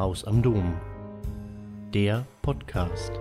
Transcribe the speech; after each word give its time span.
Haus 0.00 0.24
am 0.24 0.40
Dom. 0.40 0.72
Der 1.92 2.24
Podcast. 2.40 3.12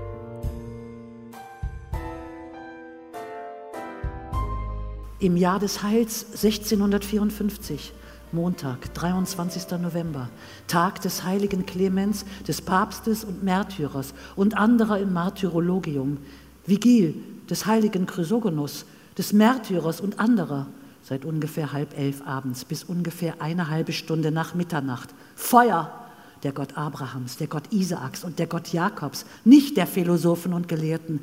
Im 5.20 5.36
Jahr 5.36 5.60
des 5.60 5.84
Heils 5.84 6.24
1654, 6.42 7.92
Montag, 8.32 8.94
23. 8.94 9.78
November, 9.82 10.30
Tag 10.68 11.02
des 11.02 11.26
heiligen 11.26 11.66
Clemens, 11.66 12.24
des 12.48 12.62
Papstes 12.62 13.26
und 13.26 13.44
Märtyrers 13.44 14.14
und 14.38 14.56
anderer 14.56 15.00
im 15.00 15.12
Martyrologium, 15.12 16.20
Vigil 16.66 17.16
des 17.50 17.66
heiligen 17.66 18.06
Chrysogonus, 18.06 18.86
des 19.18 19.34
Märtyrers 19.34 20.00
und 20.00 20.18
anderer, 20.18 20.68
seit 21.02 21.26
ungefähr 21.26 21.74
halb 21.74 21.98
elf 22.00 22.26
abends 22.26 22.64
bis 22.64 22.86
ungefähr 22.86 23.42
eine 23.42 23.70
halbe 23.70 23.92
Stunde 23.92 24.32
nach 24.32 24.54
Mitternacht. 24.56 25.10
Feuer! 25.36 26.06
Der 26.44 26.52
Gott 26.52 26.78
Abrahams, 26.78 27.38
der 27.38 27.48
Gott 27.48 27.72
Isaaks 27.72 28.24
und 28.24 28.40
der 28.40 28.48
Gott 28.48 28.70
Jakobs, 28.70 29.26
nicht 29.44 29.78
der 29.78 29.88
Philosophen 29.88 30.54
und 30.54 30.68
Gelehrten. 30.68 31.20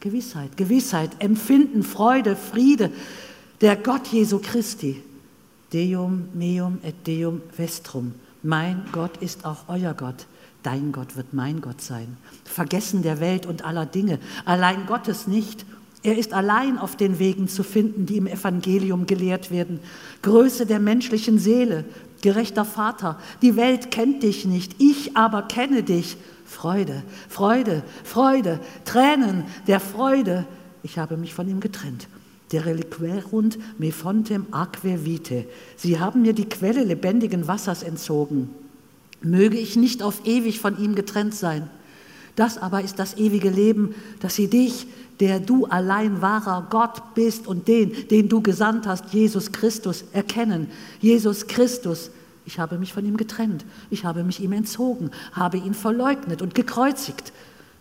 Gewissheit, 0.00 0.56
Gewissheit, 0.56 1.10
Empfinden, 1.18 1.82
Freude, 1.82 2.36
Friede, 2.36 2.90
der 3.60 3.76
Gott 3.76 4.08
Jesu 4.08 4.38
Christi. 4.38 5.02
Deum 5.72 6.28
meum 6.34 6.78
et 6.82 7.06
deum 7.06 7.42
vestrum. 7.56 8.14
Mein 8.42 8.84
Gott 8.92 9.18
ist 9.18 9.44
auch 9.44 9.68
euer 9.68 9.94
Gott. 9.94 10.26
Dein 10.62 10.92
Gott 10.92 11.16
wird 11.16 11.32
mein 11.32 11.60
Gott 11.60 11.80
sein. 11.80 12.16
Vergessen 12.44 13.02
der 13.02 13.20
Welt 13.20 13.46
und 13.46 13.64
aller 13.64 13.86
Dinge, 13.86 14.18
allein 14.44 14.86
Gottes 14.86 15.26
nicht. 15.26 15.64
Er 16.02 16.16
ist 16.16 16.32
allein 16.32 16.78
auf 16.78 16.96
den 16.96 17.18
Wegen 17.18 17.46
zu 17.46 17.62
finden, 17.62 18.06
die 18.06 18.16
im 18.16 18.26
Evangelium 18.26 19.06
gelehrt 19.06 19.50
werden. 19.50 19.80
Größe 20.22 20.64
der 20.64 20.80
menschlichen 20.80 21.38
Seele, 21.38 21.84
gerechter 22.22 22.64
Vater, 22.64 23.18
die 23.42 23.56
Welt 23.56 23.90
kennt 23.90 24.22
dich 24.22 24.44
nicht, 24.44 24.76
ich 24.78 25.16
aber 25.16 25.42
kenne 25.42 25.82
dich. 25.82 26.16
Freude, 26.44 27.02
Freude, 27.28 27.82
Freude, 28.02 28.58
Tränen 28.84 29.44
der 29.66 29.78
Freude. 29.78 30.46
Ich 30.82 30.98
habe 30.98 31.16
mich 31.16 31.32
von 31.32 31.48
ihm 31.48 31.60
getrennt. 31.60 32.08
Der 32.50 32.66
Reliquerunt 32.66 33.58
me 33.78 33.92
fontem 33.92 34.46
aquae 34.50 35.04
vitae. 35.04 35.46
Sie 35.76 36.00
haben 36.00 36.22
mir 36.22 36.32
die 36.32 36.48
Quelle 36.48 36.82
lebendigen 36.82 37.46
Wassers 37.46 37.84
entzogen. 37.84 38.50
Möge 39.22 39.58
ich 39.58 39.76
nicht 39.76 40.02
auf 40.02 40.26
ewig 40.26 40.58
von 40.58 40.76
ihm 40.82 40.96
getrennt 40.96 41.34
sein. 41.34 41.70
Das 42.34 42.58
aber 42.58 42.82
ist 42.82 42.98
das 42.98 43.16
ewige 43.16 43.50
Leben, 43.50 43.94
dass 44.20 44.34
sie 44.34 44.48
dich, 44.48 44.86
der 45.20 45.38
du 45.38 45.66
allein 45.66 46.22
wahrer 46.22 46.66
Gott 46.70 47.14
bist 47.14 47.46
und 47.46 47.68
den, 47.68 48.08
den 48.08 48.28
du 48.28 48.40
gesandt 48.40 48.86
hast, 48.86 49.12
Jesus 49.12 49.52
Christus, 49.52 50.04
erkennen. 50.12 50.68
Jesus 51.00 51.46
Christus, 51.46 52.10
ich 52.46 52.58
habe 52.58 52.78
mich 52.78 52.92
von 52.92 53.04
ihm 53.04 53.16
getrennt, 53.16 53.64
ich 53.90 54.04
habe 54.04 54.24
mich 54.24 54.40
ihm 54.40 54.52
entzogen, 54.52 55.10
habe 55.32 55.58
ihn 55.58 55.74
verleugnet 55.74 56.42
und 56.42 56.54
gekreuzigt. 56.54 57.32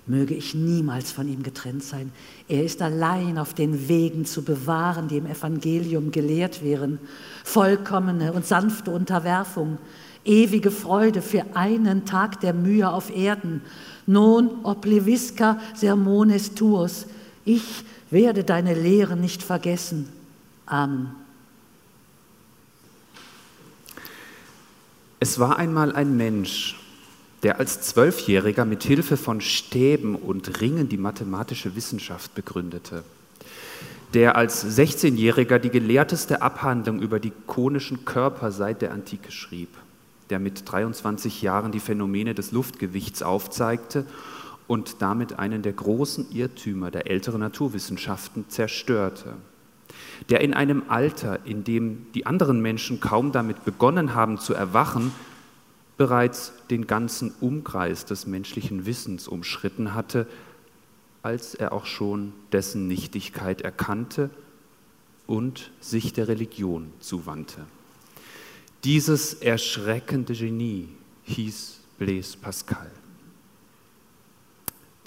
Möge 0.05 0.33
ich 0.33 0.55
niemals 0.55 1.11
von 1.11 1.27
ihm 1.27 1.43
getrennt 1.43 1.83
sein. 1.83 2.11
Er 2.47 2.63
ist 2.63 2.81
allein 2.81 3.37
auf 3.37 3.53
den 3.53 3.87
Wegen 3.87 4.25
zu 4.25 4.41
bewahren, 4.41 5.07
die 5.07 5.17
im 5.17 5.27
Evangelium 5.27 6.11
gelehrt 6.11 6.63
wären. 6.63 6.97
Vollkommene 7.43 8.33
und 8.33 8.45
sanfte 8.45 8.89
Unterwerfung, 8.89 9.77
ewige 10.25 10.71
Freude 10.71 11.21
für 11.21 11.55
einen 11.55 12.05
Tag 12.05 12.39
der 12.41 12.53
Mühe 12.53 12.89
auf 12.89 13.15
Erden. 13.15 13.61
Non 14.07 14.49
oblivisca 14.63 15.59
sermones 15.75 16.55
tuos. 16.55 17.05
Ich 17.49 17.83
werde 18.11 18.43
deine 18.43 18.75
Lehren 18.75 19.21
nicht 19.21 19.41
vergessen. 19.41 20.07
Amen. 20.67 21.15
Es 25.19 25.39
war 25.39 25.57
einmal 25.57 25.91
ein 25.95 26.15
Mensch, 26.15 26.79
der 27.41 27.57
als 27.57 27.81
Zwölfjähriger 27.81 28.65
mit 28.65 28.83
Hilfe 28.83 29.17
von 29.17 29.41
Stäben 29.41 30.13
und 30.13 30.61
Ringen 30.61 30.89
die 30.89 30.97
mathematische 30.97 31.75
Wissenschaft 31.75 32.35
begründete, 32.35 33.03
der 34.13 34.35
als 34.35 34.63
16-Jähriger 34.63 35.57
die 35.57 35.71
gelehrteste 35.71 36.43
Abhandlung 36.43 37.01
über 37.01 37.19
die 37.19 37.33
konischen 37.47 38.05
Körper 38.05 38.51
seit 38.51 38.83
der 38.83 38.91
Antike 38.91 39.31
schrieb, 39.31 39.69
der 40.29 40.37
mit 40.37 40.71
23 40.71 41.41
Jahren 41.41 41.71
die 41.71 41.79
Phänomene 41.79 42.35
des 42.35 42.51
Luftgewichts 42.51 43.23
aufzeigte 43.23 44.05
und 44.69 45.01
damit 45.01 45.39
einen 45.39 45.63
der 45.63 45.73
großen 45.73 46.31
Irrtümer 46.31 46.91
der 46.91 47.09
älteren 47.09 47.39
Naturwissenschaften 47.39 48.45
zerstörte, 48.49 49.33
der 50.29 50.41
in 50.41 50.53
einem 50.53 50.83
Alter, 50.89 51.43
in 51.43 51.63
dem 51.63 52.05
die 52.13 52.27
anderen 52.27 52.61
Menschen 52.61 52.99
kaum 52.99 53.31
damit 53.31 53.65
begonnen 53.65 54.13
haben 54.13 54.37
zu 54.37 54.53
erwachen, 54.53 55.11
bereits 55.97 56.53
den 56.69 56.85
ganzen 56.85 57.33
Umkreis 57.41 58.05
des 58.05 58.27
menschlichen 58.27 58.85
Wissens 58.85 59.27
umschritten 59.27 59.95
hatte, 59.95 60.27
als 61.23 61.55
er 61.55 61.73
auch 61.73 61.87
schon 61.87 62.33
dessen 62.51 62.87
Nichtigkeit 62.87 63.61
erkannte 63.61 64.29
und 65.25 65.71
sich 65.81 66.13
der 66.13 66.27
Religion 66.27 66.93
zuwandte. 66.99 67.65
Dieses 68.83 69.33
erschreckende 69.33 70.35
Genie 70.35 70.89
hieß 71.23 71.79
Blaise 71.97 72.37
Pascal. 72.37 72.91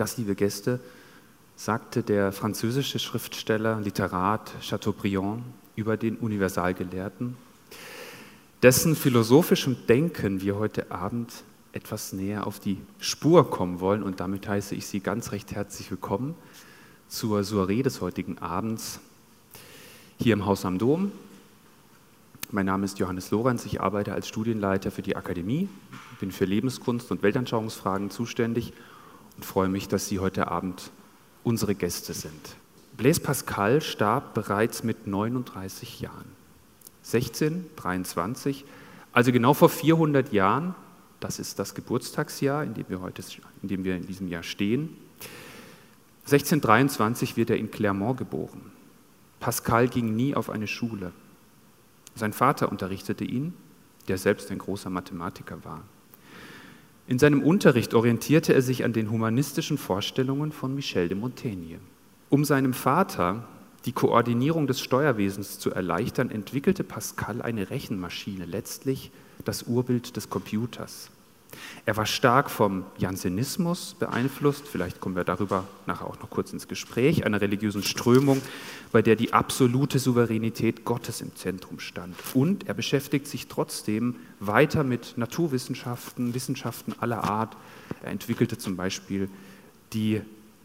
Das, 0.03 0.17
liebe 0.17 0.35
Gäste, 0.35 0.81
sagte 1.55 2.03
der 2.03 2.33
französische 2.33 2.99
Schriftsteller, 2.99 3.79
Literat 3.79 4.51
Chateaubriand 4.61 5.45
über 5.77 5.97
den 5.97 6.17
Universalgelehrten 6.17 7.37
dessen 8.65 8.97
philosophischem 8.97 9.77
Denken 9.87 10.41
wir 10.41 10.57
heute 10.57 10.91
Abend 10.91 11.45
etwas 11.73 12.13
näher 12.13 12.49
auf 12.49 12.59
die 12.59 12.79
Spur 12.99 13.49
kommen 13.49 13.79
wollen. 13.79 14.03
Und 14.03 14.19
damit 14.19 14.49
heiße 14.49 14.75
ich 14.75 14.89
Sie 14.89 14.99
ganz 14.99 15.31
recht 15.31 15.53
herzlich 15.53 15.89
willkommen 15.89 16.35
zur 17.07 17.45
Soiree 17.45 17.85
des 17.85 18.01
heutigen 18.01 18.39
Abends 18.39 18.99
hier 20.19 20.33
im 20.33 20.47
Haus 20.47 20.65
am 20.65 20.79
Dom. 20.79 21.13
Mein 22.51 22.67
Name 22.67 22.87
ist 22.87 22.99
Johannes 22.99 23.31
Lorenz, 23.31 23.65
ich 23.67 23.81
arbeite 23.81 24.15
als 24.15 24.27
Studienleiter 24.27 24.91
für 24.91 25.03
die 25.03 25.15
Akademie, 25.15 25.69
bin 26.19 26.33
für 26.33 26.45
Lebenskunst 26.45 27.13
und 27.13 27.23
Weltanschauungsfragen 27.23 28.11
zuständig 28.11 28.73
und 29.43 29.47
freue 29.47 29.69
mich, 29.69 29.89
dass 29.89 30.07
Sie 30.07 30.21
heute 30.21 30.47
Abend 30.47 30.93
unsere 31.43 31.75
Gäste 31.75 32.15
sind. 32.15 32.55
Blaise 32.97 33.21
Pascal 33.21 33.81
starb 33.81 34.35
bereits 34.35 34.85
mit 34.85 35.09
39 35.09 36.01
Jahren. 36.01 36.31
1623, 37.03 38.65
also 39.13 39.33
genau 39.33 39.53
vor 39.53 39.69
400 39.69 40.33
Jahren, 40.33 40.77
das 41.19 41.41
ist 41.41 41.59
das 41.59 41.75
Geburtstagsjahr, 41.75 42.63
in 42.63 42.75
dem 42.75 42.89
wir, 42.89 43.01
heute, 43.01 43.25
in 43.63 43.69
dem 43.69 43.83
wir 43.83 43.97
in 43.97 44.07
diesem 44.07 44.29
Jahr 44.29 44.45
stehen. 44.45 44.97
1623 46.27 47.37
wird 47.37 47.51
er 47.51 47.57
in 47.57 47.73
Clermont 47.73 48.19
geboren. 48.19 48.71
Pascal 49.41 49.89
ging 49.89 50.15
nie 50.15 50.37
auf 50.37 50.51
eine 50.51 50.69
Schule. 50.69 51.11
Sein 52.15 52.33
Vater 52.33 52.71
unterrichtete 52.71 53.25
ihn, 53.25 53.55
der 54.07 54.19
selbst 54.19 54.53
ein 54.53 54.59
großer 54.59 54.89
Mathematiker 54.89 55.65
war. 55.65 55.83
In 57.09 57.19
seinem 57.19 57.43
Unterricht 57.43 57.95
orientierte 57.95 58.55
er 58.55 58.63
sich 58.63 58.85
an 58.85 58.93
den 58.93 59.11
humanistischen 59.11 59.77
Vorstellungen 59.77 60.53
von 60.53 60.75
Michel 60.75 61.09
de 61.09 61.19
Montaigne. 61.19 61.79
Um 62.31 62.45
seinem 62.45 62.75
Vater, 62.75 63.45
die 63.85 63.93
Koordinierung 63.93 64.67
des 64.67 64.81
Steuerwesens 64.81 65.59
zu 65.59 65.73
erleichtern, 65.73 66.31
entwickelte 66.31 66.85
Pascal 66.85 67.43
eine 67.43 67.71
Rechenmaschine, 67.71 68.45
letztlich 68.45 69.11
das 69.45 69.65
Urbild 69.65 70.17
des 70.17 70.31
Computers. 70.31 71.11
Er 71.85 71.97
war 71.97 72.07
stark 72.07 72.51
vom 72.51 72.85
Jansenismus 72.97 73.95
beeinflusst, 73.99 74.67
vielleicht 74.67 75.01
kommen 75.01 75.17
wir 75.17 75.25
darüber 75.25 75.67
nachher 75.87 76.07
auch 76.07 76.19
noch 76.21 76.31
kurz 76.31 76.53
ins 76.53 76.69
Gespräch, 76.69 77.27
einer 77.27 77.41
religiösen 77.41 77.83
Strömung, 77.83 78.41
bei 78.93 79.03
der 79.03 79.17
die 79.17 79.33
absolute 79.33 79.99
Souveränität 79.99 80.85
Gottes 80.85 81.23
im 81.23 81.35
Zentrum 81.35 81.81
stand. 81.81 82.15
Und 82.35 82.69
er 82.69 82.75
beschäftigt 82.75 83.27
sich 83.27 83.49
trotzdem 83.49 84.17
weiter 84.39 84.85
mit 84.85 85.15
Naturwissenschaften, 85.17 86.35
Wissenschaften 86.35 86.95
aller 87.01 87.25
Art. 87.25 87.57
Er 88.03 88.13
entwickelte 88.13 88.59
zum 88.59 88.77
Beispiel 88.77 89.31
die 89.93 90.21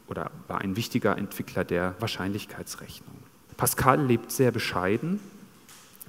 oder 0.08 0.32
war 0.48 0.62
ein 0.62 0.76
wichtiger 0.76 1.18
Entwickler 1.18 1.64
der 1.64 1.96
Wahrscheinlichkeitsrechnung. 2.00 3.16
Pascal 3.58 4.06
lebt 4.06 4.32
sehr 4.32 4.52
bescheiden, 4.52 5.20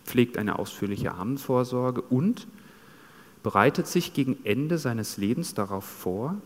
pflegt 0.05 0.37
eine 0.39 0.59
ausführliche 0.59 1.13
Armenvorsorge 1.13 2.03
und 2.03 2.47
bereitet 3.43 3.87
sich 3.87 4.13
gegen 4.13 4.37
Ende 4.45 4.79
seines 4.79 5.17
Lebens 5.17 5.55
darauf 5.55 5.85
vor, 5.85 6.37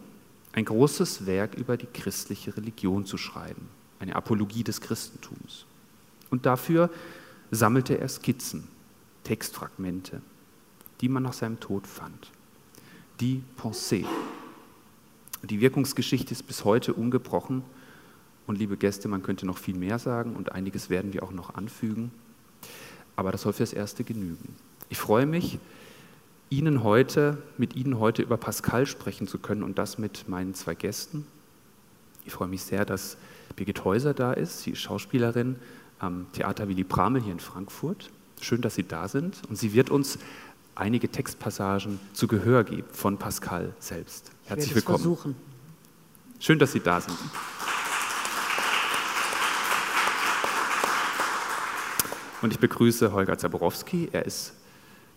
ein 0.53 0.65
großes 0.65 1.27
Werk 1.27 1.55
über 1.55 1.77
die 1.77 1.87
christliche 1.87 2.57
Religion 2.57 3.07
zu 3.07 3.17
schreiben, 3.17 3.69
eine 4.03 4.17
Apologie 4.17 4.65
des 4.65 4.81
Christentums. 4.81 5.65
Und 6.29 6.45
dafür 6.45 6.91
sammelte 7.51 7.99
er 7.99 8.09
Skizzen, 8.09 8.67
Textfragmente, 9.23 10.21
die 11.01 11.09
man 11.09 11.23
nach 11.23 11.33
seinem 11.33 11.61
Tod 11.61 11.87
fand. 11.87 12.31
Die 13.21 13.43
Pensée, 13.57 14.05
die 15.43 15.61
Wirkungsgeschichte 15.61 16.33
ist 16.33 16.43
bis 16.43 16.65
heute 16.65 16.95
ungebrochen. 16.95 17.63
Und 18.49 18.59
liebe 18.59 18.77
Gäste, 18.77 19.07
man 19.07 19.23
könnte 19.23 19.47
noch 19.47 19.59
viel 19.59 19.77
mehr 19.77 20.01
sagen 20.01 20.35
und 20.35 20.51
einiges 20.51 20.91
werden 20.91 21.13
wir 21.13 21.23
auch 21.23 21.31
noch 21.31 21.55
anfügen. 21.55 22.11
Aber 23.15 23.31
das 23.31 23.43
soll 23.43 23.53
fürs 23.53 23.73
Erste 23.73 24.03
genügen. 24.03 24.57
Ich 24.89 24.99
freue 24.99 25.27
mich, 25.27 25.61
Ihnen 26.51 26.83
heute, 26.83 27.41
mit 27.57 27.77
Ihnen 27.77 28.01
heute 28.01 28.23
über 28.23 28.37
Pascal 28.37 28.87
sprechen 28.87 29.29
zu 29.29 29.39
können 29.39 29.63
und 29.63 29.79
das 29.79 29.97
mit 29.97 30.29
meinen 30.29 30.55
zwei 30.55 30.75
Gästen. 30.75 31.25
Ich 32.25 32.33
freue 32.33 32.49
mich 32.49 32.63
sehr, 32.63 32.85
dass 32.85 33.17
Birgit 33.53 33.85
Häuser 33.85 34.15
da 34.15 34.33
ist. 34.33 34.63
Sie 34.63 34.71
ist 34.73 34.81
Schauspielerin 34.81 35.57
am 35.99 36.27
Theater 36.33 36.69
Willy 36.69 36.85
Bramel 36.85 37.23
hier 37.23 37.33
in 37.33 37.41
Frankfurt. 37.41 38.11
Schön, 38.41 38.61
dass 38.61 38.75
Sie 38.75 38.83
da 38.83 39.09
sind. 39.09 39.41
Und 39.49 39.57
sie 39.57 39.73
wird 39.73 39.91
uns 39.91 40.19
einige 40.75 41.09
Textpassagen 41.09 42.01
zu 42.13 42.27
Gehör 42.27 42.65
geben 42.65 42.89
von 42.93 43.19
Pascal 43.19 43.75
selbst. 43.79 44.33
Herzlich 44.47 44.75
willkommen. 44.75 44.99
Versuchen. 44.99 45.37
Schön, 46.41 46.59
dass 46.59 46.73
Sie 46.73 46.81
da 46.81 47.01
sind. 47.01 47.17
Und 52.43 52.53
ich 52.53 52.59
begrüße 52.59 53.13
Holger 53.13 53.39
Zaborowski. 53.39 54.09
Er 54.11 54.27
ist 54.27 54.55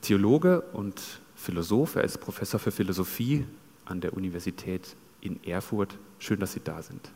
Theologe 0.02 0.62
und 0.74 1.02
Philosoph. 1.36 1.96
Er 1.96 2.04
ist 2.04 2.20
Professor 2.20 2.60
für 2.60 2.72
Philosophie 2.72 3.46
an 3.86 4.02
der 4.02 4.14
Universität 4.14 4.96
in 5.22 5.44
Erfurt. 5.44 5.98
Schön, 6.20 6.40
dass 6.40 6.54
Sie 6.54 6.62
da 6.64 6.84
sind. 6.84 7.12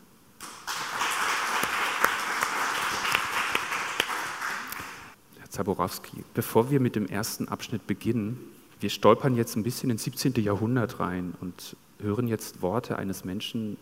Zaborowski, 5.60 6.24
bevor 6.34 6.72
wir 6.72 6.80
mit 6.80 6.96
dem 6.96 7.06
ersten 7.06 7.50
Abschnitt 7.50 7.86
beginnen, 7.86 8.40
wir 8.80 8.90
stolpern 8.90 9.36
jetzt 9.36 9.58
ein 9.58 9.64
bisschen 9.64 9.90
ins 9.90 10.06
17. 10.06 10.36
Jahrhundert 10.36 11.02
rein 11.02 11.34
und 11.42 11.76
hören 12.02 12.30
jetzt 12.30 12.62
Worte 12.62 12.98
eines 12.98 13.26
Menschen, 13.26 13.76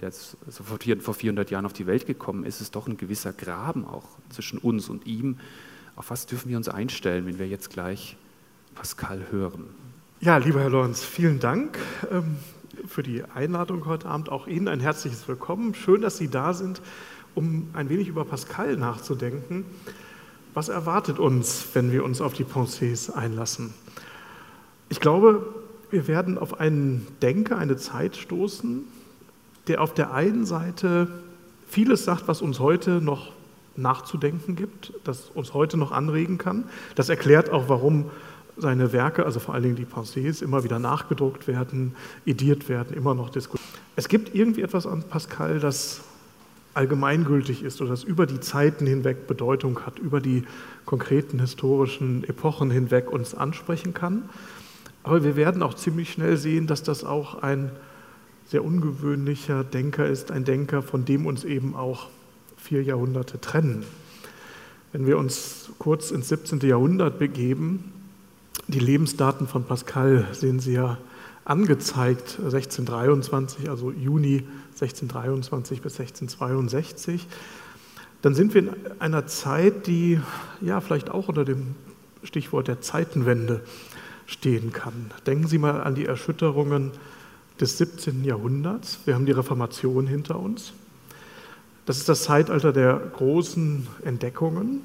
der 0.00 0.08
jetzt 0.08 0.36
vor 0.50 1.14
400 1.14 1.48
Jahren 1.52 1.66
auf 1.66 1.72
die 1.72 1.86
Welt 1.86 2.04
gekommen 2.06 2.44
ist. 2.44 2.56
Es 2.56 2.62
ist 2.62 2.74
doch 2.74 2.88
ein 2.88 2.96
gewisser 2.96 3.32
Graben 3.32 3.84
auch 3.84 4.08
zwischen 4.30 4.58
uns 4.58 4.88
und 4.88 5.06
ihm. 5.06 5.38
Auf 5.94 6.10
was 6.10 6.26
dürfen 6.26 6.48
wir 6.48 6.56
uns 6.56 6.68
einstellen, 6.68 7.26
wenn 7.26 7.38
wir 7.38 7.46
jetzt 7.46 7.70
gleich 7.70 8.16
Pascal 8.74 9.26
hören? 9.30 9.66
Ja, 10.20 10.36
lieber 10.38 10.58
Herr 10.58 10.70
Lorenz, 10.70 11.04
vielen 11.04 11.38
Dank 11.38 11.78
ähm, 12.10 12.38
für 12.88 13.04
die 13.04 13.22
Einladung 13.22 13.86
heute 13.86 14.08
Abend. 14.08 14.30
Auch 14.30 14.48
Ihnen 14.48 14.66
ein 14.66 14.80
herzliches 14.80 15.28
Willkommen. 15.28 15.76
Schön, 15.76 16.00
dass 16.00 16.18
Sie 16.18 16.26
da 16.26 16.54
sind, 16.54 16.82
um 17.36 17.68
ein 17.72 17.88
wenig 17.88 18.08
über 18.08 18.24
Pascal 18.24 18.76
nachzudenken. 18.76 19.64
Was 20.54 20.68
erwartet 20.68 21.18
uns, 21.18 21.66
wenn 21.74 21.92
wir 21.92 22.04
uns 22.04 22.20
auf 22.20 22.34
die 22.34 22.44
Pensées 22.44 23.12
einlassen? 23.12 23.72
Ich 24.88 25.00
glaube, 25.00 25.46
wir 25.90 26.08
werden 26.08 26.38
auf 26.38 26.58
einen 26.58 27.06
Denker, 27.22 27.58
eine 27.58 27.76
Zeit 27.76 28.16
stoßen, 28.16 28.84
der 29.68 29.80
auf 29.80 29.94
der 29.94 30.12
einen 30.12 30.44
Seite 30.46 31.08
vieles 31.68 32.04
sagt, 32.04 32.26
was 32.26 32.42
uns 32.42 32.58
heute 32.58 33.00
noch 33.00 33.32
nachzudenken 33.76 34.56
gibt, 34.56 34.92
das 35.04 35.30
uns 35.34 35.54
heute 35.54 35.76
noch 35.76 35.92
anregen 35.92 36.38
kann. 36.38 36.64
Das 36.96 37.08
erklärt 37.08 37.50
auch, 37.50 37.68
warum 37.68 38.10
seine 38.56 38.92
Werke, 38.92 39.24
also 39.24 39.40
vor 39.40 39.54
allen 39.54 39.62
Dingen 39.62 39.76
die 39.76 39.86
Pensées, 39.86 40.42
immer 40.42 40.64
wieder 40.64 40.78
nachgedruckt 40.78 41.46
werden, 41.46 41.94
ediert 42.26 42.68
werden, 42.68 42.96
immer 42.96 43.14
noch 43.14 43.30
diskutiert. 43.30 43.68
Es 43.96 44.08
gibt 44.08 44.34
irgendwie 44.34 44.62
etwas 44.62 44.86
an 44.86 45.04
Pascal, 45.04 45.60
das 45.60 46.00
allgemeingültig 46.74 47.62
ist 47.62 47.80
oder 47.80 47.90
das 47.90 48.04
über 48.04 48.26
die 48.26 48.40
Zeiten 48.40 48.86
hinweg 48.86 49.26
Bedeutung 49.26 49.80
hat, 49.86 49.98
über 49.98 50.20
die 50.20 50.44
konkreten 50.84 51.40
historischen 51.40 52.24
Epochen 52.24 52.70
hinweg 52.70 53.10
uns 53.10 53.34
ansprechen 53.34 53.94
kann. 53.94 54.28
Aber 55.02 55.24
wir 55.24 55.36
werden 55.36 55.62
auch 55.62 55.74
ziemlich 55.74 56.12
schnell 56.12 56.36
sehen, 56.36 56.66
dass 56.66 56.82
das 56.82 57.04
auch 57.04 57.42
ein 57.42 57.70
sehr 58.46 58.64
ungewöhnlicher 58.64 59.64
Denker 59.64 60.06
ist, 60.06 60.30
ein 60.30 60.44
Denker, 60.44 60.82
von 60.82 61.04
dem 61.04 61.26
uns 61.26 61.44
eben 61.44 61.74
auch 61.74 62.08
vier 62.56 62.82
Jahrhunderte 62.82 63.40
trennen. 63.40 63.84
Wenn 64.92 65.06
wir 65.06 65.18
uns 65.18 65.70
kurz 65.78 66.10
ins 66.10 66.28
17. 66.28 66.60
Jahrhundert 66.60 67.18
begeben, 67.18 67.92
die 68.66 68.80
Lebensdaten 68.80 69.46
von 69.46 69.64
Pascal 69.64 70.26
sehen 70.32 70.60
Sie 70.60 70.72
ja 70.72 70.98
angezeigt, 71.44 72.38
1623, 72.38 73.70
also 73.70 73.90
Juni 73.92 74.44
1623 74.80 75.82
bis 75.82 76.00
1662, 76.00 77.26
dann 78.22 78.34
sind 78.34 78.54
wir 78.54 78.62
in 78.62 78.70
einer 78.98 79.26
Zeit, 79.26 79.86
die 79.86 80.20
ja 80.60 80.80
vielleicht 80.80 81.10
auch 81.10 81.28
unter 81.28 81.44
dem 81.44 81.74
Stichwort 82.22 82.68
der 82.68 82.80
Zeitenwende 82.80 83.62
stehen 84.26 84.72
kann. 84.72 85.10
Denken 85.26 85.48
Sie 85.48 85.58
mal 85.58 85.82
an 85.82 85.94
die 85.94 86.06
Erschütterungen 86.06 86.92
des 87.60 87.78
17. 87.78 88.24
Jahrhunderts. 88.24 89.00
Wir 89.04 89.14
haben 89.14 89.26
die 89.26 89.32
Reformation 89.32 90.06
hinter 90.06 90.38
uns. 90.38 90.72
Das 91.86 91.96
ist 91.96 92.08
das 92.08 92.24
Zeitalter 92.24 92.72
der 92.72 92.96
großen 93.16 93.86
Entdeckungen, 94.04 94.82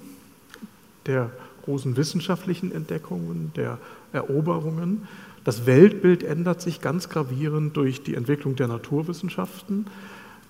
der 1.05 1.29
großen 1.65 1.97
wissenschaftlichen 1.97 2.71
Entdeckungen, 2.71 3.51
der 3.55 3.77
Eroberungen. 4.11 5.07
Das 5.45 5.67
Weltbild 5.67 6.23
ändert 6.23 6.59
sich 6.59 6.81
ganz 6.81 7.07
gravierend 7.07 7.77
durch 7.77 8.01
die 8.01 8.15
Entwicklung 8.15 8.55
der 8.55 8.67
Naturwissenschaften. 8.67 9.85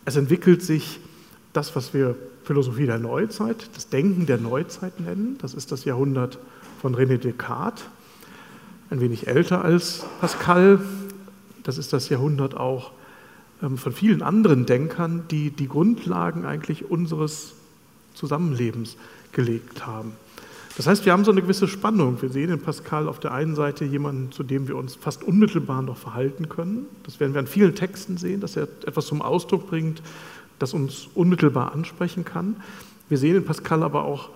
Es 0.06 0.16
entwickelt 0.16 0.64
sich 0.64 1.00
das, 1.52 1.76
was 1.76 1.94
wir 1.94 2.16
Philosophie 2.46 2.86
der 2.86 2.98
Neuzeit, 2.98 3.70
das 3.76 3.90
Denken 3.90 4.26
der 4.26 4.38
Neuzeit 4.38 5.00
nennen. 5.02 5.38
Das 5.42 5.54
ist 5.54 5.74
das 5.74 5.84
Jahrhundert 5.84 6.40
von 6.82 6.96
René 6.96 7.18
Descartes, 7.18 7.86
ein 8.90 9.02
wenig 9.02 9.28
älter 9.28 9.66
als 9.66 10.06
Pascal. 10.22 10.80
Das 11.64 11.78
ist 11.78 11.92
das 11.92 12.08
Jahrhundert 12.08 12.56
auch 12.56 12.92
ähm, 13.62 13.78
von 13.78 13.92
vielen 13.92 14.22
anderen 14.22 14.66
Denkern, 14.66 15.24
die 15.30 15.50
die 15.50 15.68
Grundlagen 15.68 16.46
eigentlich 16.46 16.90
unseres 16.90 17.54
Zusammenlebens 18.14 18.96
gelegt 19.34 19.86
haben. 19.86 20.14
Das 20.78 20.88
heißt, 20.88 21.06
wir 21.06 21.14
haben 21.14 21.24
so 21.24 21.32
eine 21.32 21.42
gewisse 21.42 21.68
Spannung. 21.68 22.22
Wir 22.22 22.30
sehen 22.30 22.50
in 22.50 22.60
Pascal 22.60 23.08
auf 23.08 23.20
der 23.20 23.34
einen 23.34 23.56
Seite 23.56 23.86
jemanden, 23.86 24.32
zu 24.32 24.44
dem 24.44 24.68
wir 24.68 24.76
uns 24.76 24.96
fast 24.96 25.24
unmittelbar 25.24 25.82
noch 25.82 25.98
verhalten 25.98 26.50
können. 26.50 26.86
Das 27.04 27.20
werden 27.20 27.34
wir 27.34 27.40
an 27.40 27.48
vielen 27.48 27.76
Texten 27.76 28.18
sehen, 28.18 28.42
dass 28.42 28.58
er 28.58 28.64
etwas 28.86 29.06
zum 29.06 29.22
Ausdruck 29.22 29.70
bringt, 29.70 30.02
das 30.60 30.74
uns 30.74 31.08
unmittelbar 31.16 31.74
ansprechen 31.74 32.26
kann. 32.26 32.58
Wir 33.08 33.18
sehen 33.18 33.38
in 33.38 33.46
Pascal 33.46 33.84
aber 33.84 34.04
auch 34.04 34.30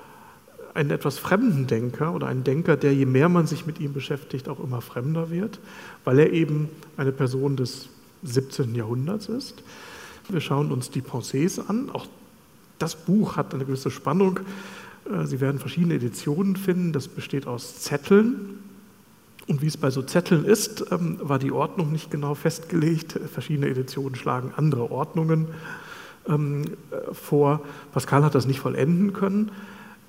einen 0.74 0.92
etwas 0.92 1.18
fremden 1.18 1.68
Denker 1.68 2.14
oder 2.14 2.28
einen 2.28 2.44
Denker, 2.44 2.78
der 2.78 2.94
je 2.94 3.06
mehr 3.06 3.28
man 3.28 3.48
sich 3.48 3.66
mit 3.66 3.80
ihm 3.80 3.92
beschäftigt, 3.92 4.48
auch 4.48 4.64
immer 4.64 4.82
fremder 4.82 5.30
wird, 5.32 5.60
weil 6.06 6.20
er 6.20 6.32
eben 6.32 6.70
eine 6.96 7.12
Person 7.12 7.58
des 7.58 7.90
17. 8.24 8.76
Jahrhunderts 8.76 9.28
ist. 9.28 9.64
Wir 10.30 10.42
schauen 10.42 10.72
uns 10.72 10.90
die 10.92 11.02
Pensées 11.02 11.60
an. 11.68 11.90
Auch 11.92 12.06
das 12.78 12.96
Buch 12.96 13.36
hat 13.36 13.54
eine 13.54 13.66
gewisse 13.66 13.92
Spannung. 13.92 14.40
Äh, 15.06 15.26
Sie 15.26 15.40
werden 15.40 15.60
verschiedene 15.60 15.96
Editionen 15.96 16.56
finden. 16.56 16.94
Das 16.94 17.08
besteht 17.08 17.48
aus 17.48 17.82
Zetteln. 17.82 18.60
Und 19.48 19.62
wie 19.62 19.68
es 19.68 19.78
bei 19.78 19.90
so 19.90 20.02
Zetteln 20.02 20.46
ist, 20.46 20.86
ähm, 20.92 21.18
war 21.22 21.40
die 21.40 21.52
Ordnung 21.52 21.92
nicht 21.92 22.12
genau 22.12 22.36
festgelegt. 22.36 23.20
Verschiedene 23.34 23.68
Editionen 23.68 24.16
schlagen 24.16 24.54
andere 24.56 24.92
Ordnungen 24.92 25.48
ähm, 26.28 26.66
äh, 26.92 27.14
vor. 27.14 27.62
Pascal 27.92 28.24
hat 28.24 28.36
das 28.36 28.46
nicht 28.46 28.60
vollenden 28.60 29.14
können. 29.14 29.52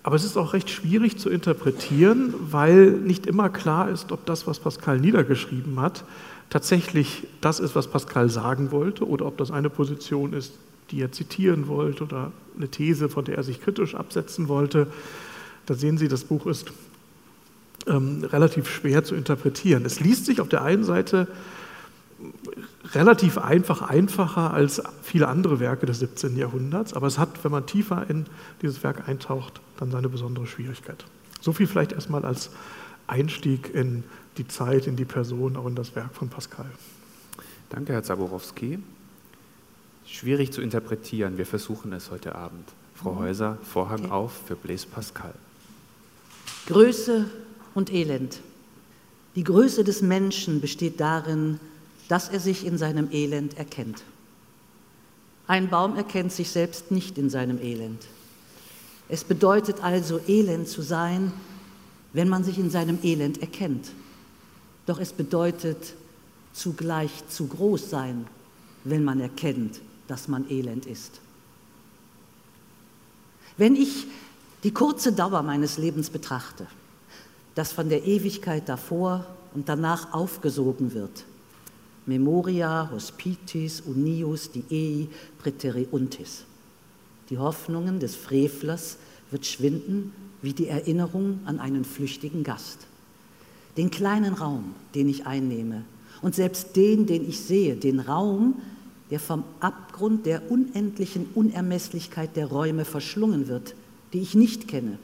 Aber 0.03 0.17
es 0.17 0.25
ist 0.25 0.37
auch 0.37 0.55
recht 0.55 0.71
schwierig 0.71 1.19
zu 1.19 1.29
interpretieren, 1.29 2.35
weil 2.51 2.93
nicht 2.93 3.27
immer 3.27 3.51
klar 3.51 3.91
ist, 3.91 4.13
ob 4.13 4.25
das, 4.25 4.47
was 4.47 4.59
Pascal 4.59 4.99
niedergeschrieben 4.99 5.79
hat, 5.81 6.05
tatsächlich 6.49 7.27
das 7.41 7.61
ist, 7.61 7.75
was 7.75 7.89
Pascal 7.89 8.31
sagen 8.31 8.71
wollte, 8.71 9.07
oder 9.07 9.27
ob 9.27 9.37
das 9.37 9.51
eine 9.51 9.69
Position 9.69 10.33
ist, 10.33 10.55
die 10.91 11.01
er 11.01 11.13
zitieren 11.13 11.69
wollte 11.69 12.05
oder 12.05 12.33
eine 12.57 12.69
These, 12.69 13.09
von 13.09 13.25
der 13.25 13.37
er 13.37 13.43
sich 13.43 13.61
kritisch 13.61 13.95
absetzen 13.95 14.49
wollte. 14.49 14.87
Da 15.67 15.75
sehen 15.75 15.99
Sie, 15.99 16.09
das 16.09 16.25
Buch 16.25 16.47
ist 16.47 16.73
ähm, 17.87 18.25
relativ 18.25 18.69
schwer 18.69 19.05
zu 19.05 19.15
interpretieren. 19.15 19.85
Es 19.85 20.01
liest 20.01 20.27
sich 20.27 20.41
auf 20.41 20.49
der 20.49 20.63
einen 20.63 20.85
Seite 20.85 21.29
relativ 22.93 23.39
einfach, 23.39 23.83
einfacher 23.83 24.53
als 24.53 24.83
viele 25.03 25.29
andere 25.29 25.61
Werke 25.61 25.87
des 25.87 26.01
17. 26.01 26.37
Jahrhunderts, 26.37 26.93
aber 26.93 27.07
es 27.07 27.19
hat, 27.19 27.43
wenn 27.45 27.53
man 27.53 27.67
tiefer 27.67 28.09
in 28.09 28.27
dieses 28.63 28.83
Werk 28.83 29.09
eintaucht, 29.09 29.61
dann 29.79 29.91
seine 29.91 30.09
besondere 30.09 30.47
Schwierigkeit. 30.47 31.05
So 31.41 31.53
viel 31.53 31.67
vielleicht 31.67 31.93
erstmal 31.93 32.25
als 32.25 32.51
Einstieg 33.07 33.75
in 33.75 34.05
die 34.37 34.47
Zeit, 34.47 34.87
in 34.87 34.97
die 34.97 35.05
Person, 35.05 35.57
auch 35.57 35.67
in 35.67 35.75
das 35.75 35.97
Werk 35.97 36.15
von 36.15 36.29
Pascal. 36.29 36.71
Danke, 37.71 37.93
Herr 37.93 38.03
Zaborowski. 38.03 38.79
Schwierig 40.11 40.53
zu 40.53 40.61
interpretieren, 40.61 41.39
wir 41.39 41.47
versuchen 41.47 41.93
es 41.93 42.11
heute 42.11 42.35
Abend. 42.35 42.69
Frau 42.97 43.15
Häuser, 43.17 43.59
Vorhang 43.63 44.07
okay. 44.07 44.11
auf 44.11 44.33
für 44.47 44.57
Blaise 44.57 44.87
Pascal. 44.89 45.33
Größe 46.67 47.31
und 47.75 47.93
Elend. 47.93 48.41
Die 49.37 49.45
Größe 49.45 49.85
des 49.85 50.03
Menschen 50.03 50.61
besteht 50.61 50.99
darin, 51.01 51.61
dass 52.09 52.29
er 52.29 52.41
sich 52.41 52.67
in 52.67 52.77
seinem 52.77 53.09
Elend 53.13 53.57
erkennt. 53.57 54.03
Ein 55.47 55.71
Baum 55.71 55.97
erkennt 55.97 56.33
sich 56.33 56.51
selbst 56.51 56.91
nicht 56.91 57.17
in 57.17 57.31
seinem 57.31 57.63
Elend. 57.63 58.05
Es 59.09 59.23
bedeutet 59.23 59.83
also, 59.83 60.21
elend 60.27 60.69
zu 60.69 60.83
sein, 60.83 61.33
wenn 62.13 62.29
man 62.29 62.43
sich 62.43 62.59
in 62.59 62.69
seinem 62.69 62.99
Elend 63.05 63.41
erkennt. 63.41 63.93
Doch 64.87 64.99
es 64.99 65.13
bedeutet 65.13 65.95
zugleich 66.53 67.11
zu 67.29 67.47
groß 67.47 67.91
sein, 67.91 68.27
wenn 68.83 69.05
man 69.05 69.21
erkennt, 69.21 69.81
dass 70.11 70.29
man 70.29 70.51
elend 70.51 70.87
ist. 70.87 71.21
Wenn 73.57 73.77
ich 73.77 74.07
die 74.65 74.73
kurze 74.73 75.13
Dauer 75.13 75.43
meines 75.43 75.79
Lebens 75.79 76.11
betrachte, 76.11 76.67
das 77.55 77.73
von 77.73 77.89
der 77.89 78.05
Ewigkeit 78.07 78.69
davor 78.69 79.27
und 79.55 79.69
danach 79.69 80.13
aufgesogen 80.13 80.95
wird. 80.95 81.25
Memoria, 82.07 82.91
hospitis, 82.93 83.81
unius, 83.83 84.51
diei, 84.51 85.09
preteriuntis. 85.39 86.45
Die 87.29 87.39
Hoffnungen 87.39 88.01
des 88.01 88.17
Frevlers 88.17 88.97
wird 89.31 89.47
schwinden 89.47 90.13
wie 90.43 90.55
die 90.55 90.69
Erinnerung 90.69 91.41
an 91.45 91.61
einen 91.61 91.85
flüchtigen 91.85 92.43
Gast. 92.43 92.87
Den 93.77 93.91
kleinen 93.91 94.35
Raum, 94.35 94.75
den 94.95 95.09
ich 95.09 95.27
einnehme, 95.27 95.85
und 96.23 96.35
selbst 96.35 96.77
den, 96.77 97.07
den 97.07 97.29
ich 97.29 97.41
sehe, 97.41 97.77
den 97.77 98.01
Raum, 98.01 98.61
der 99.11 99.21
vom 99.21 99.45
Abgrund 99.61 100.27
der 100.27 100.51
unendlichen 100.51 101.27
Unermesslichkeit 101.35 102.37
der 102.37 102.47
Räume 102.47 102.85
verschlungen 102.85 103.49
wird, 103.49 103.75
die 104.13 104.21
ich 104.21 104.35
nicht 104.35 104.69
kenne 104.69 104.99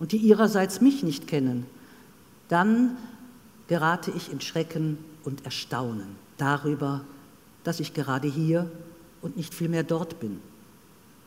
und 0.00 0.12
die 0.12 0.16
ihrerseits 0.16 0.80
mich 0.80 1.02
nicht 1.02 1.26
kennen, 1.26 1.66
dann 2.48 2.96
gerate 3.68 4.12
ich 4.16 4.30
in 4.30 4.40
Schrecken 4.40 4.98
und 5.24 5.44
Erstaunen 5.44 6.16
darüber, 6.36 7.02
dass 7.62 7.80
ich 7.80 7.94
gerade 7.94 8.28
hier 8.28 8.70
und 9.22 9.36
nicht 9.36 9.54
vielmehr 9.54 9.84
dort 9.84 10.20
bin. 10.20 10.40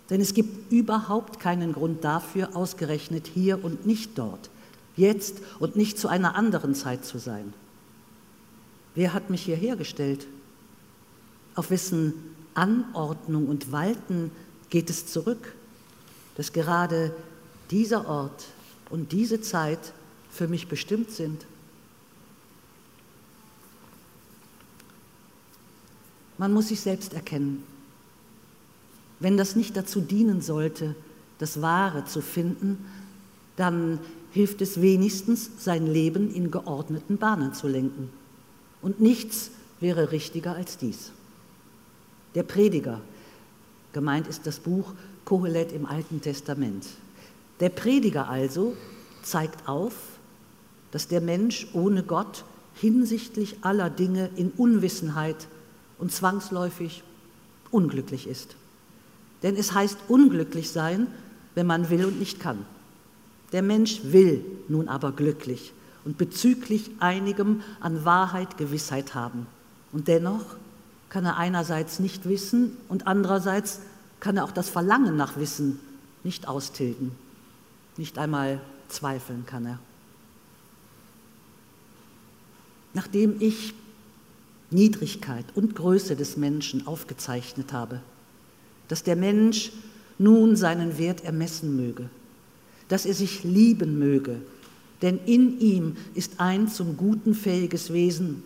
Denn 0.10 0.22
es 0.22 0.34
gibt 0.34 0.72
überhaupt 0.72 1.40
keinen 1.40 1.74
Grund 1.74 2.04
dafür, 2.04 2.56
ausgerechnet 2.56 3.28
hier 3.34 3.64
und 3.64 3.86
nicht 3.86 4.18
dort, 4.18 4.50
jetzt 4.96 5.38
und 5.60 5.76
nicht 5.76 5.98
zu 5.98 6.08
einer 6.08 6.36
anderen 6.36 6.76
Zeit 6.76 7.04
zu 7.04 7.18
sein. 7.18 7.54
Wer 8.96 9.14
hat 9.14 9.30
mich 9.30 9.44
hierher 9.44 9.76
gestellt? 9.76 10.28
Auf 11.58 11.72
wessen 11.72 12.14
Anordnung 12.54 13.48
und 13.48 13.72
Walten 13.72 14.30
geht 14.70 14.92
es 14.92 15.08
zurück, 15.08 15.56
dass 16.36 16.54
gerade 16.54 17.16
dieser 17.72 18.08
Ort 18.08 18.46
und 18.92 19.12
diese 19.12 19.42
Zeit 19.42 19.80
für 20.30 20.48
mich 20.48 20.68
bestimmt 20.68 21.10
sind? 21.10 21.48
Man 26.38 26.54
muss 26.54 26.68
sich 26.68 26.80
selbst 26.80 27.14
erkennen. 27.14 27.64
Wenn 29.20 29.36
das 29.36 29.56
nicht 29.56 29.76
dazu 29.76 30.00
dienen 30.00 30.42
sollte, 30.42 30.94
das 31.40 31.60
Wahre 31.60 32.06
zu 32.06 32.22
finden, 32.22 32.86
dann 33.56 33.98
hilft 34.30 34.62
es 34.62 34.80
wenigstens, 34.80 35.50
sein 35.58 35.88
Leben 35.88 36.32
in 36.32 36.52
geordneten 36.52 37.18
Bahnen 37.18 37.56
zu 37.56 37.68
lenken. 37.68 38.12
Und 38.84 39.02
nichts 39.02 39.50
wäre 39.80 40.12
richtiger 40.12 40.56
als 40.56 40.78
dies. 40.78 41.14
Der 42.38 42.44
Prediger, 42.44 43.02
gemeint 43.94 44.28
ist 44.28 44.46
das 44.46 44.60
Buch 44.60 44.94
Kohelet 45.26 45.72
im 45.72 45.88
Alten 45.88 46.22
Testament. 46.22 46.86
Der 47.60 47.70
Prediger 47.70 48.30
also 48.30 48.78
zeigt 49.24 49.68
auf, 49.68 49.96
dass 50.92 51.08
der 51.08 51.20
Mensch 51.20 51.66
ohne 51.74 52.04
Gott 52.04 52.46
hinsichtlich 52.76 53.56
aller 53.62 53.90
Dinge 53.90 54.30
in 54.36 54.52
Unwissenheit 54.52 55.48
und 55.98 56.12
zwangsläufig 56.12 57.02
unglücklich 57.72 58.28
ist. 58.28 58.56
Denn 59.42 59.56
es 59.56 59.74
heißt 59.74 59.98
unglücklich 60.08 60.70
sein, 60.70 61.08
wenn 61.56 61.66
man 61.66 61.90
will 61.90 62.06
und 62.06 62.20
nicht 62.20 62.40
kann. 62.40 62.68
Der 63.52 63.64
Mensch 63.64 64.02
will 64.04 64.46
nun 64.68 64.90
aber 64.90 65.12
glücklich 65.12 65.74
und 66.06 66.20
bezüglich 66.20 66.92
einigem 67.00 67.64
an 67.80 68.06
Wahrheit 68.06 68.60
Gewissheit 68.60 69.16
haben. 69.16 69.48
Und 69.92 70.08
dennoch 70.08 70.46
kann 71.10 71.26
er 71.26 71.38
einerseits 71.38 72.00
nicht 72.00 72.28
wissen 72.28 72.78
und 72.90 73.08
andererseits 73.08 73.80
kann 74.20 74.38
er 74.38 74.44
auch 74.44 74.52
das 74.52 74.70
Verlangen 74.70 75.16
nach 75.16 75.38
Wissen 75.38 75.80
nicht 76.24 76.48
austilgen. 76.48 77.12
Nicht 77.98 78.18
einmal 78.18 78.60
zweifeln 78.90 79.46
kann 79.46 79.66
er. 79.66 79.80
Nachdem 82.94 83.36
ich 83.40 83.74
Niedrigkeit 84.70 85.46
und 85.56 85.76
Größe 85.76 86.16
des 86.16 86.36
Menschen 86.36 86.88
aufgezeichnet 86.88 87.72
habe, 87.72 88.02
dass 88.88 89.04
der 89.04 89.16
Mensch 89.16 89.72
nun 90.18 90.56
seinen 90.56 90.98
Wert 90.98 91.24
ermessen 91.24 91.76
möge, 91.76 92.10
dass 92.88 93.06
er 93.06 93.14
sich 93.14 93.44
lieben 93.44 94.00
möge, 94.00 94.42
denn 95.02 95.20
in 95.26 95.60
ihm 95.60 95.96
ist 96.16 96.40
ein 96.40 96.68
zum 96.68 96.98
Guten 96.98 97.36
fähiges 97.36 97.94
Wesen, 97.94 98.44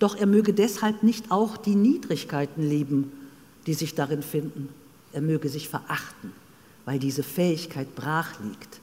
doch 0.00 0.16
er 0.16 0.26
möge 0.26 0.52
deshalb 0.52 1.04
nicht 1.04 1.30
auch 1.30 1.56
die 1.56 1.76
Niedrigkeiten 1.76 2.68
lieben, 2.68 3.12
die 3.66 3.74
sich 3.74 3.94
darin 3.94 4.22
finden, 4.22 4.68
er 5.12 5.20
möge 5.20 5.48
sich 5.48 5.68
verachten, 5.68 6.32
weil 6.84 6.98
diese 6.98 7.22
Fähigkeit 7.22 7.94
brach 7.94 8.40
liegt. 8.40 8.80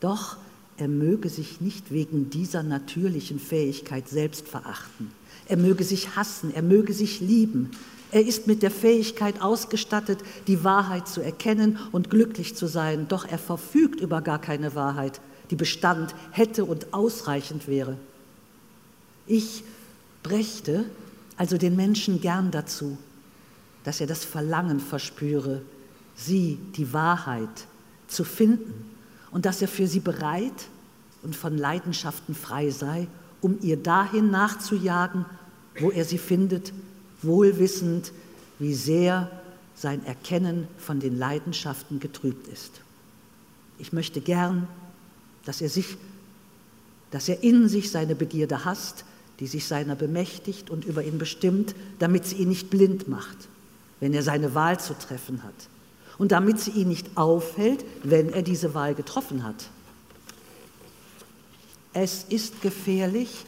Doch 0.00 0.36
er 0.76 0.88
möge 0.88 1.28
sich 1.28 1.60
nicht 1.60 1.90
wegen 1.90 2.30
dieser 2.30 2.62
natürlichen 2.62 3.38
Fähigkeit 3.40 4.08
selbst 4.08 4.46
verachten. 4.46 5.10
Er 5.46 5.56
möge 5.56 5.84
sich 5.84 6.16
hassen, 6.16 6.52
er 6.54 6.62
möge 6.62 6.92
sich 6.92 7.20
lieben, 7.20 7.70
er 8.14 8.24
ist 8.24 8.46
mit 8.46 8.62
der 8.62 8.70
Fähigkeit 8.70 9.42
ausgestattet, 9.42 10.20
die 10.46 10.62
Wahrheit 10.62 11.08
zu 11.08 11.20
erkennen 11.20 11.80
und 11.90 12.10
glücklich 12.10 12.54
zu 12.54 12.68
sein, 12.68 13.08
doch 13.08 13.26
er 13.26 13.38
verfügt 13.38 14.00
über 14.00 14.20
gar 14.20 14.40
keine 14.40 14.76
Wahrheit, 14.76 15.20
die 15.50 15.56
Bestand 15.56 16.14
hätte 16.30 16.64
und 16.64 16.94
ausreichend 16.94 17.66
wäre. 17.66 17.96
Ich 19.26 19.64
brächte 20.24 20.86
also 21.36 21.56
den 21.56 21.76
Menschen 21.76 22.20
gern 22.20 22.50
dazu, 22.50 22.98
dass 23.84 24.00
er 24.00 24.08
das 24.08 24.24
Verlangen 24.24 24.80
verspüre, 24.80 25.62
sie, 26.16 26.58
die 26.74 26.92
Wahrheit, 26.92 27.68
zu 28.08 28.24
finden 28.24 28.90
und 29.30 29.46
dass 29.46 29.62
er 29.62 29.68
für 29.68 29.86
sie 29.86 30.00
bereit 30.00 30.68
und 31.22 31.36
von 31.36 31.56
Leidenschaften 31.56 32.34
frei 32.34 32.70
sei, 32.70 33.06
um 33.40 33.58
ihr 33.62 33.76
dahin 33.76 34.30
nachzujagen, 34.30 35.24
wo 35.78 35.90
er 35.90 36.04
sie 36.04 36.18
findet 36.18 36.72
wohlwissend, 37.22 38.12
wie 38.58 38.74
sehr 38.74 39.30
sein 39.74 40.04
Erkennen 40.06 40.68
von 40.78 41.00
den 41.00 41.18
Leidenschaften 41.18 42.00
getrübt 42.00 42.48
ist. 42.48 42.80
Ich 43.78 43.92
möchte 43.92 44.20
gern, 44.20 44.68
dass 45.44 45.60
er 45.60 45.68
sich, 45.68 45.96
dass 47.10 47.28
er 47.28 47.42
in 47.42 47.68
sich 47.68 47.90
seine 47.90 48.14
Begierde 48.14 48.64
hasst, 48.64 49.04
die 49.40 49.46
sich 49.46 49.66
seiner 49.66 49.96
bemächtigt 49.96 50.70
und 50.70 50.84
über 50.84 51.02
ihn 51.02 51.18
bestimmt, 51.18 51.74
damit 51.98 52.26
sie 52.26 52.36
ihn 52.36 52.48
nicht 52.48 52.70
blind 52.70 53.08
macht, 53.08 53.36
wenn 54.00 54.14
er 54.14 54.22
seine 54.22 54.54
Wahl 54.54 54.78
zu 54.78 54.94
treffen 54.94 55.42
hat. 55.42 55.54
Und 56.16 56.30
damit 56.30 56.60
sie 56.60 56.70
ihn 56.70 56.88
nicht 56.88 57.16
aufhält, 57.16 57.84
wenn 58.04 58.32
er 58.32 58.42
diese 58.42 58.74
Wahl 58.74 58.94
getroffen 58.94 59.42
hat. 59.42 59.68
Es 61.92 62.24
ist 62.28 62.62
gefährlich, 62.62 63.44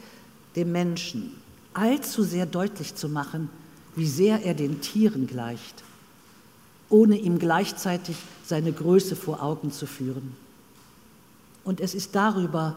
dem 0.56 0.72
Menschen 0.72 1.32
allzu 1.74 2.22
sehr 2.22 2.46
deutlich 2.46 2.94
zu 2.94 3.08
machen, 3.08 3.50
wie 3.94 4.06
sehr 4.06 4.44
er 4.44 4.54
den 4.54 4.80
Tieren 4.80 5.26
gleicht, 5.26 5.84
ohne 6.88 7.16
ihm 7.18 7.38
gleichzeitig 7.38 8.16
seine 8.44 8.72
Größe 8.72 9.16
vor 9.16 9.42
Augen 9.42 9.70
zu 9.70 9.86
führen. 9.86 10.34
Und 11.64 11.80
es 11.80 11.94
ist 11.94 12.14
darüber 12.14 12.76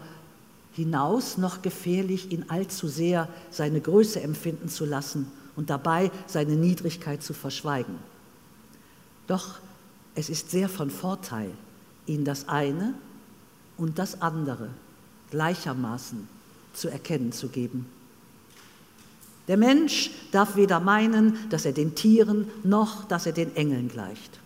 hinaus 0.73 1.37
noch 1.37 1.61
gefährlich, 1.61 2.31
ihn 2.31 2.45
allzu 2.47 2.87
sehr 2.87 3.27
seine 3.51 3.81
Größe 3.81 4.21
empfinden 4.21 4.69
zu 4.69 4.85
lassen 4.85 5.31
und 5.55 5.69
dabei 5.69 6.11
seine 6.27 6.55
Niedrigkeit 6.55 7.21
zu 7.23 7.33
verschweigen. 7.33 7.95
Doch 9.27 9.59
es 10.15 10.29
ist 10.29 10.51
sehr 10.51 10.69
von 10.69 10.89
Vorteil, 10.89 11.51
ihn 12.05 12.25
das 12.25 12.47
eine 12.47 12.93
und 13.77 13.99
das 13.99 14.21
andere 14.21 14.69
gleichermaßen 15.31 16.27
zu 16.73 16.89
erkennen 16.89 17.31
zu 17.31 17.49
geben. 17.49 17.85
Der 19.47 19.57
Mensch 19.57 20.11
darf 20.31 20.55
weder 20.55 20.79
meinen, 20.79 21.37
dass 21.49 21.65
er 21.65 21.71
den 21.71 21.95
Tieren 21.95 22.47
noch, 22.63 23.05
dass 23.05 23.25
er 23.25 23.31
den 23.31 23.55
Engeln 23.55 23.89
gleicht. 23.89 24.39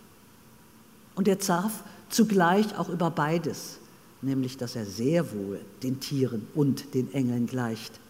Und 1.14 1.28
er 1.28 1.36
darf 1.36 1.84
zugleich 2.08 2.78
auch 2.78 2.88
über 2.88 3.10
beides, 3.10 3.78
nämlich 4.24 4.56
dass 4.56 4.76
er 4.76 4.86
sehr 4.86 5.32
wohl 5.32 5.60
den 5.82 6.00
Tieren 6.00 6.46
und 6.54 6.94
den 6.94 7.12
Engeln 7.12 7.46
gleicht, 7.46 8.00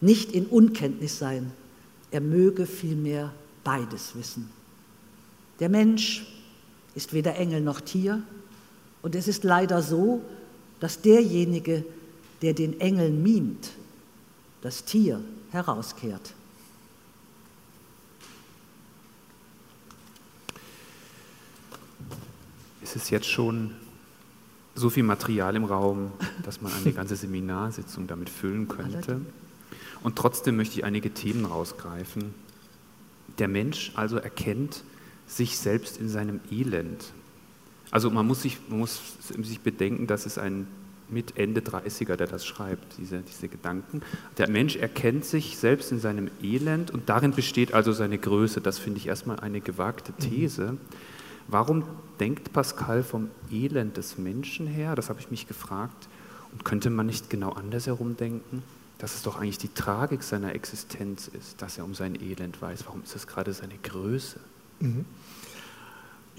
nicht 0.00 0.32
in 0.32 0.46
Unkenntnis 0.46 1.18
sein. 1.18 1.52
Er 2.10 2.20
möge 2.20 2.66
vielmehr 2.66 3.32
beides 3.64 4.14
wissen. 4.14 4.50
Der 5.58 5.68
Mensch 5.68 6.26
ist 6.94 7.12
weder 7.12 7.36
Engel 7.36 7.60
noch 7.60 7.80
Tier 7.80 8.22
und 9.02 9.14
es 9.14 9.28
ist 9.28 9.44
leider 9.44 9.82
so, 9.82 10.22
dass 10.80 11.00
derjenige, 11.00 11.84
der 12.42 12.52
den 12.52 12.80
Engeln 12.80 13.22
mimt, 13.22 13.70
das 14.60 14.84
Tier 14.84 15.22
herauskehrt. 15.50 16.34
Ist 22.82 22.96
es 22.96 23.10
jetzt 23.10 23.26
schon 23.26 23.74
so 24.76 24.90
viel 24.90 25.02
Material 25.02 25.56
im 25.56 25.64
Raum, 25.64 26.12
dass 26.44 26.60
man 26.60 26.72
eine 26.72 26.92
ganze 26.92 27.16
Seminarsitzung 27.16 28.06
damit 28.06 28.30
füllen 28.30 28.68
könnte? 28.68 29.20
Und 30.02 30.16
trotzdem 30.16 30.56
möchte 30.56 30.78
ich 30.78 30.84
einige 30.84 31.10
Themen 31.10 31.46
rausgreifen. 31.46 32.34
Der 33.38 33.48
Mensch 33.48 33.92
also 33.96 34.18
erkennt 34.18 34.84
sich 35.26 35.58
selbst 35.58 35.98
in 35.98 36.08
seinem 36.08 36.40
Elend. 36.50 37.12
Also 37.90 38.10
man 38.10 38.26
muss 38.26 38.42
sich, 38.42 38.58
man 38.68 38.78
muss 38.80 39.00
sich 39.42 39.60
bedenken, 39.60 40.06
dass 40.06 40.26
es 40.26 40.38
ein 40.38 40.68
mit 41.08 41.36
Ende 41.38 41.60
30er, 41.60 42.16
der 42.16 42.26
das 42.26 42.44
schreibt, 42.44 42.98
diese, 42.98 43.20
diese 43.20 43.48
Gedanken. 43.48 44.02
Der 44.38 44.50
Mensch 44.50 44.76
erkennt 44.76 45.24
sich 45.24 45.56
selbst 45.56 45.92
in 45.92 46.00
seinem 46.00 46.30
Elend 46.42 46.90
und 46.90 47.08
darin 47.08 47.30
besteht 47.30 47.72
also 47.74 47.92
seine 47.92 48.18
Größe. 48.18 48.60
Das 48.60 48.78
finde 48.78 48.98
ich 48.98 49.06
erstmal 49.06 49.40
eine 49.40 49.60
gewagte 49.60 50.12
mhm. 50.12 50.30
Warum 51.48 51.84
denkt 52.18 52.52
Pascal 52.52 53.02
vom 53.02 53.30
Elend 53.50 53.96
des 53.96 54.18
Menschen 54.18 54.66
her? 54.66 54.94
Das 54.94 55.08
habe 55.08 55.20
ich 55.20 55.30
mich 55.30 55.46
gefragt. 55.46 56.08
Und 56.52 56.64
könnte 56.64 56.90
man 56.90 57.06
nicht 57.06 57.30
genau 57.30 57.50
andersherum 57.50 58.16
denken? 58.16 58.62
Dass 58.98 59.14
es 59.14 59.22
doch 59.22 59.38
eigentlich 59.38 59.58
die 59.58 59.72
Tragik 59.72 60.22
seiner 60.22 60.54
Existenz 60.54 61.28
ist, 61.28 61.60
dass 61.60 61.76
er 61.76 61.84
um 61.84 61.94
sein 61.94 62.14
Elend 62.20 62.60
weiß. 62.62 62.86
Warum 62.86 63.02
ist 63.02 63.14
es 63.14 63.26
gerade 63.26 63.52
seine 63.52 63.76
Größe? 63.82 64.40
Mhm. 64.80 65.04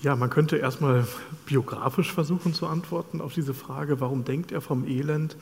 Ja, 0.02 0.16
man 0.16 0.30
könnte 0.30 0.58
erstmal 0.58 1.08
biografisch 1.46 2.14
versuchen 2.14 2.54
zu 2.54 2.68
antworten 2.68 3.20
auf 3.20 3.34
diese 3.34 3.54
Frage, 3.54 4.00
warum 4.00 4.26
denkt 4.26 4.52
er 4.52 4.62
vom 4.62 4.86
Elend? 4.86 5.38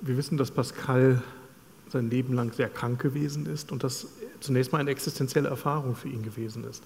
Wir 0.00 0.16
wissen, 0.16 0.36
dass 0.36 0.50
Pascal 0.50 1.22
sein 1.88 2.10
Leben 2.10 2.34
lang 2.34 2.52
sehr 2.52 2.68
krank 2.68 3.00
gewesen 3.00 3.46
ist 3.46 3.72
und 3.72 3.82
das 3.82 4.06
zunächst 4.40 4.72
mal 4.72 4.78
eine 4.78 4.90
existenzielle 4.90 5.48
Erfahrung 5.48 5.96
für 5.96 6.08
ihn 6.08 6.22
gewesen 6.22 6.64
ist. 6.64 6.82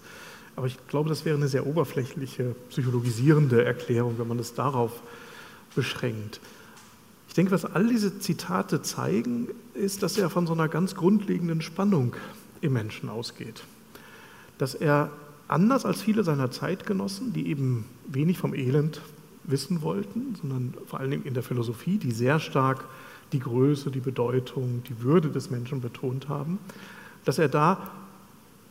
Aber 0.58 0.66
ich 0.66 0.76
glaube, 0.88 1.08
das 1.08 1.24
wäre 1.24 1.36
eine 1.36 1.46
sehr 1.46 1.68
oberflächliche, 1.68 2.56
psychologisierende 2.70 3.64
Erklärung, 3.64 4.18
wenn 4.18 4.26
man 4.26 4.40
es 4.40 4.54
darauf 4.54 4.90
beschränkt. 5.76 6.40
Ich 7.28 7.34
denke, 7.34 7.52
was 7.52 7.64
all 7.64 7.86
diese 7.86 8.18
Zitate 8.18 8.82
zeigen, 8.82 9.46
ist, 9.74 10.02
dass 10.02 10.18
er 10.18 10.30
von 10.30 10.48
so 10.48 10.54
einer 10.54 10.66
ganz 10.66 10.96
grundlegenden 10.96 11.62
Spannung 11.62 12.16
im 12.60 12.72
Menschen 12.72 13.08
ausgeht. 13.08 13.62
Dass 14.58 14.74
er 14.74 15.12
anders 15.46 15.86
als 15.86 16.02
viele 16.02 16.24
seiner 16.24 16.50
Zeitgenossen, 16.50 17.32
die 17.32 17.46
eben 17.46 17.84
wenig 18.08 18.38
vom 18.38 18.52
Elend 18.52 19.00
wissen 19.44 19.80
wollten, 19.82 20.34
sondern 20.40 20.74
vor 20.88 20.98
allen 20.98 21.12
Dingen 21.12 21.24
in 21.24 21.34
der 21.34 21.44
Philosophie, 21.44 21.98
die 21.98 22.10
sehr 22.10 22.40
stark 22.40 22.84
die 23.30 23.38
Größe, 23.38 23.92
die 23.92 24.00
Bedeutung, 24.00 24.82
die 24.88 25.02
Würde 25.02 25.28
des 25.28 25.50
Menschen 25.50 25.80
betont 25.80 26.28
haben, 26.28 26.58
dass 27.24 27.38
er 27.38 27.48
da 27.48 27.92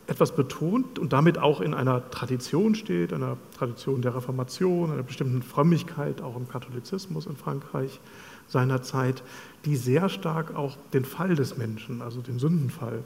etwas 0.08 0.36
betont 0.36 1.00
und 1.00 1.12
damit 1.12 1.38
auch 1.38 1.60
in 1.60 1.74
einer 1.74 2.10
Tradition 2.10 2.76
steht, 2.76 3.12
einer 3.12 3.38
Tradition 3.58 4.02
der 4.02 4.16
Reformation, 4.16 4.92
einer 4.92 5.04
bestimmten 5.04 5.42
Frömmigkeit, 5.42 6.22
auch 6.22 6.38
im 6.38 6.48
Katholizismus 6.48 7.26
in 7.26 7.36
Frankreich 7.36 8.00
seiner 8.48 8.82
Zeit, 8.82 9.22
die 9.66 9.76
sehr 9.76 10.08
stark 10.08 10.56
auch 10.56 10.78
den 10.94 11.04
Fall 11.04 11.36
des 11.36 11.58
Menschen, 11.58 12.02
also 12.02 12.22
den 12.22 12.40
Sündenfall, 12.40 13.04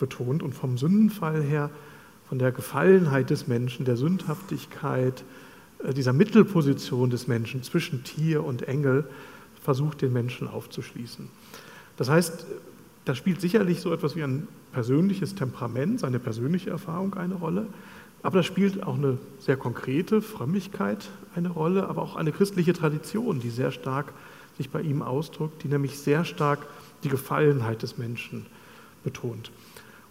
betont 0.00 0.42
und 0.42 0.52
vom 0.52 0.78
Sündenfall 0.78 1.42
her 1.42 1.70
von 2.28 2.40
der 2.40 2.50
Gefallenheit 2.50 3.30
des 3.30 3.46
Menschen, 3.46 3.84
der 3.84 3.96
Sündhaftigkeit, 3.96 5.22
äh, 5.84 5.94
dieser 5.94 6.12
Mittelposition 6.12 7.10
des 7.10 7.28
Menschen 7.28 7.62
zwischen 7.62 8.02
Tier 8.02 8.42
und 8.42 8.66
Engel 8.66 9.04
versucht, 9.62 10.02
den 10.02 10.12
Menschen 10.12 10.48
aufzuschließen. 10.48 11.28
Das 11.96 12.08
heißt, 12.08 12.46
da 13.04 13.14
spielt 13.14 13.40
sicherlich 13.40 13.80
so 13.80 13.92
etwas 13.92 14.16
wie 14.16 14.22
ein 14.22 14.46
persönliches 14.72 15.34
Temperament, 15.34 16.00
seine 16.00 16.18
persönliche 16.18 16.70
Erfahrung 16.70 17.14
eine 17.14 17.34
Rolle, 17.34 17.66
aber 18.22 18.38
da 18.38 18.42
spielt 18.42 18.82
auch 18.84 18.96
eine 18.96 19.18
sehr 19.40 19.56
konkrete 19.56 20.22
Frömmigkeit 20.22 21.08
eine 21.34 21.48
Rolle, 21.48 21.88
aber 21.88 22.02
auch 22.02 22.16
eine 22.16 22.30
christliche 22.30 22.72
Tradition, 22.72 23.40
die 23.40 23.50
sehr 23.50 23.72
stark 23.72 24.12
sich 24.56 24.70
bei 24.70 24.80
ihm 24.82 25.02
ausdrückt, 25.02 25.64
die 25.64 25.68
nämlich 25.68 25.98
sehr 25.98 26.24
stark 26.24 26.66
die 27.02 27.08
Gefallenheit 27.08 27.82
des 27.82 27.98
Menschen 27.98 28.46
betont. 29.02 29.50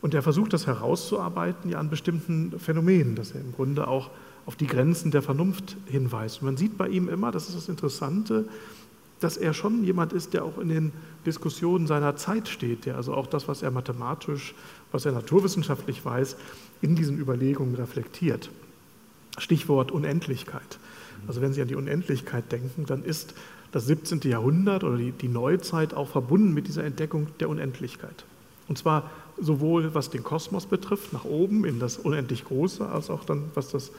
Und 0.01 0.13
er 0.13 0.23
versucht 0.23 0.51
das 0.51 0.67
herauszuarbeiten 0.67 1.69
ja 1.69 1.79
an 1.79 1.89
bestimmten 1.89 2.59
Phänomenen, 2.59 3.15
dass 3.15 3.31
er 3.31 3.41
im 3.41 3.53
Grunde 3.53 3.87
auch 3.87 4.09
auf 4.45 4.55
die 4.55 4.67
Grenzen 4.67 5.11
der 5.11 5.21
Vernunft 5.21 5.77
hinweist. 5.85 6.41
Und 6.41 6.47
man 6.47 6.57
sieht 6.57 6.77
bei 6.77 6.89
ihm 6.89 7.07
immer, 7.07 7.31
das 7.31 7.47
ist 7.47 7.55
das 7.55 7.69
Interessante, 7.69 8.45
dass 9.21 9.37
er 9.37 9.53
schon 9.53 9.83
jemand 9.83 10.13
ist, 10.13 10.33
der 10.33 10.43
auch 10.43 10.57
in 10.57 10.69
den 10.69 10.91
Diskussionen 11.25 11.87
seiner 11.87 12.15
Zeit 12.15 12.47
steht, 12.47 12.85
der 12.85 12.97
also 12.97 13.13
auch 13.13 13.27
das, 13.27 13.47
was 13.47 13.61
er 13.61 13.71
mathematisch, 13.71 14.53
was 14.91 15.05
er 15.05 15.13
naturwissenschaftlich 15.13 16.03
weiß, 16.03 16.35
in 16.81 16.95
diesen 16.95 17.17
Überlegungen 17.17 17.75
reflektiert. 17.75 18.49
Stichwort 19.37 19.91
Unendlichkeit. 19.91 20.79
Also 21.27 21.41
wenn 21.41 21.53
Sie 21.53 21.61
an 21.61 21.67
die 21.67 21.75
Unendlichkeit 21.75 22.51
denken, 22.51 22.85
dann 22.85 23.03
ist 23.03 23.35
das 23.71 23.85
17. 23.85 24.21
Jahrhundert 24.21 24.83
oder 24.83 24.97
die, 24.97 25.11
die 25.11 25.27
Neuzeit 25.27 25.93
auch 25.93 26.09
verbunden 26.09 26.53
mit 26.53 26.67
dieser 26.67 26.83
Entdeckung 26.83 27.27
der 27.39 27.47
Unendlichkeit. 27.47 28.25
Und 28.67 28.77
zwar 28.77 29.09
sowohl 29.39 29.93
was 29.93 30.09
den 30.09 30.23
Kosmos 30.23 30.65
betrifft, 30.65 31.13
nach 31.13 31.25
oben 31.25 31.65
in 31.65 31.79
das 31.79 31.97
unendlich 31.97 32.45
Große, 32.45 32.87
als 32.87 33.09
auch 33.09 33.23
dann 33.23 33.43
was 33.53 33.69
das 33.69 33.91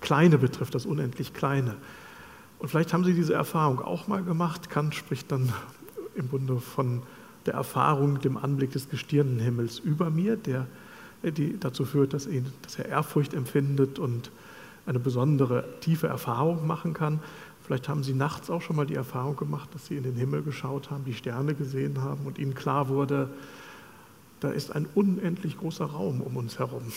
Kleine 0.00 0.38
betrifft, 0.38 0.74
das 0.74 0.86
unendlich 0.86 1.34
Kleine. 1.34 1.76
Und 2.62 2.68
vielleicht 2.68 2.92
haben 2.92 3.02
Sie 3.02 3.12
diese 3.12 3.34
Erfahrung 3.34 3.80
auch 3.80 4.06
mal 4.06 4.22
gemacht. 4.22 4.70
Kant 4.70 4.94
spricht 4.94 5.32
dann 5.32 5.52
im 6.14 6.28
Grunde 6.28 6.60
von 6.60 7.02
der 7.44 7.54
Erfahrung, 7.54 8.20
dem 8.20 8.36
Anblick 8.36 8.70
des 8.70 8.88
Gestirnenhimmels 8.88 9.80
über 9.80 10.10
mir, 10.10 10.36
der 10.36 10.68
die 11.24 11.58
dazu 11.58 11.84
führt, 11.84 12.12
dass, 12.14 12.28
ihn, 12.28 12.46
dass 12.62 12.78
er 12.78 12.86
Ehrfurcht 12.86 13.34
empfindet 13.34 13.98
und 13.98 14.30
eine 14.86 15.00
besondere 15.00 15.64
tiefe 15.80 16.06
Erfahrung 16.06 16.64
machen 16.64 16.94
kann. 16.94 17.18
Vielleicht 17.64 17.88
haben 17.88 18.04
Sie 18.04 18.14
nachts 18.14 18.48
auch 18.48 18.62
schon 18.62 18.76
mal 18.76 18.86
die 18.86 18.94
Erfahrung 18.94 19.34
gemacht, 19.34 19.68
dass 19.74 19.86
Sie 19.86 19.96
in 19.96 20.04
den 20.04 20.14
Himmel 20.14 20.42
geschaut 20.42 20.92
haben, 20.92 21.04
die 21.04 21.14
Sterne 21.14 21.54
gesehen 21.54 22.00
haben 22.00 22.26
und 22.26 22.38
Ihnen 22.38 22.54
klar 22.54 22.88
wurde, 22.88 23.28
da 24.38 24.50
ist 24.50 24.70
ein 24.70 24.86
unendlich 24.94 25.58
großer 25.58 25.86
Raum 25.86 26.20
um 26.20 26.36
uns 26.36 26.60
herum. 26.60 26.92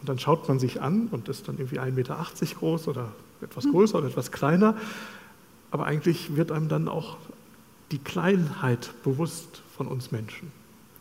Und 0.00 0.08
dann 0.08 0.18
schaut 0.18 0.48
man 0.48 0.58
sich 0.58 0.82
an 0.82 1.06
und 1.12 1.28
ist 1.28 1.46
dann 1.46 1.58
irgendwie 1.58 1.78
1,80 1.78 1.92
Meter 1.92 2.26
groß 2.58 2.88
oder 2.88 3.12
etwas 3.44 3.64
größer 3.68 3.98
oder 3.98 4.08
etwas 4.08 4.32
kleiner. 4.32 4.76
Aber 5.70 5.86
eigentlich 5.86 6.36
wird 6.36 6.52
einem 6.52 6.68
dann 6.68 6.88
auch 6.88 7.16
die 7.90 7.98
Kleinheit 7.98 8.90
bewusst 9.02 9.62
von 9.76 9.86
uns 9.86 10.10
Menschen. 10.12 10.50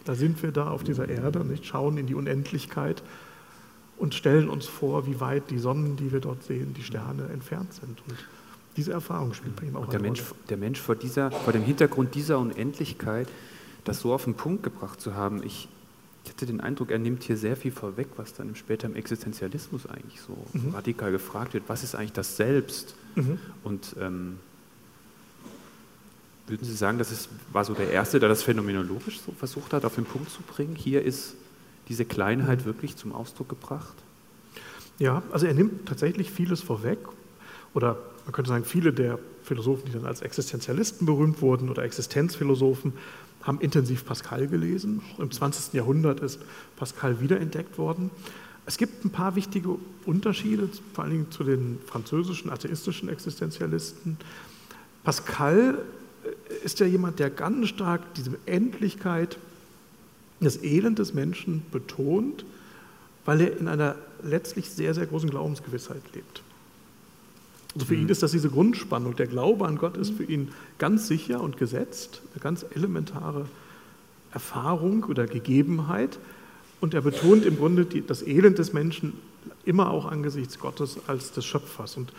Da 0.05 0.15
sind 0.15 0.43
wir 0.43 0.51
da 0.51 0.69
auf 0.69 0.83
dieser 0.83 1.07
Erde, 1.07 1.45
nicht? 1.45 1.65
schauen 1.65 1.97
in 1.97 2.07
die 2.07 2.15
Unendlichkeit 2.15 3.01
und 3.97 4.13
stellen 4.13 4.49
uns 4.49 4.65
vor, 4.65 5.07
wie 5.07 5.19
weit 5.19 5.49
die 5.49 5.59
Sonnen, 5.59 5.95
die 5.95 6.11
wir 6.11 6.19
dort 6.19 6.43
sehen, 6.43 6.73
die 6.73 6.83
Sterne 6.83 7.29
entfernt 7.29 7.73
sind. 7.73 8.01
Und 8.07 8.17
diese 8.75 8.91
Erfahrung 8.91 9.33
spielt 9.33 9.55
bei 9.55 9.67
ihm 9.67 9.75
auch 9.75 9.83
und 9.83 9.93
der 9.93 9.99
eine 9.99 10.09
Mensch, 10.09 10.21
Rolle. 10.21 10.39
Der 10.49 10.57
Mensch 10.57 10.81
vor, 10.81 10.95
dieser, 10.95 11.31
vor 11.31 11.53
dem 11.53 11.63
Hintergrund 11.63 12.15
dieser 12.15 12.39
Unendlichkeit 12.39 13.27
das 13.83 13.99
so 13.99 14.13
auf 14.13 14.23
den 14.23 14.35
Punkt 14.35 14.63
gebracht 14.63 15.01
zu 15.01 15.15
haben, 15.15 15.43
ich, 15.43 15.67
ich 16.23 16.29
hatte 16.29 16.45
den 16.45 16.61
Eindruck, 16.61 16.89
er 16.89 16.99
nimmt 16.99 17.23
hier 17.23 17.35
sehr 17.35 17.57
viel 17.57 17.71
vorweg, 17.71 18.07
was 18.15 18.33
dann 18.33 18.55
später 18.55 18.87
im 18.87 18.95
Existenzialismus 18.95 19.85
eigentlich 19.85 20.21
so 20.21 20.37
mhm. 20.53 20.73
radikal 20.73 21.11
gefragt 21.11 21.53
wird. 21.53 21.65
Was 21.67 21.83
ist 21.83 21.95
eigentlich 21.95 22.13
das 22.13 22.37
Selbst? 22.37 22.95
Mhm. 23.15 23.39
Und 23.63 23.95
ähm, 23.99 24.37
würden 26.47 26.65
Sie 26.65 26.75
sagen, 26.75 26.97
das 26.97 27.11
ist, 27.11 27.29
war 27.51 27.65
so 27.65 27.73
der 27.73 27.91
Erste, 27.91 28.19
der 28.19 28.29
das 28.29 28.43
phänomenologisch 28.43 29.19
so 29.19 29.33
versucht 29.33 29.73
hat, 29.73 29.83
auf 29.83 29.95
den 29.95 30.05
Punkt 30.05 30.29
zu 30.29 30.41
bringen? 30.41 30.75
Hier 30.75 31.01
ist 31.01 31.35
diese 31.89 32.05
Kleinheit 32.05 32.61
mhm. 32.61 32.65
wirklich 32.65 32.95
zum 32.95 33.11
Ausdruck 33.11 33.49
gebracht? 33.49 33.95
Ja, 34.99 35.23
also 35.31 35.45
er 35.45 35.53
nimmt 35.53 35.87
tatsächlich 35.87 36.31
vieles 36.31 36.61
vorweg. 36.61 36.99
Oder 37.73 37.97
man 38.25 38.31
könnte 38.31 38.49
sagen, 38.49 38.65
viele 38.65 38.93
der 38.93 39.19
Philosophen, 39.43 39.85
die 39.85 39.91
dann 39.93 40.05
als 40.05 40.21
Existenzialisten 40.21 41.05
berühmt 41.05 41.41
wurden 41.41 41.69
oder 41.69 41.83
Existenzphilosophen, 41.83 42.93
haben 43.43 43.59
intensiv 43.59 44.05
Pascal 44.05 44.47
gelesen. 44.47 45.01
Im 45.17 45.29
20. 45.29 45.73
Jahrhundert 45.73 46.21
ist 46.21 46.39
Pascal 46.77 47.19
wiederentdeckt 47.19 47.77
worden. 47.77 48.09
Es 48.65 48.77
gibt 48.77 49.03
ein 49.03 49.09
paar 49.09 49.35
wichtige 49.35 49.75
Unterschiede, 50.05 50.69
vor 50.93 51.03
allen 51.03 51.13
Dingen 51.13 51.31
zu 51.31 51.43
den 51.43 51.79
französischen 51.85 52.49
atheistischen 52.49 53.09
Existenzialisten. 53.09 54.17
Pascal 55.03 55.79
äh, 56.23 56.65
ist 56.65 56.79
ja 56.79 56.85
jemand, 56.85 57.19
der 57.19 57.29
ganz 57.29 57.67
stark 57.67 58.13
diese 58.13 58.37
Endlichkeit, 58.45 59.37
das 60.39 60.63
Elend 60.63 60.99
des 60.99 61.13
Menschen 61.13 61.65
betont, 61.71 62.45
weil 63.25 63.41
er 63.41 63.57
in 63.57 63.67
einer 63.67 63.95
letztlich 64.23 64.69
sehr, 64.69 64.93
sehr 64.93 65.05
großen 65.05 65.29
Glaubensgewissheit 65.29 66.01
lebt. 66.13 66.42
Also 67.75 67.87
für 67.87 67.95
ihn 67.95 68.03
mhm. 68.03 68.09
ist 68.09 68.23
das 68.23 68.31
diese 68.31 68.49
Grundspannung. 68.49 69.15
Der 69.15 69.27
Glaube 69.27 69.67
an 69.67 69.77
Gott 69.77 69.97
ist 69.97 70.13
für 70.13 70.23
ihn 70.23 70.49
ganz 70.77 71.07
sicher 71.07 71.41
und 71.41 71.57
gesetzt, 71.57 72.21
eine 72.33 72.41
ganz 72.41 72.65
elementare 72.75 73.45
Erfahrung 74.31 75.03
oder 75.05 75.25
Gegebenheit. 75.25 76.19
Und 76.81 76.93
er 76.93 77.01
betont 77.01 77.45
im 77.45 77.57
Grunde 77.57 77.85
die, 77.85 78.05
das 78.05 78.21
Elend 78.21 78.59
des 78.59 78.73
Menschen 78.73 79.13
immer 79.65 79.89
auch 79.89 80.05
angesichts 80.05 80.59
Gottes 80.59 80.97
als 81.07 81.31
des 81.31 81.45
Schöpfers. 81.45 81.97
Und 81.97 82.13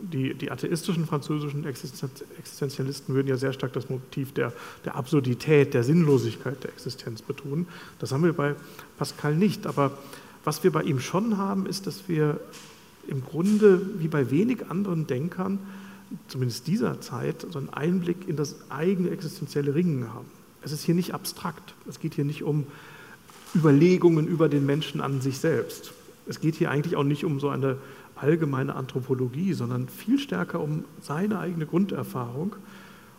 die, 0.00 0.34
die 0.34 0.50
atheistischen 0.50 1.06
französischen 1.06 1.64
Existenzialisten 1.64 3.14
würden 3.14 3.28
ja 3.28 3.36
sehr 3.36 3.52
stark 3.52 3.72
das 3.72 3.90
Motiv 3.90 4.32
der, 4.32 4.52
der 4.84 4.94
Absurdität, 4.94 5.74
der 5.74 5.82
Sinnlosigkeit 5.82 6.62
der 6.62 6.70
Existenz 6.70 7.22
betonen. 7.22 7.66
Das 7.98 8.12
haben 8.12 8.24
wir 8.24 8.32
bei 8.32 8.54
Pascal 8.96 9.34
nicht. 9.34 9.66
Aber 9.66 9.98
was 10.44 10.62
wir 10.64 10.72
bei 10.72 10.82
ihm 10.82 11.00
schon 11.00 11.36
haben, 11.36 11.66
ist, 11.66 11.86
dass 11.86 12.08
wir 12.08 12.40
im 13.08 13.24
Grunde 13.24 13.80
wie 13.98 14.08
bei 14.08 14.30
wenig 14.30 14.70
anderen 14.70 15.06
Denkern, 15.06 15.58
zumindest 16.28 16.66
dieser 16.66 17.00
Zeit, 17.00 17.46
so 17.50 17.58
einen 17.58 17.70
Einblick 17.70 18.28
in 18.28 18.36
das 18.36 18.56
eigene 18.70 19.10
existenzielle 19.10 19.74
Ringen 19.74 20.12
haben. 20.12 20.26
Es 20.62 20.72
ist 20.72 20.84
hier 20.84 20.94
nicht 20.94 21.14
abstrakt. 21.14 21.74
Es 21.88 22.00
geht 22.00 22.14
hier 22.14 22.24
nicht 22.24 22.42
um 22.42 22.66
Überlegungen 23.54 24.26
über 24.26 24.48
den 24.48 24.66
Menschen 24.66 25.00
an 25.00 25.20
sich 25.20 25.38
selbst. 25.38 25.92
Es 26.26 26.40
geht 26.40 26.56
hier 26.56 26.70
eigentlich 26.70 26.96
auch 26.96 27.04
nicht 27.04 27.24
um 27.24 27.40
so 27.40 27.48
eine 27.48 27.76
allgemeine 28.16 28.74
Anthropologie, 28.74 29.52
sondern 29.54 29.88
viel 29.88 30.18
stärker 30.18 30.60
um 30.60 30.84
seine 31.00 31.38
eigene 31.38 31.66
Grunderfahrung. 31.66 32.56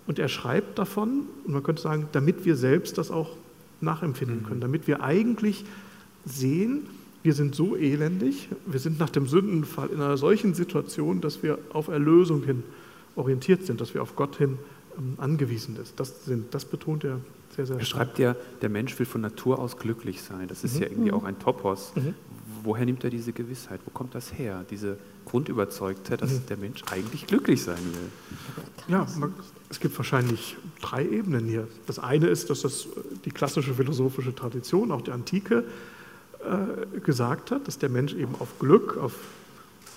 Und 0.05 0.19
er 0.19 0.27
schreibt 0.27 0.77
davon, 0.77 1.27
und 1.45 1.53
man 1.53 1.63
könnte 1.63 1.81
sagen, 1.81 2.07
damit 2.11 2.45
wir 2.45 2.55
selbst 2.55 2.97
das 2.97 3.11
auch 3.11 3.35
nachempfinden 3.81 4.43
können, 4.43 4.61
damit 4.61 4.87
wir 4.87 5.01
eigentlich 5.01 5.65
sehen, 6.25 6.87
wir 7.23 7.33
sind 7.33 7.55
so 7.55 7.75
elendig, 7.75 8.49
wir 8.65 8.79
sind 8.79 8.99
nach 8.99 9.09
dem 9.09 9.27
Sündenfall 9.27 9.89
in 9.89 10.01
einer 10.01 10.17
solchen 10.17 10.53
Situation, 10.53 11.21
dass 11.21 11.43
wir 11.43 11.57
auf 11.73 11.89
Erlösung 11.89 12.43
hin 12.43 12.63
orientiert 13.15 13.65
sind, 13.65 13.81
dass 13.81 13.93
wir 13.93 14.01
auf 14.01 14.15
Gott 14.15 14.37
hin 14.37 14.57
ähm, 14.97 15.15
angewiesen 15.17 15.75
sind. 15.75 15.91
Das, 15.97 16.25
sind, 16.25 16.53
das 16.53 16.65
betont 16.65 17.03
er 17.03 17.19
sehr, 17.55 17.65
sehr 17.65 17.77
Er 17.77 17.85
schreibt 17.85 18.19
ja, 18.19 18.35
der 18.61 18.69
Mensch 18.69 18.97
will 18.99 19.05
von 19.05 19.21
Natur 19.21 19.59
aus 19.59 19.77
glücklich 19.77 20.21
sein. 20.21 20.47
Das 20.47 20.63
ist 20.63 20.79
ja 20.79 20.87
irgendwie 20.87 21.11
auch 21.11 21.23
ein 21.23 21.37
Topos. 21.39 21.93
Woher 22.63 22.85
nimmt 22.85 23.03
er 23.03 23.09
diese 23.09 23.33
Gewissheit? 23.33 23.79
Wo 23.85 23.91
kommt 23.91 24.15
das 24.15 24.37
her? 24.37 24.65
Diese 24.69 24.97
Grundüberzeugtheit, 25.25 26.21
dass 26.21 26.45
der 26.45 26.57
Mensch 26.57 26.83
eigentlich 26.91 27.27
glücklich 27.27 27.63
sein 27.63 27.77
will. 27.77 28.09
Ja, 28.87 29.07
man, 29.17 29.33
es 29.69 29.79
gibt 29.79 29.95
wahrscheinlich 29.97 30.57
drei 30.81 31.05
Ebenen 31.05 31.45
hier. 31.45 31.67
Das 31.85 31.99
eine 31.99 32.27
ist, 32.27 32.49
dass 32.49 32.61
das 32.61 32.87
die 33.25 33.31
klassische 33.31 33.73
philosophische 33.73 34.33
Tradition, 34.33 34.91
auch 34.91 35.01
die 35.01 35.11
Antike, 35.11 35.63
äh, 36.39 36.99
gesagt 36.99 37.51
hat, 37.51 37.67
dass 37.67 37.77
der 37.77 37.89
Mensch 37.89 38.13
eben 38.13 38.35
auf 38.39 38.59
Glück, 38.59 38.97
auf 38.97 39.13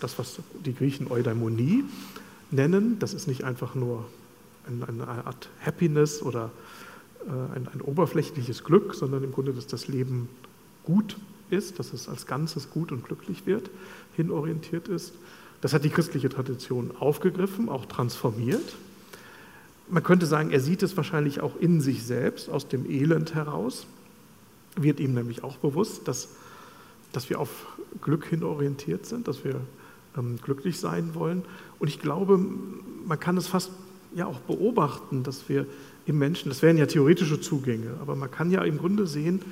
das, 0.01 0.19
was 0.19 0.41
die 0.65 0.75
Griechen 0.75 1.11
Eudaimonie 1.11 1.85
nennen, 2.51 2.99
das 2.99 3.15
ist 3.15 3.29
nicht 3.29 3.45
einfach 3.45 3.75
nur 3.75 4.05
eine, 4.67 5.09
Art 5.09 5.49
Happiness 5.65 6.23
oder 6.23 6.51
äh, 7.27 7.57
ein, 7.57 7.69
ein 7.73 7.81
oberflächliches 7.81 8.65
Glück, 8.65 8.95
sondern 8.95 9.25
im 9.25 9.33
Grunde, 9.33 9.53
dass 9.53 9.67
das 9.67 9.89
Leben 9.89 10.29
gut 10.85 11.17
ist, 11.51 11.79
dass 11.79 11.93
es 11.93 12.09
als 12.09 12.27
Ganzes 12.27 12.71
gut 12.71 12.93
und 12.93 13.05
glücklich 13.05 13.47
wird, 13.47 13.71
hinorientiert 14.17 14.89
ist. 14.89 15.13
Das 15.61 15.73
hat 15.73 15.85
die 15.85 15.91
christliche 15.91 16.29
Tradition 16.29 16.91
aufgegriffen, 16.99 17.69
auch 17.69 17.87
transformiert. 17.87 18.75
Man 19.89 20.03
könnte 20.03 20.27
sagen, 20.27 20.51
er 20.51 20.61
sieht 20.61 20.83
es 20.83 20.97
wahrscheinlich 20.97 21.41
auch 21.41 21.57
in 21.61 21.81
sich 21.81 22.03
selbst, 22.03 22.49
aus 22.49 22.67
dem 22.67 22.91
Elend 22.91 23.35
heraus, 23.35 23.87
wird 24.77 25.01
ihm 25.01 25.15
nämlich 25.15 25.45
auch 25.45 25.57
bewusst, 25.57 26.09
dass, 26.09 26.29
dass 27.13 27.29
wir 27.31 27.39
auf 27.41 27.67
Glück 28.01 28.27
hinorientiert 28.27 29.07
sind, 29.07 29.29
dass 29.29 29.45
wir 29.45 29.61
ähm, 30.17 30.37
glücklich 30.43 30.79
sein 30.81 31.15
wollen. 31.15 31.43
Und 31.79 31.89
ich 31.89 32.01
glaube, 32.01 32.39
man 33.05 33.21
kann 33.21 33.37
es 33.37 33.49
fast 33.49 33.71
ja 34.15 34.27
auch 34.27 34.41
beobachten, 34.41 35.23
dass 35.23 35.49
wir 35.49 35.67
im 36.07 36.19
Menschen, 36.19 36.49
das 36.49 36.63
wären 36.63 36.77
ja 36.77 36.87
theoretische 36.87 37.41
Zugänge, 37.41 37.95
aber 38.01 38.17
man 38.17 38.31
kann 38.31 38.51
ja 38.51 38.63
im 38.63 38.79
Grunde 38.79 39.07
sehen, 39.07 39.43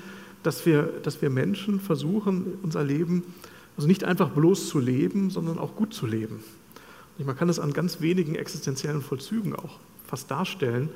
dass 0.42 0.64
wir, 0.66 0.83
dass 1.02 1.22
wir 1.22 1.30
Menschen 1.30 1.80
versuchen, 1.80 2.59
unser 2.62 2.83
Leben 2.83 3.22
also 3.76 3.88
nicht 3.88 4.04
einfach 4.04 4.30
bloß 4.30 4.68
zu 4.68 4.78
leben, 4.78 5.30
sondern 5.30 5.59
auch 5.59 5.74
gut 5.74 5.94
zu 5.94 6.06
leben. 6.06 6.42
Und 7.18 7.26
man 7.26 7.37
kann 7.37 7.48
es 7.48 7.59
an 7.59 7.72
ganz 7.72 8.00
wenigen 8.00 8.35
existenziellen 8.35 9.00
Vollzügen 9.00 9.54
auch 9.54 9.78
fast 10.06 10.30
darstellen. 10.30 10.90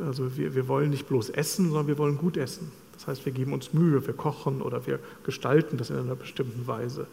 Also 0.00 0.36
wir, 0.36 0.54
wir 0.54 0.68
wollen 0.68 0.90
nicht 0.90 1.08
bloß 1.08 1.30
essen, 1.30 1.66
sondern 1.66 1.88
wir 1.88 1.98
wollen 1.98 2.16
gut 2.16 2.36
essen. 2.36 2.70
Das 3.00 3.08
heißt, 3.08 3.24
wir 3.24 3.32
geben 3.32 3.54
uns 3.54 3.72
Mühe, 3.72 4.06
wir 4.06 4.12
kochen 4.12 4.60
oder 4.60 4.86
wir 4.86 4.98
gestalten 5.24 5.78
das 5.78 5.88
in 5.88 5.96
einer 5.96 6.16
bestimmten 6.16 6.66
Weise. 6.66 7.06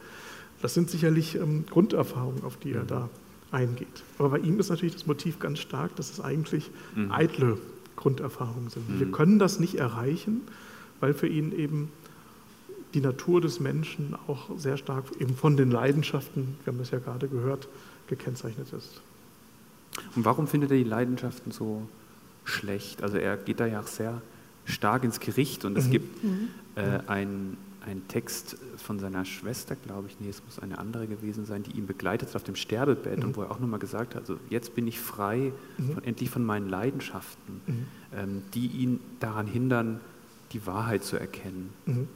Das 0.62 0.74
sind 0.74 0.90
sicherlich 0.90 1.36
ähm, 1.36 1.66
Grunderfahrungen, 1.70 2.44
auf 2.44 2.58
die 2.58 2.74
er 2.74 2.84
da 2.84 3.10
eingeht. 3.52 4.04
Aber 4.20 4.30
bei 4.30 4.40
ihm 4.40 4.60
ist 4.60 4.70
natürlich 4.70 4.96
das 4.96 5.08
Motiv 5.08 5.40
ganz 5.40 5.60
stark, 5.60 5.96
dass 5.96 6.12
es 6.12 6.20
eigentlich 6.20 6.70
mhm. 6.94 7.12
eitle 7.12 7.58
Grunderfahrungen 7.96 8.70
sind. 8.70 8.90
Mhm. 8.90 9.00
Wir 9.00 9.12
können 9.12 9.40
das 9.40 9.62
nicht 9.62 9.76
erreichen, 9.76 10.42
weil 11.00 11.14
für 11.14 11.28
ihn 11.28 11.58
eben 11.58 11.90
die 12.94 13.00
Natur 13.00 13.40
des 13.40 13.62
Menschen 13.62 14.14
auch 14.28 14.50
sehr 14.58 14.76
stark 14.76 15.06
eben 15.20 15.36
von 15.36 15.56
den 15.56 15.72
Leidenschaften, 15.72 16.58
wir 16.66 16.74
haben 16.74 16.80
das 16.80 16.92
ja 16.92 17.00
gerade 17.00 17.30
gehört, 17.30 17.70
gekennzeichnet 18.08 18.74
ist. 18.74 19.02
Und 20.18 20.26
warum 20.26 20.48
findet 20.48 20.72
er 20.72 20.78
die 20.78 20.84
Leidenschaften 20.84 21.52
so 21.52 21.88
schlecht? 22.44 23.04
Also 23.04 23.18
er 23.18 23.38
geht 23.38 23.62
da 23.62 23.66
ja 23.66 23.80
auch 23.80 23.88
sehr 23.88 24.22
stark 24.68 25.04
ins 25.04 25.20
Gericht 25.20 25.66
und 25.66 25.78
es 25.78 25.88
mhm. 25.88 25.92
gibt 25.92 26.24
mhm. 26.24 26.50
äh, 26.76 27.00
ein 27.08 27.58
ein 27.88 28.08
Text 28.08 28.58
von 28.78 29.00
seiner 29.00 29.26
Schwester, 29.26 29.76
glaube 29.76 30.08
ich, 30.08 30.20
nee, 30.20 30.30
es 30.30 30.44
muss 30.44 30.60
eine 30.60 30.78
andere 30.78 31.08
gewesen 31.08 31.46
sein, 31.46 31.64
die 31.64 31.72
ihn 31.72 31.88
begleitet 31.88 32.36
auf 32.36 32.44
dem 32.44 32.56
Sterbebett 32.56 33.20
mhm. 33.20 33.26
und 33.26 33.38
wo 33.38 33.44
er 33.44 33.52
auch 33.52 33.60
nochmal 33.60 33.80
gesagt 33.80 34.14
hat, 34.16 34.22
also 34.22 34.38
jetzt 34.50 34.76
bin 34.76 34.88
ich 34.88 35.00
frei, 35.00 35.54
mhm. 35.78 35.94
von, 35.94 36.04
endlich 36.04 36.30
von 36.30 36.46
meinen 36.46 36.70
Leidenschaften, 36.70 37.62
mhm. 37.66 37.86
ähm, 38.14 38.42
die 38.54 38.68
ihn 38.68 39.00
daran 39.20 39.48
hindern, 39.48 40.00
die 40.54 40.66
Wahrheit 40.66 41.04
zu 41.04 41.18
erkennen. 41.18 41.70
Mhm. 41.86 42.08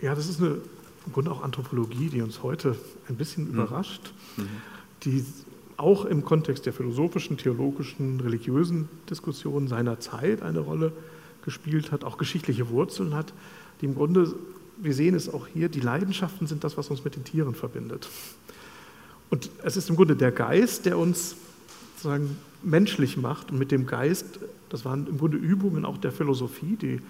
Ja, 0.00 0.14
das 0.14 0.28
ist 0.28 0.40
eine, 0.40 0.58
im 1.06 1.12
Grunde 1.12 1.30
auch 1.30 1.42
Anthropologie, 1.42 2.10
die 2.10 2.20
uns 2.20 2.42
heute 2.42 2.76
ein 3.08 3.16
bisschen 3.16 3.44
mhm. 3.44 3.54
überrascht, 3.54 4.12
mhm. 4.36 4.48
die 5.04 5.24
auch 5.78 6.04
im 6.04 6.24
Kontext 6.24 6.66
der 6.66 6.72
philosophischen, 6.72 7.36
theologischen, 7.36 8.20
religiösen 8.20 8.88
Diskussionen 9.10 9.68
seiner 9.68 10.00
Zeit 10.00 10.42
eine 10.42 10.60
Rolle 10.60 10.92
gespielt 11.46 11.92
hat, 11.92 12.04
auch 12.04 12.18
geschichtliche 12.18 12.68
Wurzeln 12.68 13.14
hat, 13.14 13.32
die 13.80 13.86
im 13.86 13.94
Grunde 13.94 14.34
wir 14.78 14.94
sehen 14.94 15.14
es 15.14 15.32
auch 15.32 15.46
hier, 15.46 15.68
die 15.68 15.80
Leidenschaften 15.80 16.46
sind 16.46 16.64
das, 16.64 16.76
was 16.76 16.90
uns 16.90 17.04
mit 17.04 17.16
den 17.16 17.24
Tieren 17.24 17.54
verbindet. 17.54 18.08
Und 19.30 19.50
es 19.62 19.76
ist 19.76 19.88
im 19.90 19.96
Grunde 19.96 20.16
der 20.16 20.32
Geist, 20.32 20.86
der 20.86 20.98
uns 20.98 21.36
sozusagen 21.94 22.36
menschlich 22.62 23.16
macht. 23.16 23.50
Und 23.50 23.58
mit 23.58 23.72
dem 23.72 23.86
Geist, 23.86 24.40
das 24.68 24.84
waren 24.84 25.06
im 25.06 25.18
Grunde 25.18 25.36
Übungen 25.36 25.84
auch 25.84 25.98
der 25.98 26.12
Philosophie, 26.12 26.76
die 26.76 27.00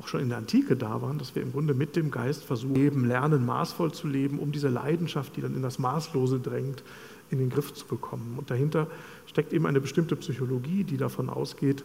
auch 0.00 0.08
schon 0.08 0.20
in 0.20 0.30
der 0.30 0.38
Antike 0.38 0.76
da 0.76 1.00
waren, 1.00 1.18
dass 1.18 1.34
wir 1.34 1.42
im 1.42 1.52
Grunde 1.52 1.74
mit 1.74 1.96
dem 1.96 2.10
Geist 2.10 2.44
versuchen, 2.44 2.74
leben, 2.74 3.04
lernen, 3.06 3.46
maßvoll 3.46 3.92
zu 3.92 4.08
leben, 4.08 4.38
um 4.38 4.50
diese 4.50 4.68
Leidenschaft, 4.68 5.36
die 5.36 5.40
dann 5.40 5.54
in 5.54 5.62
das 5.62 5.78
Maßlose 5.78 6.40
drängt, 6.40 6.82
in 7.30 7.38
den 7.38 7.50
Griff 7.50 7.72
zu 7.72 7.86
bekommen. 7.86 8.34
Und 8.36 8.50
dahinter 8.50 8.88
steckt 9.26 9.52
eben 9.52 9.66
eine 9.66 9.80
bestimmte 9.80 10.16
Psychologie, 10.16 10.84
die 10.84 10.96
davon 10.96 11.30
ausgeht, 11.30 11.84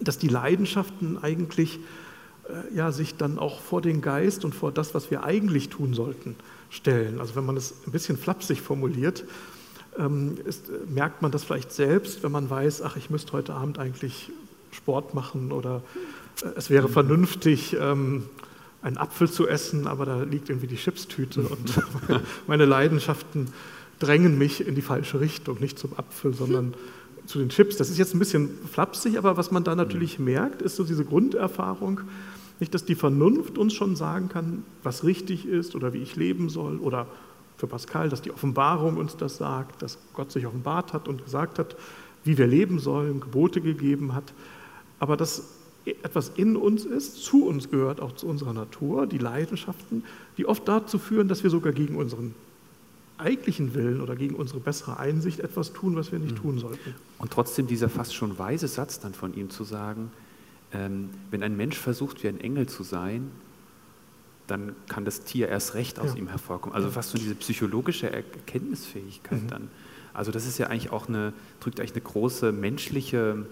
dass 0.00 0.18
die 0.18 0.28
Leidenschaften 0.28 1.18
eigentlich 1.22 1.80
äh, 2.48 2.74
ja, 2.74 2.92
sich 2.92 3.16
dann 3.16 3.38
auch 3.38 3.60
vor 3.60 3.82
den 3.82 4.00
Geist 4.00 4.44
und 4.44 4.54
vor 4.54 4.72
das, 4.72 4.94
was 4.94 5.10
wir 5.10 5.24
eigentlich 5.24 5.68
tun 5.68 5.94
sollten, 5.94 6.36
stellen. 6.70 7.20
Also 7.20 7.36
wenn 7.36 7.46
man 7.46 7.56
es 7.56 7.74
ein 7.86 7.92
bisschen 7.92 8.16
flapsig 8.16 8.60
formuliert, 8.60 9.24
ähm, 9.98 10.36
ist, 10.44 10.70
merkt 10.88 11.22
man 11.22 11.30
das 11.30 11.44
vielleicht 11.44 11.72
selbst, 11.72 12.22
wenn 12.22 12.32
man 12.32 12.48
weiß, 12.48 12.82
ach, 12.82 12.96
ich 12.96 13.10
müsste 13.10 13.32
heute 13.32 13.54
Abend 13.54 13.78
eigentlich 13.78 14.30
Sport 14.70 15.14
machen 15.14 15.52
oder 15.52 15.82
äh, 16.42 16.48
es 16.56 16.70
wäre 16.70 16.88
vernünftig, 16.88 17.76
ähm, 17.78 18.24
einen 18.80 18.96
Apfel 18.96 19.28
zu 19.28 19.48
essen, 19.48 19.86
aber 19.86 20.06
da 20.06 20.22
liegt 20.22 20.50
irgendwie 20.50 20.68
die 20.68 20.76
Chipstüte 20.76 21.42
und 21.42 21.80
meine 22.46 22.64
Leidenschaften 22.64 23.48
drängen 23.98 24.38
mich 24.38 24.66
in 24.66 24.76
die 24.76 24.82
falsche 24.82 25.20
Richtung, 25.20 25.58
nicht 25.58 25.78
zum 25.78 25.98
Apfel, 25.98 26.32
sondern 26.32 26.74
zu 27.28 27.38
den 27.38 27.50
Chips. 27.50 27.76
Das 27.76 27.90
ist 27.90 27.98
jetzt 27.98 28.14
ein 28.14 28.18
bisschen 28.18 28.48
flapsig, 28.72 29.18
aber 29.18 29.36
was 29.36 29.50
man 29.50 29.62
da 29.62 29.74
natürlich 29.74 30.18
merkt, 30.18 30.62
ist 30.62 30.76
so 30.76 30.84
diese 30.84 31.04
Grunderfahrung, 31.04 32.00
nicht, 32.58 32.74
dass 32.74 32.84
die 32.84 32.96
Vernunft 32.96 33.56
uns 33.56 33.74
schon 33.74 33.94
sagen 33.94 34.28
kann, 34.28 34.64
was 34.82 35.04
richtig 35.04 35.46
ist 35.46 35.76
oder 35.76 35.92
wie 35.92 35.98
ich 35.98 36.16
leben 36.16 36.48
soll 36.48 36.78
oder 36.78 37.06
für 37.56 37.68
Pascal, 37.68 38.08
dass 38.08 38.22
die 38.22 38.32
Offenbarung 38.32 38.96
uns 38.96 39.16
das 39.16 39.36
sagt, 39.36 39.82
dass 39.82 39.98
Gott 40.14 40.32
sich 40.32 40.46
offenbart 40.46 40.92
hat 40.92 41.06
und 41.06 41.22
gesagt 41.22 41.58
hat, 41.58 41.76
wie 42.24 42.38
wir 42.38 42.46
leben 42.46 42.78
sollen, 42.78 43.20
Gebote 43.20 43.60
gegeben 43.60 44.14
hat, 44.14 44.32
aber 44.98 45.16
dass 45.16 45.44
etwas 45.84 46.32
in 46.36 46.56
uns 46.56 46.84
ist, 46.84 47.22
zu 47.22 47.46
uns 47.46 47.70
gehört, 47.70 48.00
auch 48.00 48.12
zu 48.12 48.26
unserer 48.26 48.54
Natur, 48.54 49.06
die 49.06 49.18
Leidenschaften, 49.18 50.02
die 50.36 50.46
oft 50.46 50.66
dazu 50.66 50.98
führen, 50.98 51.28
dass 51.28 51.42
wir 51.42 51.50
sogar 51.50 51.72
gegen 51.72 51.96
unseren 51.96 52.34
eigentlichen 53.18 53.74
Willen 53.74 54.00
oder 54.00 54.16
gegen 54.16 54.34
unsere 54.34 54.60
bessere 54.60 54.98
Einsicht 54.98 55.40
etwas 55.40 55.72
tun, 55.72 55.96
was 55.96 56.12
wir 56.12 56.18
nicht 56.18 56.36
mhm. 56.36 56.42
tun 56.42 56.58
sollten. 56.58 56.94
Und 57.18 57.30
trotzdem 57.30 57.66
dieser 57.66 57.88
fast 57.88 58.14
schon 58.14 58.38
weise 58.38 58.68
Satz 58.68 59.00
dann 59.00 59.14
von 59.14 59.34
ihm 59.34 59.50
zu 59.50 59.64
sagen, 59.64 60.10
ähm, 60.72 61.10
wenn 61.30 61.42
ein 61.42 61.56
Mensch 61.56 61.76
versucht, 61.76 62.22
wie 62.22 62.28
ein 62.28 62.40
Engel 62.40 62.66
zu 62.66 62.82
sein, 62.82 63.30
dann 64.46 64.74
kann 64.88 65.04
das 65.04 65.22
Tier 65.24 65.48
erst 65.48 65.74
recht 65.74 65.98
aus 65.98 66.14
ja. 66.14 66.16
ihm 66.16 66.28
hervorkommen. 66.28 66.74
Also 66.74 66.90
fast 66.90 67.10
so 67.10 67.18
diese 67.18 67.34
psychologische 67.34 68.10
Erkenntnisfähigkeit 68.12 69.42
mhm. 69.42 69.48
dann. 69.48 69.68
Also 70.14 70.32
das 70.32 70.46
ist 70.46 70.58
ja 70.58 70.68
eigentlich 70.68 70.90
auch 70.90 71.08
eine, 71.08 71.32
drückt 71.60 71.80
eigentlich 71.80 71.92
eine 71.92 72.02
große 72.02 72.52
menschliche 72.52 73.46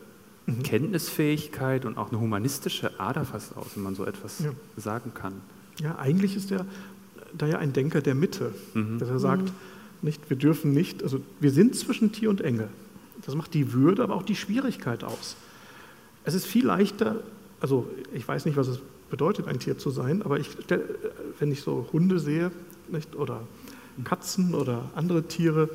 mhm. 0.47 0.63
Kenntnisfähigkeit 0.63 1.85
und 1.85 1.99
auch 1.99 2.11
eine 2.11 2.21
humanistische 2.21 2.99
Ader 2.99 3.25
fast 3.25 3.57
aus, 3.57 3.69
wenn 3.75 3.83
man 3.83 3.95
so 3.95 4.05
etwas 4.05 4.41
ja. 4.41 4.51
sagen 4.77 5.13
kann. 5.15 5.35
Ja, 5.81 5.99
eigentlich 5.99 6.37
ist 6.37 6.51
er 6.51 6.65
da 7.37 7.47
ja 7.47 7.59
ein 7.59 7.73
Denker 7.73 8.01
der 8.01 8.15
Mitte, 8.15 8.53
mhm. 8.75 8.99
dass 8.99 9.09
er 9.09 9.19
sagt, 9.19 9.53
nicht, 10.03 10.29
wir 10.29 10.37
dürfen 10.37 10.73
nicht, 10.73 11.03
also 11.03 11.21
wir 11.41 11.51
sind 11.51 11.75
zwischen 11.75 12.13
Tier 12.13 12.31
und 12.31 12.41
Engel. 12.41 12.69
Das 13.25 13.35
macht 13.35 13.55
die 13.55 13.73
Würde, 13.73 14.03
aber 14.03 14.15
auch 14.15 14.23
die 14.23 14.37
Schwierigkeit 14.37 15.05
aus. 15.05 15.37
Es 16.25 16.35
ist 16.35 16.47
viel 16.47 16.67
leichter, 16.67 17.23
also 17.61 17.89
ich 18.13 18.27
weiß 18.27 18.45
nicht, 18.45 18.57
was 18.57 18.69
es 18.69 18.81
bedeutet, 19.11 19.49
ein 19.49 19.59
Tier 19.59 19.79
zu 19.79 19.91
sein, 19.91 20.23
aber 20.23 20.39
ich, 20.39 20.49
wenn 21.39 21.53
ich 21.53 21.63
so 21.63 21.89
Hunde 21.93 22.19
sehe 22.19 22.51
nicht, 22.89 23.17
oder 23.17 23.43
Katzen 24.05 24.55
oder 24.55 24.91
andere 24.95 25.23
Tiere, 25.23 25.71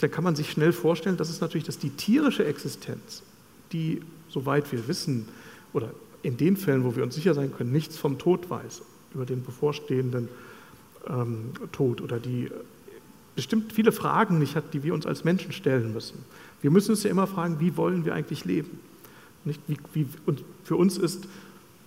da 0.00 0.08
kann 0.08 0.24
man 0.24 0.36
sich 0.36 0.50
schnell 0.50 0.72
vorstellen, 0.72 1.16
dass 1.16 1.30
es 1.30 1.40
natürlich, 1.40 1.66
dass 1.66 1.78
die 1.78 1.90
tierische 1.90 2.44
Existenz, 2.44 3.22
die, 3.72 4.00
soweit 4.28 4.70
wir 4.72 4.86
wissen, 4.88 5.28
oder 5.72 5.90
in 6.22 6.36
den 6.36 6.56
Fällen, 6.56 6.84
wo 6.84 6.96
wir 6.96 7.02
uns 7.02 7.14
sicher 7.14 7.34
sein 7.34 7.52
können, 7.54 7.72
nichts 7.72 7.96
vom 7.96 8.18
Tod 8.18 8.48
weiß, 8.48 8.82
über 9.14 9.26
den 9.26 9.44
bevorstehenden 9.44 10.28
ähm, 11.08 11.52
Tod 11.72 12.00
oder 12.00 12.18
die 12.18 12.50
bestimmt 13.34 13.72
viele 13.72 13.92
Fragen 13.92 14.38
nicht 14.38 14.56
hat, 14.56 14.74
die 14.74 14.82
wir 14.82 14.94
uns 14.94 15.06
als 15.06 15.24
Menschen 15.24 15.52
stellen 15.52 15.92
müssen. 15.92 16.24
Wir 16.60 16.70
müssen 16.70 16.92
uns 16.92 17.02
ja 17.02 17.10
immer 17.10 17.26
fragen, 17.26 17.60
wie 17.60 17.76
wollen 17.76 18.04
wir 18.04 18.14
eigentlich 18.14 18.44
leben? 18.44 18.78
Nicht, 19.44 19.60
wie, 19.66 19.76
wie, 19.92 20.06
und 20.26 20.44
für 20.62 20.76
uns 20.76 20.96
ist 20.96 21.28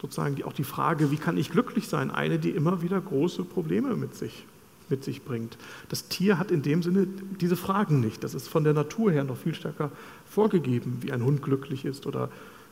sozusagen 0.02 0.36
die, 0.36 0.44
auch 0.44 0.54
die 0.54 0.64
Frage, 0.64 1.10
wie 1.10 1.18
kann 1.18 1.38
ich 1.38 1.50
glücklich 1.50 1.88
sein, 1.88 2.12
eine, 2.12 2.38
die 2.38 2.52
immer 2.52 2.82
wieder 2.82 3.02
große 3.02 3.44
Probleme 3.44 3.96
mit 3.96 4.16
sich, 4.16 4.46
mit 4.90 5.04
sich 5.04 5.24
bringt. 5.24 5.58
Das 5.90 6.08
Tier 6.08 6.38
hat 6.38 6.52
in 6.52 6.62
dem 6.62 6.84
Sinne 6.84 7.08
diese 7.40 7.56
Fragen 7.56 8.00
nicht. 8.00 8.24
Das 8.24 8.36
ist 8.36 8.48
von 8.48 8.64
der 8.64 8.74
Natur 8.74 9.12
her 9.12 9.24
noch 9.24 9.38
viel 9.38 9.56
stärker 9.56 9.92
vorgegeben, 10.30 10.98
wie 11.02 11.12
ein 11.12 11.24
Hund 11.24 11.42
glücklich 11.42 11.86
ist 11.86 12.06
oder 12.06 12.30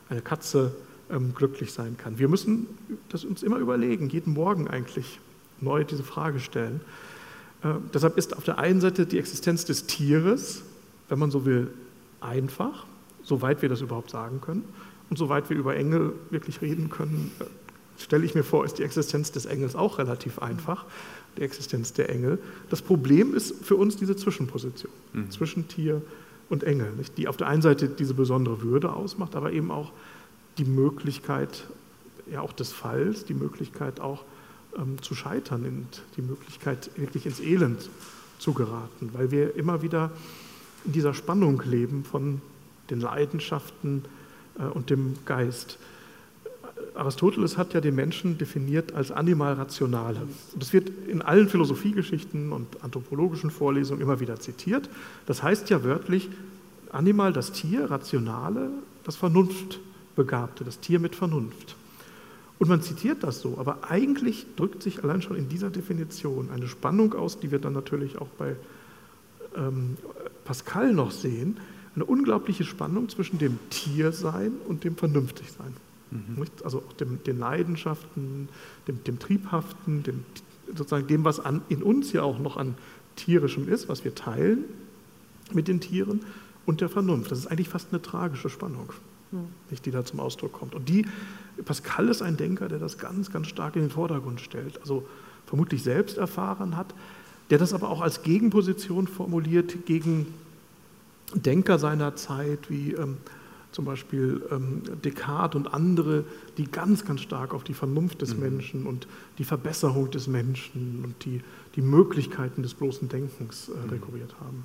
eine 0.08 0.20
Katze 0.20 0.72
ähm, 1.10 1.34
glücklich 1.34 1.72
sein 1.72 1.96
kann. 1.96 2.18
Wir 2.18 2.28
müssen 2.28 2.66
das 3.08 3.24
uns 3.24 3.42
immer 3.42 3.58
überlegen, 3.58 4.08
jeden 4.08 4.34
Morgen 4.34 4.68
eigentlich 4.68 5.18
neu 5.60 5.84
diese 5.84 6.02
Frage 6.02 6.40
stellen. 6.40 6.80
Äh, 7.62 7.74
deshalb 7.92 8.16
ist 8.16 8.36
auf 8.36 8.44
der 8.44 8.58
einen 8.58 8.80
Seite 8.80 9.06
die 9.06 9.18
Existenz 9.18 9.64
des 9.64 9.86
Tieres, 9.86 10.62
wenn 11.08 11.18
man 11.18 11.30
so 11.30 11.44
will, 11.44 11.70
einfach, 12.20 12.86
soweit 13.22 13.62
wir 13.62 13.68
das 13.68 13.80
überhaupt 13.80 14.10
sagen 14.10 14.40
können. 14.40 14.64
Und 15.08 15.18
soweit 15.18 15.50
wir 15.50 15.56
über 15.56 15.76
Engel 15.76 16.12
wirklich 16.30 16.60
reden 16.62 16.90
können, 16.90 17.30
äh, 17.40 17.44
stelle 18.02 18.24
ich 18.24 18.34
mir 18.34 18.42
vor, 18.42 18.64
ist 18.64 18.78
die 18.78 18.82
Existenz 18.82 19.32
des 19.32 19.46
Engels 19.46 19.76
auch 19.76 19.98
relativ 19.98 20.40
einfach, 20.40 20.84
die 21.36 21.42
Existenz 21.42 21.92
der 21.92 22.10
Engel. 22.10 22.38
Das 22.70 22.82
Problem 22.82 23.34
ist 23.34 23.64
für 23.64 23.76
uns 23.76 23.96
diese 23.96 24.16
Zwischenposition 24.16 24.92
mhm. 25.12 25.30
zwischen 25.30 25.68
Tier 25.68 26.02
und 26.48 26.64
Engel, 26.64 26.92
nicht? 26.92 27.16
die 27.18 27.28
auf 27.28 27.36
der 27.36 27.48
einen 27.48 27.62
Seite 27.62 27.88
diese 27.88 28.14
besondere 28.14 28.62
Würde 28.62 28.92
ausmacht, 28.92 29.34
aber 29.34 29.52
eben 29.52 29.70
auch 29.70 29.92
die 30.58 30.64
Möglichkeit 30.64 31.66
ja 32.30 32.40
auch 32.40 32.52
des 32.52 32.72
Falls, 32.72 33.24
die 33.24 33.34
Möglichkeit 33.34 34.00
auch 34.00 34.24
ähm, 34.76 35.00
zu 35.02 35.14
scheitern, 35.14 35.64
und 35.64 36.02
die 36.16 36.22
Möglichkeit 36.22 36.90
wirklich 36.96 37.26
ins 37.26 37.40
Elend 37.40 37.88
zu 38.38 38.52
geraten, 38.52 39.10
weil 39.12 39.30
wir 39.30 39.56
immer 39.56 39.82
wieder 39.82 40.10
in 40.84 40.92
dieser 40.92 41.14
Spannung 41.14 41.62
leben 41.64 42.04
von 42.04 42.40
den 42.90 43.00
Leidenschaften 43.00 44.04
äh, 44.58 44.64
und 44.64 44.90
dem 44.90 45.16
Geist. 45.24 45.78
Aristoteles 46.94 47.58
hat 47.58 47.74
ja 47.74 47.80
den 47.80 47.94
Menschen 47.94 48.38
definiert 48.38 48.92
als 48.94 49.10
Animalrationale. 49.10 50.22
Das 50.58 50.72
wird 50.72 50.90
in 51.08 51.22
allen 51.22 51.48
Philosophiegeschichten 51.48 52.52
und 52.52 52.82
anthropologischen 52.82 53.50
Vorlesungen 53.50 54.00
immer 54.00 54.20
wieder 54.20 54.40
zitiert. 54.40 54.88
Das 55.26 55.42
heißt 55.42 55.68
ja 55.70 55.84
wörtlich, 55.84 56.30
Animal, 56.90 57.32
das 57.32 57.52
Tier, 57.52 57.90
Rationale, 57.90 58.70
das 59.04 59.16
Vernunftbegabte, 59.16 60.64
das 60.64 60.80
Tier 60.80 60.98
mit 60.98 61.14
Vernunft. 61.14 61.76
Und 62.58 62.68
man 62.68 62.80
zitiert 62.80 63.22
das 63.22 63.40
so, 63.40 63.58
aber 63.58 63.90
eigentlich 63.90 64.46
drückt 64.56 64.82
sich 64.82 65.04
allein 65.04 65.20
schon 65.20 65.36
in 65.36 65.48
dieser 65.48 65.70
Definition 65.70 66.50
eine 66.50 66.68
Spannung 66.68 67.12
aus, 67.14 67.38
die 67.38 67.50
wir 67.50 67.58
dann 67.58 67.74
natürlich 67.74 68.18
auch 68.18 68.28
bei 68.38 68.56
ähm, 69.56 69.96
Pascal 70.44 70.92
noch 70.92 71.10
sehen, 71.10 71.58
eine 71.94 72.04
unglaubliche 72.04 72.64
Spannung 72.64 73.08
zwischen 73.08 73.38
dem 73.38 73.58
Tiersein 73.70 74.52
und 74.68 74.84
dem 74.84 74.96
Vernünftigsein. 74.96 75.74
Mhm. 76.10 76.44
Also 76.64 76.78
auch 76.86 76.92
dem, 76.94 77.22
den 77.24 77.38
Leidenschaften, 77.38 78.48
dem, 78.86 79.02
dem 79.04 79.18
Triebhaften, 79.18 80.02
dem, 80.02 80.24
sozusagen 80.68 81.06
dem, 81.06 81.24
was 81.24 81.40
an, 81.40 81.62
in 81.68 81.82
uns 81.82 82.12
ja 82.12 82.22
auch 82.22 82.38
noch 82.38 82.56
an 82.56 82.74
tierischem 83.16 83.68
ist, 83.68 83.88
was 83.88 84.04
wir 84.04 84.14
teilen 84.14 84.64
mit 85.52 85.68
den 85.68 85.80
Tieren 85.80 86.20
und 86.66 86.80
der 86.80 86.88
Vernunft. 86.88 87.30
Das 87.30 87.38
ist 87.38 87.46
eigentlich 87.46 87.68
fast 87.68 87.92
eine 87.92 88.02
tragische 88.02 88.50
Spannung, 88.50 88.92
mhm. 89.32 89.48
nicht, 89.70 89.86
die 89.86 89.90
da 89.90 90.04
zum 90.04 90.20
Ausdruck 90.20 90.52
kommt. 90.52 90.74
Und 90.74 90.88
die, 90.88 91.06
Pascal 91.64 92.08
ist 92.08 92.22
ein 92.22 92.36
Denker, 92.36 92.68
der 92.68 92.78
das 92.78 92.98
ganz, 92.98 93.32
ganz 93.32 93.48
stark 93.48 93.76
in 93.76 93.82
den 93.82 93.90
Vordergrund 93.90 94.40
stellt, 94.40 94.80
also 94.80 95.06
vermutlich 95.46 95.82
selbst 95.82 96.18
erfahren 96.18 96.76
hat, 96.76 96.94
der 97.50 97.58
das 97.58 97.72
aber 97.72 97.88
auch 97.88 98.00
als 98.00 98.22
Gegenposition 98.22 99.06
formuliert 99.06 99.86
gegen 99.86 100.26
Denker 101.34 101.78
seiner 101.78 102.16
Zeit 102.16 102.70
wie 102.70 102.92
ähm, 102.92 103.18
zum 103.72 103.84
Beispiel 103.84 104.42
ähm, 104.50 104.82
Descartes 105.04 105.56
und 105.56 105.74
andere, 105.74 106.24
die 106.56 106.64
ganz, 106.64 107.04
ganz 107.04 107.20
stark 107.20 107.52
auf 107.52 107.62
die 107.62 107.74
Vernunft 107.74 108.22
des 108.22 108.34
mhm. 108.34 108.40
Menschen 108.40 108.86
und 108.86 109.06
die 109.38 109.44
Verbesserung 109.44 110.10
des 110.10 110.28
Menschen 110.28 111.02
und 111.04 111.24
die, 111.24 111.42
die 111.74 111.82
Möglichkeiten 111.82 112.62
des 112.62 112.74
bloßen 112.74 113.08
Denkens 113.08 113.68
äh, 113.68 113.72
mhm. 113.72 113.90
rekurriert 113.90 114.34
haben. 114.40 114.64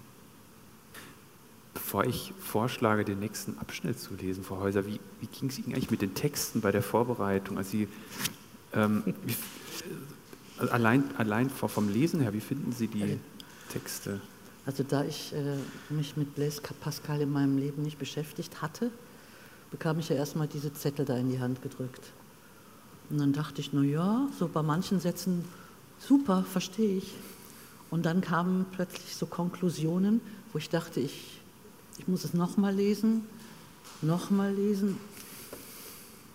Bevor 1.74 2.06
ich 2.06 2.34
vorschlage, 2.40 3.06
den 3.06 3.20
nächsten 3.20 3.58
Abschnitt 3.60 4.00
zu 4.00 4.14
lesen, 4.16 4.44
Frau 4.44 4.60
Häuser, 4.60 4.86
wie, 4.86 5.00
wie 5.20 5.28
ging 5.28 5.50
es 5.50 5.58
Ihnen 5.60 5.74
eigentlich 5.74 5.92
mit 5.92 6.02
den 6.02 6.14
Texten 6.14 6.62
bei 6.62 6.72
der 6.72 6.84
Vorbereitung? 6.84 7.58
Also 7.58 7.72
Sie, 7.72 7.88
ähm, 8.74 9.04
wie, 9.26 9.32
äh, 10.64 10.70
allein, 10.70 11.04
allein 11.18 11.50
vom 11.50 11.90
Lesen 11.90 12.20
her, 12.20 12.34
wie 12.34 12.42
finden 12.42 12.74
Sie 12.74 12.88
die 12.88 13.18
Texte? 13.72 14.20
Also 14.66 14.84
da 14.84 15.04
ich 15.04 15.34
äh, 15.34 15.58
mich 15.90 16.18
mit 16.18 16.36
Blaise 16.36 16.62
Pascal 16.82 17.22
in 17.22 17.32
meinem 17.32 17.58
Leben 17.58 17.82
nicht 17.82 17.98
beschäftigt 17.98 18.62
hatte, 18.62 18.92
bekam 19.72 20.00
ich 20.00 20.10
ja 20.10 20.16
erstmal 20.16 20.48
diese 20.48 20.74
Zettel 20.74 21.06
da 21.06 21.18
in 21.18 21.30
die 21.30 21.40
Hand 21.40 21.62
gedrückt. 21.62 22.12
Und 23.10 23.18
dann 23.20 23.34
dachte 23.34 23.62
ich, 23.62 23.74
na 23.74 23.82
ja, 23.82 24.28
so 24.38 24.48
bei 24.48 24.62
manchen 24.62 25.00
Sätzen, 25.00 25.46
super, 26.00 26.44
verstehe 26.44 26.98
ich. 26.98 27.14
Und 27.90 28.06
dann 28.06 28.22
kamen 28.22 28.66
plötzlich 28.72 29.16
so 29.16 29.26
Konklusionen, 29.26 30.22
wo 30.54 30.60
ich 30.60 30.70
dachte, 30.70 31.00
ich, 31.00 31.41
ich 31.98 32.08
muss 32.08 32.24
es 32.24 32.34
nochmal 32.34 32.74
lesen, 32.74 33.24
nochmal 34.02 34.54
lesen 34.54 34.98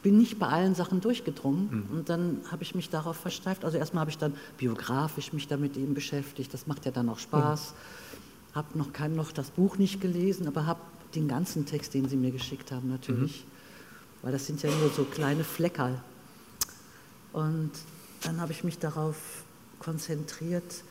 bin 0.06 0.18
nicht 0.18 0.38
bei 0.38 0.46
allen 0.46 0.76
Sachen 0.76 1.00
durchgedrungen 1.00 1.88
mhm. 1.90 1.96
und 1.98 2.08
dann 2.08 2.38
habe 2.52 2.62
ich 2.62 2.76
mich 2.76 2.90
darauf 2.90 3.16
versteift. 3.16 3.64
Also 3.64 3.76
erstmal 3.76 4.02
habe 4.02 4.10
ich 4.12 4.18
dann 4.18 4.34
biografisch 4.56 5.32
mich 5.32 5.48
damit 5.48 5.76
eben 5.76 5.94
beschäftigt, 5.94 6.54
das 6.54 6.68
macht 6.68 6.84
ja 6.84 6.92
dann 6.92 7.08
auch 7.08 7.18
Spaß. 7.18 7.72
Mhm. 7.72 8.54
Habe 8.54 8.78
noch, 8.78 8.92
kein, 8.92 9.16
noch 9.16 9.32
das 9.32 9.50
Buch 9.50 9.78
nicht 9.78 10.00
gelesen, 10.00 10.46
aber 10.46 10.64
habe 10.64 10.78
den 11.16 11.26
ganzen 11.26 11.66
Text, 11.66 11.92
den 11.92 12.08
Sie 12.08 12.16
mir 12.16 12.30
geschickt 12.30 12.70
haben, 12.70 12.88
natürlich, 12.88 13.44
mhm. 13.44 13.50
weil 14.22 14.30
das 14.30 14.46
sind 14.46 14.62
ja 14.62 14.70
nur 14.70 14.90
so 14.90 15.02
kleine 15.02 15.42
Fleckerl. 15.42 16.00
Und 17.32 17.72
dann 18.22 18.40
habe 18.40 18.52
ich 18.52 18.62
mich 18.62 18.78
darauf 18.78 19.16
konzentriert. 19.80 20.84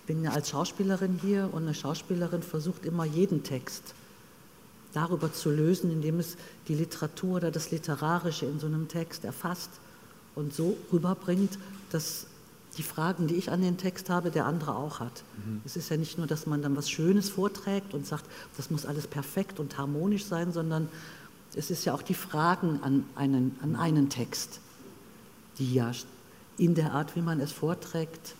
Ich 0.00 0.04
bin 0.04 0.24
ja 0.24 0.30
als 0.30 0.48
Schauspielerin 0.48 1.20
hier 1.20 1.50
und 1.52 1.64
eine 1.64 1.74
Schauspielerin 1.74 2.42
versucht 2.42 2.86
immer 2.86 3.04
jeden 3.04 3.42
Text 3.42 3.94
darüber 4.94 5.30
zu 5.30 5.50
lösen, 5.50 5.92
indem 5.92 6.18
es 6.18 6.38
die 6.68 6.74
Literatur 6.74 7.36
oder 7.36 7.50
das 7.50 7.70
Literarische 7.70 8.46
in 8.46 8.58
so 8.58 8.66
einem 8.66 8.88
Text 8.88 9.26
erfasst 9.26 9.68
und 10.34 10.54
so 10.54 10.78
rüberbringt, 10.90 11.58
dass 11.90 12.26
die 12.78 12.82
Fragen, 12.82 13.26
die 13.26 13.34
ich 13.34 13.50
an 13.50 13.60
den 13.60 13.76
Text 13.76 14.08
habe, 14.08 14.30
der 14.30 14.46
andere 14.46 14.74
auch 14.74 15.00
hat. 15.00 15.22
Mhm. 15.44 15.60
Es 15.66 15.76
ist 15.76 15.90
ja 15.90 15.98
nicht 15.98 16.16
nur, 16.16 16.26
dass 16.26 16.46
man 16.46 16.62
dann 16.62 16.76
was 16.78 16.88
Schönes 16.88 17.28
vorträgt 17.28 17.92
und 17.92 18.06
sagt, 18.06 18.24
das 18.56 18.70
muss 18.70 18.86
alles 18.86 19.06
perfekt 19.06 19.60
und 19.60 19.76
harmonisch 19.76 20.24
sein, 20.24 20.50
sondern 20.50 20.88
es 21.54 21.70
ist 21.70 21.84
ja 21.84 21.92
auch 21.92 22.02
die 22.02 22.14
Fragen 22.14 22.80
an 22.82 23.04
einen, 23.16 23.54
an 23.62 23.76
einen 23.76 24.08
Text, 24.08 24.60
die 25.58 25.74
ja 25.74 25.92
in 26.56 26.74
der 26.74 26.94
Art, 26.94 27.16
wie 27.16 27.22
man 27.22 27.38
es 27.38 27.52
vorträgt, 27.52 28.34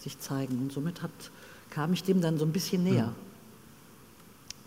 sich 0.00 0.18
zeigen. 0.18 0.58
Und 0.58 0.72
somit 0.72 1.02
hat, 1.02 1.10
kam 1.70 1.92
ich 1.92 2.02
dem 2.02 2.20
dann 2.20 2.38
so 2.38 2.44
ein 2.44 2.52
bisschen 2.52 2.84
näher. 2.84 3.06
Mhm. 3.08 3.30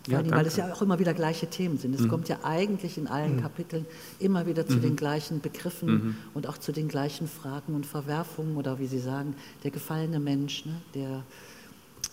Ja, 0.06 0.18
allem, 0.18 0.30
weil 0.32 0.46
es 0.46 0.56
ja 0.56 0.72
auch 0.72 0.82
immer 0.82 0.98
wieder 0.98 1.14
gleiche 1.14 1.46
Themen 1.46 1.78
sind. 1.78 1.94
Es 1.94 2.02
mhm. 2.02 2.08
kommt 2.08 2.28
ja 2.28 2.38
eigentlich 2.42 2.98
in 2.98 3.06
allen 3.06 3.36
mhm. 3.36 3.40
Kapiteln 3.40 3.86
immer 4.18 4.46
wieder 4.46 4.66
zu 4.66 4.76
mhm. 4.76 4.82
den 4.82 4.96
gleichen 4.96 5.40
Begriffen 5.40 5.88
mhm. 5.88 6.16
und 6.34 6.46
auch 6.46 6.58
zu 6.58 6.72
den 6.72 6.88
gleichen 6.88 7.26
Fragen 7.26 7.74
und 7.74 7.86
Verwerfungen 7.86 8.56
oder 8.56 8.78
wie 8.78 8.86
Sie 8.86 8.98
sagen, 8.98 9.34
der 9.62 9.70
gefallene 9.70 10.20
Mensch, 10.20 10.66
ne, 10.66 10.74
der 10.94 11.24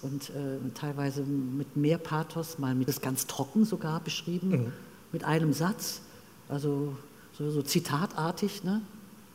und 0.02 0.30
äh, 0.30 0.58
teilweise 0.74 1.24
mit 1.24 1.76
mehr 1.76 1.98
Pathos, 1.98 2.58
mal 2.58 2.74
mit 2.74 2.88
das 2.88 3.02
ganz 3.02 3.28
trocken 3.28 3.66
sogar 3.66 4.00
beschrieben, 4.00 4.50
mhm. 4.50 4.72
mit 5.12 5.26
einem 5.26 5.54
Satz, 5.54 6.02
also 6.48 6.96
so, 7.38 7.52
so 7.52 7.62
zitatartig, 7.62 8.64
ne, 8.64 8.82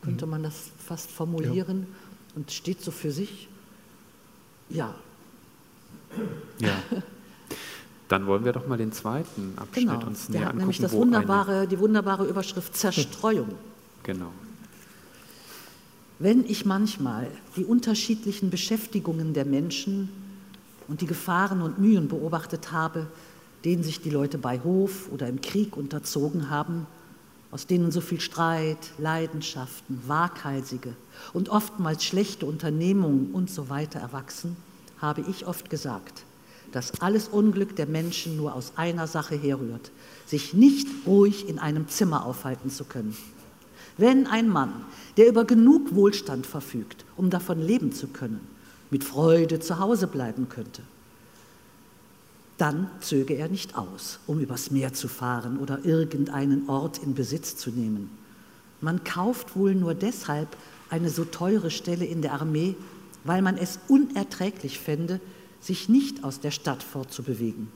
könnte 0.03 0.27
mhm. 0.27 0.31
man 0.31 0.43
das 0.43 0.71
fast 0.79 1.11
formulieren 1.11 1.81
ja. 1.81 2.37
und 2.37 2.51
steht 2.51 2.81
so 2.83 2.91
für 2.91 3.13
sich. 3.13 3.49
Ja. 4.69 4.95
Ja. 6.59 6.83
Dann 8.09 8.27
wollen 8.27 8.45
wir 8.45 8.53
doch 8.53 8.67
mal 8.67 8.79
den 8.79 8.93
zweiten 8.93 9.55
Abschnitt 9.57 9.89
genau. 9.89 10.07
uns 10.07 10.29
näher 10.29 10.39
Der 10.39 10.41
hat 10.41 10.47
angucken. 10.51 10.59
Nämlich 10.59 10.79
das 10.79 10.93
wunderbare, 10.93 11.67
die 11.67 11.79
wunderbare 11.79 12.25
Überschrift 12.27 12.77
Zerstreuung. 12.77 13.49
Genau. 14.05 14.31
Wenn 16.19 16.45
ich 16.47 16.65
manchmal 16.65 17.29
die 17.57 17.65
unterschiedlichen 17.65 18.49
Beschäftigungen 18.49 19.35
der 19.35 19.45
Menschen 19.45 20.09
und 20.89 21.01
die 21.01 21.07
Gefahren 21.07 21.61
und 21.63 21.79
Mühen 21.79 22.09
beobachtet 22.09 22.73
habe, 22.73 23.09
denen 23.65 23.83
sich 23.83 24.01
die 24.01 24.11
Leute 24.11 24.39
bei 24.39 24.61
Hof 24.61 25.11
oder 25.11 25.29
im 25.29 25.41
Krieg 25.41 25.77
unterzogen 25.77 26.49
haben, 26.49 26.87
aus 27.51 27.67
denen 27.67 27.91
so 27.91 28.01
viel 28.01 28.21
Streit, 28.21 28.79
Leidenschaften, 28.99 30.01
waghalsige 30.07 30.95
und 31.33 31.49
oftmals 31.49 32.05
schlechte 32.05 32.47
Unternehmungen 32.47 33.31
und 33.33 33.51
so 33.51 33.69
weiter 33.69 34.01
erwachsen, 34.01 34.57
habe 34.99 35.23
ich 35.29 35.47
oft 35.47 35.71
gesagt, 35.71 36.25
dass 36.73 37.01
alles 37.01 37.29
Unglück 37.29 37.77
der 37.77 37.87
Menschen 37.87 38.37
nur 38.37 38.55
aus 38.55 38.73
einer 38.77 39.07
Sache 39.07 39.37
herrührt, 39.37 39.93
sich 40.27 40.55
nicht 40.55 40.89
ruhig 41.07 41.49
in 41.49 41.59
einem 41.59 41.89
Zimmer 41.89 42.27
aufhalten 42.27 42.71
zu 42.71 42.85
können. 42.85 43.17
Wenn 43.99 44.27
ein 44.27 44.49
Mann, 44.49 44.85
der 45.17 45.29
über 45.29 45.45
genug 45.45 45.95
Wohlstand 45.95 46.47
verfügt, 46.47 47.05
um 47.17 47.31
davon 47.31 47.61
leben 47.61 47.93
zu 47.93 48.09
können, 48.09 48.41
mit 48.91 49.05
Freude 49.05 49.61
zu 49.61 49.79
Hause 49.79 50.07
bleiben 50.07 50.49
könnte, 50.49 50.83
dann 52.59 52.91
zöge 53.01 53.35
er 53.35 53.49
nicht 53.49 53.77
aus, 53.77 54.19
um 54.27 54.41
übers 54.41 54.71
Meer 54.71 54.95
zu 54.95 55.09
fahren 55.09 55.59
oder 55.59 55.85
irgendeinen 55.85 56.69
Ort 56.69 56.99
in 56.99 57.15
Besitz 57.15 57.57
zu 57.57 57.71
nehmen. 57.71 58.11
Man 58.81 59.05
kauft 59.05 59.57
wohl 59.57 59.75
nur 59.75 59.95
deshalb 59.95 60.57
eine 60.89 61.11
so 61.11 61.25
teure 61.25 61.71
Stelle 61.71 62.05
in 62.05 62.23
der 62.23 62.35
Armee, 62.35 62.77
weil 63.25 63.43
man 63.43 63.57
es 63.57 63.79
unerträglich 63.89 64.79
fände, 64.79 65.21
sich 65.61 65.89
nicht 65.89 66.25
aus 66.25 66.41
der 66.41 66.51
Stadt 66.51 66.83
fortzubewegen. 66.83 67.69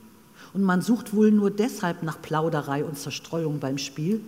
Und 0.52 0.62
man 0.62 0.82
sucht 0.82 1.14
wohl 1.14 1.30
nur 1.30 1.50
deshalb 1.50 2.02
nach 2.02 2.20
Plauderei 2.20 2.84
und 2.84 2.98
Zerstreuung 2.98 3.60
beim 3.60 3.78
Spiel, 3.78 4.20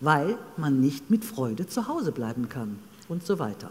weil 0.00 0.36
man 0.56 0.80
nicht 0.80 1.10
mit 1.10 1.24
Freude 1.24 1.66
zu 1.66 1.88
Hause 1.88 2.12
bleiben 2.12 2.48
kann 2.48 2.78
und 3.08 3.24
so 3.24 3.38
weiter. 3.38 3.70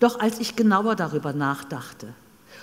Doch 0.00 0.20
als 0.20 0.40
ich 0.40 0.56
genauer 0.56 0.94
darüber 0.94 1.32
nachdachte 1.32 2.08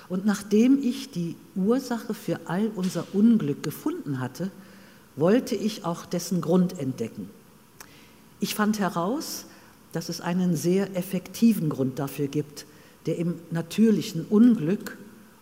und 0.09 0.25
nachdem 0.25 0.81
ich 0.81 1.11
die 1.11 1.35
Ursache 1.55 2.13
für 2.13 2.41
all 2.45 2.71
unser 2.75 3.05
Unglück 3.13 3.63
gefunden 3.63 4.19
hatte, 4.19 4.51
wollte 5.15 5.55
ich 5.55 5.85
auch 5.85 6.05
dessen 6.05 6.41
Grund 6.41 6.79
entdecken. 6.79 7.29
Ich 8.39 8.55
fand 8.55 8.79
heraus, 8.79 9.45
dass 9.91 10.09
es 10.09 10.21
einen 10.21 10.55
sehr 10.55 10.95
effektiven 10.97 11.69
Grund 11.69 11.99
dafür 11.99 12.27
gibt, 12.27 12.65
der 13.05 13.17
im 13.17 13.35
natürlichen 13.51 14.25
Unglück 14.25 14.97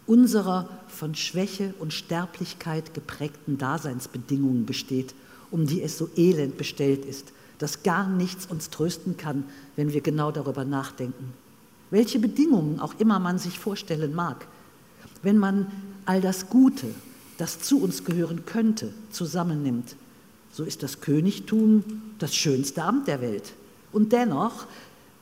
unserer 0.05 0.69
von 0.87 1.15
Schwäche 1.15 1.73
und 1.79 1.93
Sterblichkeit 1.93 2.93
geprägten 2.93 3.57
Daseinsbedingungen 3.57 4.65
besteht, 4.65 5.15
um 5.51 5.67
die 5.67 5.81
es 5.81 5.97
so 5.97 6.09
elend 6.15 6.57
bestellt 6.57 7.05
ist, 7.05 7.31
dass 7.59 7.83
gar 7.83 8.09
nichts 8.09 8.45
uns 8.45 8.69
trösten 8.69 9.17
kann, 9.17 9.45
wenn 9.75 9.93
wir 9.93 10.01
genau 10.01 10.31
darüber 10.31 10.65
nachdenken. 10.65 11.33
Welche 11.91 12.19
Bedingungen 12.19 12.79
auch 12.79 12.95
immer 12.99 13.19
man 13.19 13.37
sich 13.37 13.59
vorstellen 13.59 14.15
mag, 14.15 14.47
wenn 15.21 15.37
man 15.37 15.67
all 16.05 16.21
das 16.21 16.49
Gute, 16.49 16.87
das 17.37 17.59
zu 17.59 17.81
uns 17.81 18.05
gehören 18.05 18.45
könnte, 18.45 18.93
zusammennimmt, 19.11 19.95
so 20.51 20.63
ist 20.63 20.83
das 20.83 21.01
Königtum 21.01 21.83
das 22.17 22.35
schönste 22.35 22.83
Amt 22.83 23.07
der 23.07 23.21
Welt. 23.21 23.53
Und 23.91 24.13
dennoch, 24.13 24.65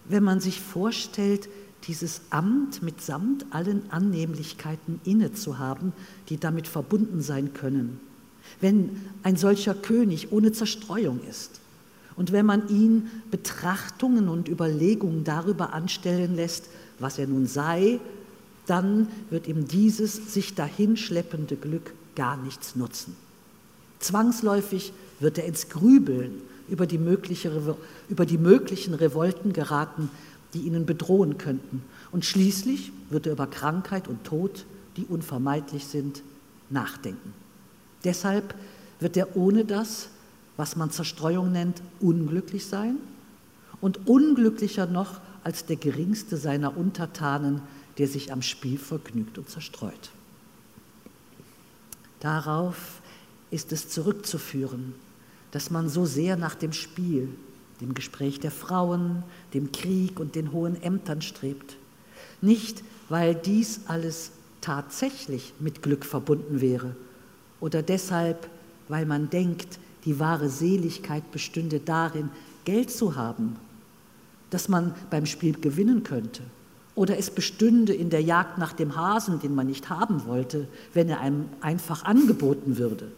wenn 0.05 0.23
man 0.23 0.39
sich 0.39 0.61
vorstellt, 0.61 1.49
dieses 1.87 2.21
Amt 2.29 2.83
mitsamt 2.83 3.45
allen 3.51 3.91
Annehmlichkeiten 3.91 5.01
inne 5.05 5.33
zu 5.33 5.57
haben, 5.57 5.93
die 6.29 6.37
damit 6.37 6.67
verbunden 6.67 7.21
sein 7.21 7.53
können. 7.53 7.99
Wenn 8.61 9.01
ein 9.23 9.37
solcher 9.37 9.73
König 9.73 10.31
ohne 10.31 10.51
Zerstreuung 10.51 11.19
ist 11.27 11.59
und 12.19 12.33
wenn 12.33 12.45
man 12.45 12.67
ihn 12.67 13.09
Betrachtungen 13.31 14.27
und 14.27 14.49
Überlegungen 14.49 15.23
darüber 15.23 15.71
anstellen 15.71 16.35
lässt, 16.35 16.65
was 16.99 17.17
er 17.17 17.27
nun 17.27 17.47
sei, 17.47 18.01
dann 18.65 19.07
wird 19.29 19.47
ihm 19.47 19.69
dieses 19.69 20.33
sich 20.33 20.53
dahinschleppende 20.53 21.55
Glück 21.55 21.93
gar 22.15 22.35
nichts 22.35 22.75
nutzen. 22.75 23.15
Zwangsläufig 23.99 24.91
wird 25.21 25.37
er 25.37 25.45
ins 25.45 25.69
Grübeln 25.69 26.41
über 26.67 26.87
die, 26.87 26.97
mögliche, 26.97 27.77
über 28.09 28.25
die 28.25 28.37
möglichen 28.37 28.95
Revolten 28.95 29.53
geraten, 29.53 30.11
die 30.53 30.59
ihnen 30.59 30.85
bedrohen 30.85 31.37
könnten. 31.37 31.83
Und 32.11 32.25
schließlich 32.25 32.91
wird 33.09 33.27
er 33.27 33.31
über 33.31 33.47
Krankheit 33.47 34.09
und 34.09 34.25
Tod, 34.25 34.65
die 34.97 35.05
unvermeidlich 35.05 35.85
sind, 35.85 36.21
nachdenken. 36.69 37.33
Deshalb 38.03 38.55
wird 38.99 39.15
er 39.15 39.37
ohne 39.37 39.63
das, 39.63 40.09
was 40.59 40.75
man 40.75 40.91
Zerstreuung 40.91 41.53
nennt, 41.53 41.81
unglücklich 42.01 42.65
sein 42.65 42.97
und 43.79 44.09
unglücklicher 44.09 44.87
noch 44.87 45.21
als 45.41 45.65
der 45.65 45.77
geringste 45.77 46.35
seiner 46.35 46.75
Untertanen, 46.75 47.61
der 47.97 48.09
sich 48.09 48.33
am 48.33 48.41
Spiel 48.41 48.77
vergnügt 48.77 49.37
und 49.37 49.49
zerstreut. 49.49 50.09
Darauf 52.19 53.01
ist 53.51 53.71
es 53.71 53.87
zurückzuführen, 53.87 54.95
dass 55.51 55.71
man 55.71 55.87
so 55.87 56.05
sehr 56.05 56.35
nach 56.35 56.55
dem 56.55 56.73
Spiel, 56.73 57.29
dem 57.79 57.93
Gespräch 57.93 58.41
der 58.41 58.51
Frauen, 58.51 59.23
dem 59.53 59.71
Krieg 59.71 60.19
und 60.19 60.35
den 60.35 60.51
hohen 60.51 60.75
Ämtern 60.83 61.21
strebt. 61.21 61.77
Nicht, 62.41 62.83
weil 63.07 63.33
dies 63.33 63.87
alles 63.87 64.31
tatsächlich 64.59 65.53
mit 65.61 65.81
Glück 65.83 66.03
verbunden 66.03 66.59
wäre 66.59 66.97
oder 67.61 67.81
deshalb, 67.81 68.49
weil 68.89 69.05
man 69.05 69.29
denkt, 69.29 69.79
die 70.05 70.19
wahre 70.19 70.49
Seligkeit 70.49 71.31
bestünde 71.31 71.79
darin, 71.79 72.29
Geld 72.65 72.91
zu 72.91 73.15
haben, 73.15 73.55
das 74.49 74.69
man 74.69 74.93
beim 75.09 75.25
Spiel 75.25 75.59
gewinnen 75.59 76.03
könnte. 76.03 76.43
Oder 76.95 77.17
es 77.17 77.29
bestünde 77.29 77.93
in 77.93 78.09
der 78.09 78.21
Jagd 78.21 78.57
nach 78.57 78.73
dem 78.73 78.95
Hasen, 78.95 79.39
den 79.39 79.55
man 79.55 79.67
nicht 79.67 79.89
haben 79.89 80.25
wollte, 80.25 80.67
wenn 80.93 81.09
er 81.09 81.19
einem 81.19 81.45
einfach 81.61 82.03
angeboten 82.03 82.77
würde. 82.77 83.11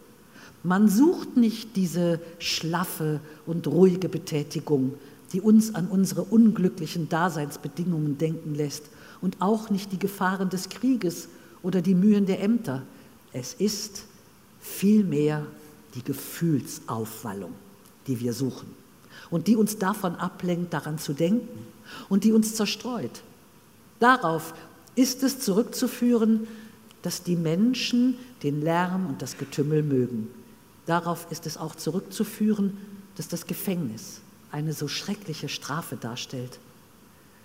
Man 0.63 0.87
sucht 0.87 1.37
nicht 1.37 1.75
diese 1.75 2.19
schlaffe 2.37 3.19
und 3.47 3.65
ruhige 3.67 4.09
Betätigung, 4.09 4.93
die 5.33 5.41
uns 5.41 5.73
an 5.73 5.87
unsere 5.87 6.23
unglücklichen 6.23 7.09
Daseinsbedingungen 7.09 8.17
denken 8.17 8.53
lässt 8.53 8.83
und 9.21 9.37
auch 9.41 9.69
nicht 9.69 9.91
die 9.91 9.99
Gefahren 9.99 10.49
des 10.49 10.69
Krieges 10.69 11.29
oder 11.63 11.81
die 11.81 11.95
Mühen 11.95 12.25
der 12.25 12.43
Ämter. 12.43 12.83
Es 13.33 13.53
ist 13.53 14.03
vielmehr 14.59 15.45
die 15.95 16.03
Gefühlsaufwallung, 16.03 17.53
die 18.07 18.19
wir 18.19 18.33
suchen 18.33 18.73
und 19.29 19.47
die 19.47 19.55
uns 19.55 19.77
davon 19.77 20.15
ablenkt, 20.15 20.73
daran 20.73 20.97
zu 20.97 21.13
denken 21.13 21.67
und 22.09 22.23
die 22.23 22.31
uns 22.31 22.55
zerstreut. 22.55 23.21
Darauf 23.99 24.53
ist 24.95 25.23
es 25.23 25.39
zurückzuführen, 25.39 26.47
dass 27.01 27.23
die 27.23 27.35
Menschen 27.35 28.17
den 28.43 28.61
Lärm 28.61 29.07
und 29.07 29.21
das 29.21 29.37
Getümmel 29.37 29.83
mögen 29.83 30.27
Darauf 30.85 31.27
ist 31.29 31.45
es 31.45 31.57
auch 31.57 31.75
zurückzuführen, 31.75 32.77
dass 33.15 33.27
das 33.27 33.45
Gefängnis 33.45 34.21
eine 34.51 34.73
so 34.73 34.87
schreckliche 34.87 35.49
Strafe 35.49 35.95
darstellt. 35.95 36.59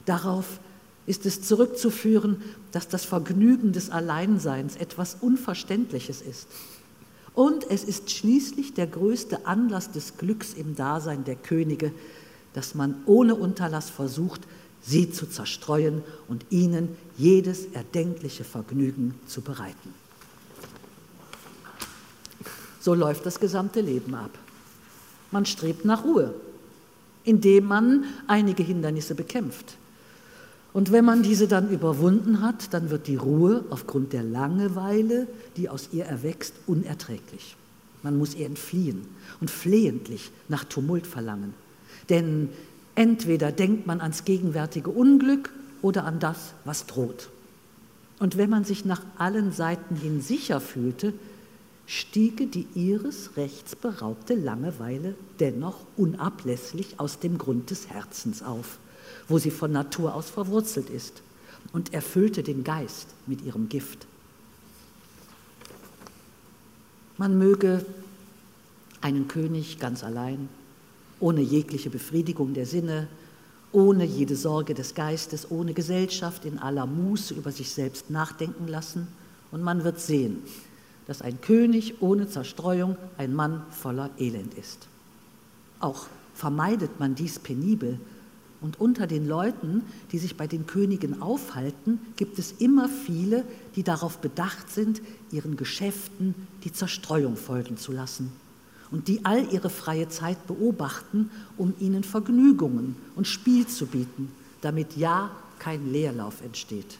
Darauf 0.04 0.58
ist 1.06 1.26
es 1.26 1.42
zurückzuführen, 1.42 2.42
dass 2.72 2.88
das 2.88 3.04
Vergnügen 3.04 3.72
des 3.72 3.90
Alleinseins 3.90 4.76
etwas 4.76 5.16
Unverständliches 5.20 6.22
ist. 6.22 6.48
Und 7.36 7.70
es 7.70 7.84
ist 7.84 8.10
schließlich 8.10 8.72
der 8.72 8.86
größte 8.86 9.44
Anlass 9.46 9.92
des 9.92 10.16
Glücks 10.16 10.54
im 10.54 10.74
Dasein 10.74 11.22
der 11.24 11.36
Könige, 11.36 11.92
dass 12.54 12.74
man 12.74 12.96
ohne 13.04 13.34
Unterlass 13.34 13.90
versucht, 13.90 14.40
sie 14.82 15.10
zu 15.10 15.26
zerstreuen 15.26 16.02
und 16.28 16.46
ihnen 16.48 16.96
jedes 17.18 17.66
erdenkliche 17.66 18.42
Vergnügen 18.42 19.14
zu 19.26 19.42
bereiten. 19.42 19.92
So 22.80 22.94
läuft 22.94 23.26
das 23.26 23.38
gesamte 23.38 23.82
Leben 23.82 24.14
ab. 24.14 24.30
Man 25.30 25.44
strebt 25.44 25.84
nach 25.84 26.04
Ruhe, 26.04 26.32
indem 27.22 27.66
man 27.66 28.04
einige 28.28 28.62
Hindernisse 28.62 29.14
bekämpft. 29.14 29.76
Und 30.76 30.92
wenn 30.92 31.06
man 31.06 31.22
diese 31.22 31.48
dann 31.48 31.70
überwunden 31.70 32.42
hat, 32.42 32.74
dann 32.74 32.90
wird 32.90 33.06
die 33.06 33.16
Ruhe 33.16 33.64
aufgrund 33.70 34.12
der 34.12 34.22
Langeweile, 34.22 35.26
die 35.56 35.70
aus 35.70 35.88
ihr 35.92 36.04
erwächst, 36.04 36.52
unerträglich. 36.66 37.56
Man 38.02 38.18
muss 38.18 38.34
ihr 38.34 38.44
entfliehen 38.44 39.06
und 39.40 39.50
flehentlich 39.50 40.30
nach 40.48 40.64
Tumult 40.64 41.06
verlangen. 41.06 41.54
Denn 42.10 42.50
entweder 42.94 43.52
denkt 43.52 43.86
man 43.86 44.02
ans 44.02 44.26
gegenwärtige 44.26 44.90
Unglück 44.90 45.50
oder 45.80 46.04
an 46.04 46.18
das, 46.18 46.52
was 46.66 46.84
droht. 46.84 47.30
Und 48.18 48.36
wenn 48.36 48.50
man 48.50 48.64
sich 48.64 48.84
nach 48.84 49.00
allen 49.16 49.52
Seiten 49.52 49.96
hin 49.96 50.20
sicher 50.20 50.60
fühlte, 50.60 51.14
stiege 51.86 52.48
die 52.48 52.66
ihres 52.74 53.38
Rechts 53.38 53.76
beraubte 53.76 54.34
Langeweile 54.34 55.14
dennoch 55.40 55.86
unablässlich 55.96 57.00
aus 57.00 57.18
dem 57.18 57.38
Grund 57.38 57.70
des 57.70 57.88
Herzens 57.88 58.42
auf, 58.42 58.78
wo 59.28 59.38
sie 59.38 59.50
von 59.50 59.72
Natur 59.72 60.14
aus 60.14 60.30
verwurzelt 60.30 60.90
ist, 60.90 61.22
und 61.72 61.92
erfüllte 61.92 62.42
den 62.42 62.64
Geist 62.64 63.08
mit 63.26 63.42
ihrem 63.42 63.68
Gift. 63.68 64.06
Man 67.18 67.38
möge 67.38 67.84
einen 69.00 69.26
König 69.28 69.78
ganz 69.78 70.04
allein, 70.04 70.48
ohne 71.18 71.40
jegliche 71.40 71.90
Befriedigung 71.90 72.54
der 72.54 72.66
Sinne, 72.66 73.08
ohne 73.72 74.04
jede 74.04 74.36
Sorge 74.36 74.74
des 74.74 74.94
Geistes, 74.94 75.50
ohne 75.50 75.74
Gesellschaft 75.74 76.44
in 76.44 76.58
aller 76.58 76.86
Muße 76.86 77.34
über 77.34 77.52
sich 77.52 77.70
selbst 77.70 78.10
nachdenken 78.10 78.68
lassen, 78.68 79.08
und 79.50 79.62
man 79.62 79.84
wird 79.84 80.00
sehen, 80.00 80.42
dass 81.06 81.22
ein 81.22 81.40
König 81.40 82.02
ohne 82.02 82.28
Zerstreuung 82.28 82.96
ein 83.16 83.34
Mann 83.34 83.62
voller 83.70 84.10
Elend 84.18 84.54
ist. 84.54 84.88
Auch 85.78 86.06
vermeidet 86.34 86.98
man 86.98 87.14
dies 87.14 87.38
penibel. 87.38 87.98
Und 88.60 88.80
unter 88.80 89.06
den 89.06 89.28
Leuten, 89.28 89.82
die 90.12 90.18
sich 90.18 90.36
bei 90.36 90.46
den 90.46 90.66
Königen 90.66 91.20
aufhalten, 91.20 92.00
gibt 92.16 92.38
es 92.38 92.52
immer 92.52 92.88
viele, 92.88 93.44
die 93.76 93.82
darauf 93.82 94.18
bedacht 94.18 94.70
sind, 94.70 95.02
ihren 95.30 95.56
Geschäften 95.56 96.34
die 96.64 96.72
Zerstreuung 96.72 97.36
folgen 97.36 97.76
zu 97.76 97.92
lassen. 97.92 98.32
und 98.90 99.08
die 99.08 99.24
all 99.24 99.52
ihre 99.52 99.70
freie 99.70 100.08
Zeit 100.08 100.46
beobachten, 100.46 101.30
um 101.56 101.74
ihnen 101.80 102.04
Vergnügungen 102.04 102.96
und 103.14 103.26
Spiel 103.26 103.66
zu 103.66 103.86
bieten, 103.86 104.30
damit 104.60 104.96
ja 104.96 105.30
kein 105.58 105.90
Leerlauf 105.92 106.40
entsteht. 106.40 106.98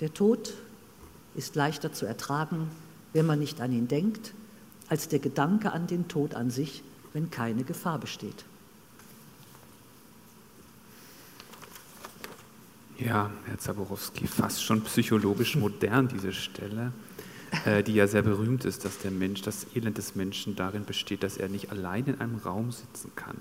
Der 0.00 0.12
Tod 0.12 0.54
ist 1.34 1.56
leichter 1.56 1.92
zu 1.92 2.06
ertragen, 2.06 2.68
wenn 3.12 3.26
man 3.26 3.38
nicht 3.38 3.60
an 3.60 3.72
ihn 3.72 3.88
denkt, 3.88 4.32
als 4.88 5.08
der 5.08 5.18
Gedanke 5.18 5.72
an 5.72 5.86
den 5.86 6.08
Tod 6.08 6.34
an 6.34 6.50
sich, 6.50 6.82
wenn 7.12 7.30
keine 7.30 7.64
Gefahr 7.64 7.98
besteht. 7.98 8.44
Ja, 12.98 13.30
Herr 13.44 13.58
Zaborowski, 13.58 14.26
fast 14.26 14.64
schon 14.64 14.82
psychologisch 14.82 15.54
modern, 15.54 16.08
diese 16.08 16.32
Stelle, 16.32 16.92
äh, 17.64 17.84
die 17.84 17.94
ja 17.94 18.08
sehr 18.08 18.22
berühmt 18.22 18.64
ist, 18.64 18.84
dass 18.84 18.98
der 18.98 19.12
Mensch, 19.12 19.40
das 19.42 19.68
Elend 19.74 19.98
des 19.98 20.16
Menschen 20.16 20.56
darin 20.56 20.84
besteht, 20.84 21.22
dass 21.22 21.36
er 21.36 21.48
nicht 21.48 21.70
allein 21.70 22.06
in 22.06 22.20
einem 22.20 22.36
Raum 22.36 22.72
sitzen 22.72 23.12
kann. 23.14 23.36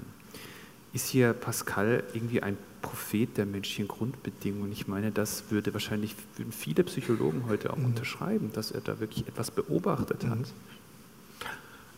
Ist 0.94 1.08
hier 1.10 1.34
Pascal 1.34 2.04
irgendwie 2.14 2.44
ein 2.44 2.56
Prophet 2.84 3.36
der 3.36 3.48
menschlichen 3.48 3.88
Grundbedingungen? 3.88 4.72
Ich 4.72 4.88
meine, 4.88 5.12
das 5.12 5.46
würde 5.50 5.74
wahrscheinlich 5.74 6.16
würden 6.36 6.52
viele 6.52 6.84
Psychologen 6.84 7.46
heute 7.50 7.74
auch 7.74 7.78
mhm. 7.78 7.86
unterschreiben, 7.86 8.52
dass 8.54 8.70
er 8.70 8.82
da 8.82 9.00
wirklich 9.00 9.28
etwas 9.28 9.50
beobachtet 9.50 10.24
hat. 10.24 10.38
Mhm. 10.38 10.46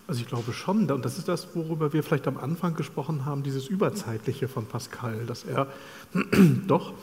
Also 0.08 0.22
ich 0.22 0.28
glaube 0.28 0.54
schon, 0.54 0.90
und 0.90 1.06
das 1.06 1.18
ist 1.18 1.28
das, 1.28 1.50
worüber 1.56 1.92
wir 1.92 2.04
vielleicht 2.04 2.28
am 2.28 2.38
Anfang 2.38 2.74
gesprochen 2.76 3.26
haben, 3.26 3.44
dieses 3.44 3.68
Überzeitliche 3.68 4.48
von 4.48 4.66
Pascal, 4.66 5.26
dass 5.28 5.44
er 5.44 5.68
doch 6.68 6.94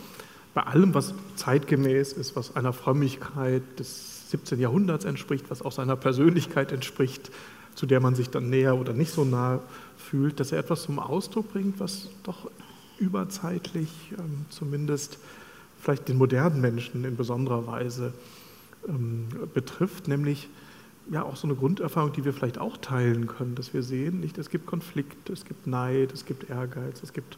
bei 0.56 0.62
allem, 0.62 0.94
was 0.94 1.12
zeitgemäß 1.34 2.14
ist, 2.14 2.34
was 2.34 2.56
einer 2.56 2.72
Frömmigkeit 2.72 3.62
des 3.78 4.30
17. 4.30 4.58
Jahrhunderts 4.58 5.04
entspricht, 5.04 5.50
was 5.50 5.60
auch 5.60 5.70
seiner 5.70 5.96
Persönlichkeit 5.96 6.72
entspricht, 6.72 7.30
zu 7.74 7.84
der 7.84 8.00
man 8.00 8.14
sich 8.14 8.30
dann 8.30 8.48
näher 8.48 8.74
oder 8.74 8.94
nicht 8.94 9.12
so 9.12 9.26
nah 9.26 9.60
fühlt, 9.98 10.40
dass 10.40 10.52
er 10.52 10.58
etwas 10.58 10.84
zum 10.84 10.98
Ausdruck 10.98 11.52
bringt, 11.52 11.78
was 11.78 12.08
doch 12.22 12.50
überzeitlich 12.98 13.90
ähm, 14.18 14.46
zumindest 14.48 15.18
vielleicht 15.78 16.08
den 16.08 16.16
modernen 16.16 16.62
Menschen 16.62 17.04
in 17.04 17.16
besonderer 17.16 17.66
Weise 17.66 18.14
ähm, 18.88 19.26
betrifft, 19.52 20.08
nämlich 20.08 20.48
ja 21.10 21.22
auch 21.22 21.36
so 21.36 21.46
eine 21.46 21.54
Grunderfahrung, 21.54 22.14
die 22.14 22.24
wir 22.24 22.32
vielleicht 22.32 22.56
auch 22.56 22.78
teilen 22.78 23.26
können, 23.26 23.56
dass 23.56 23.74
wir 23.74 23.82
sehen, 23.82 24.20
nicht, 24.20 24.38
es 24.38 24.48
gibt 24.48 24.64
Konflikte, 24.64 25.34
es 25.34 25.44
gibt 25.44 25.66
Neid, 25.66 26.14
es 26.14 26.24
gibt 26.24 26.48
Ehrgeiz, 26.48 27.02
es 27.02 27.12
gibt 27.12 27.36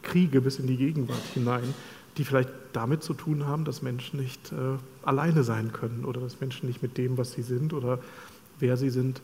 Kriege 0.00 0.40
bis 0.40 0.58
in 0.58 0.66
die 0.66 0.78
Gegenwart 0.78 1.22
hinein, 1.34 1.74
die 2.16 2.24
vielleicht 2.24 2.50
damit 2.72 3.02
zu 3.02 3.14
tun 3.14 3.46
haben, 3.46 3.64
dass 3.64 3.82
Menschen 3.82 4.20
nicht 4.20 4.52
äh, 4.52 4.78
alleine 5.02 5.42
sein 5.42 5.72
können 5.72 6.04
oder 6.04 6.20
dass 6.20 6.40
Menschen 6.40 6.68
nicht 6.68 6.82
mit 6.82 6.96
dem, 6.96 7.18
was 7.18 7.32
sie 7.32 7.42
sind 7.42 7.72
oder 7.72 7.98
wer 8.60 8.76
sie 8.76 8.90
sind, 8.90 9.20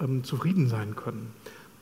ähm, 0.00 0.24
zufrieden 0.24 0.68
sein 0.68 0.96
können. 0.96 1.30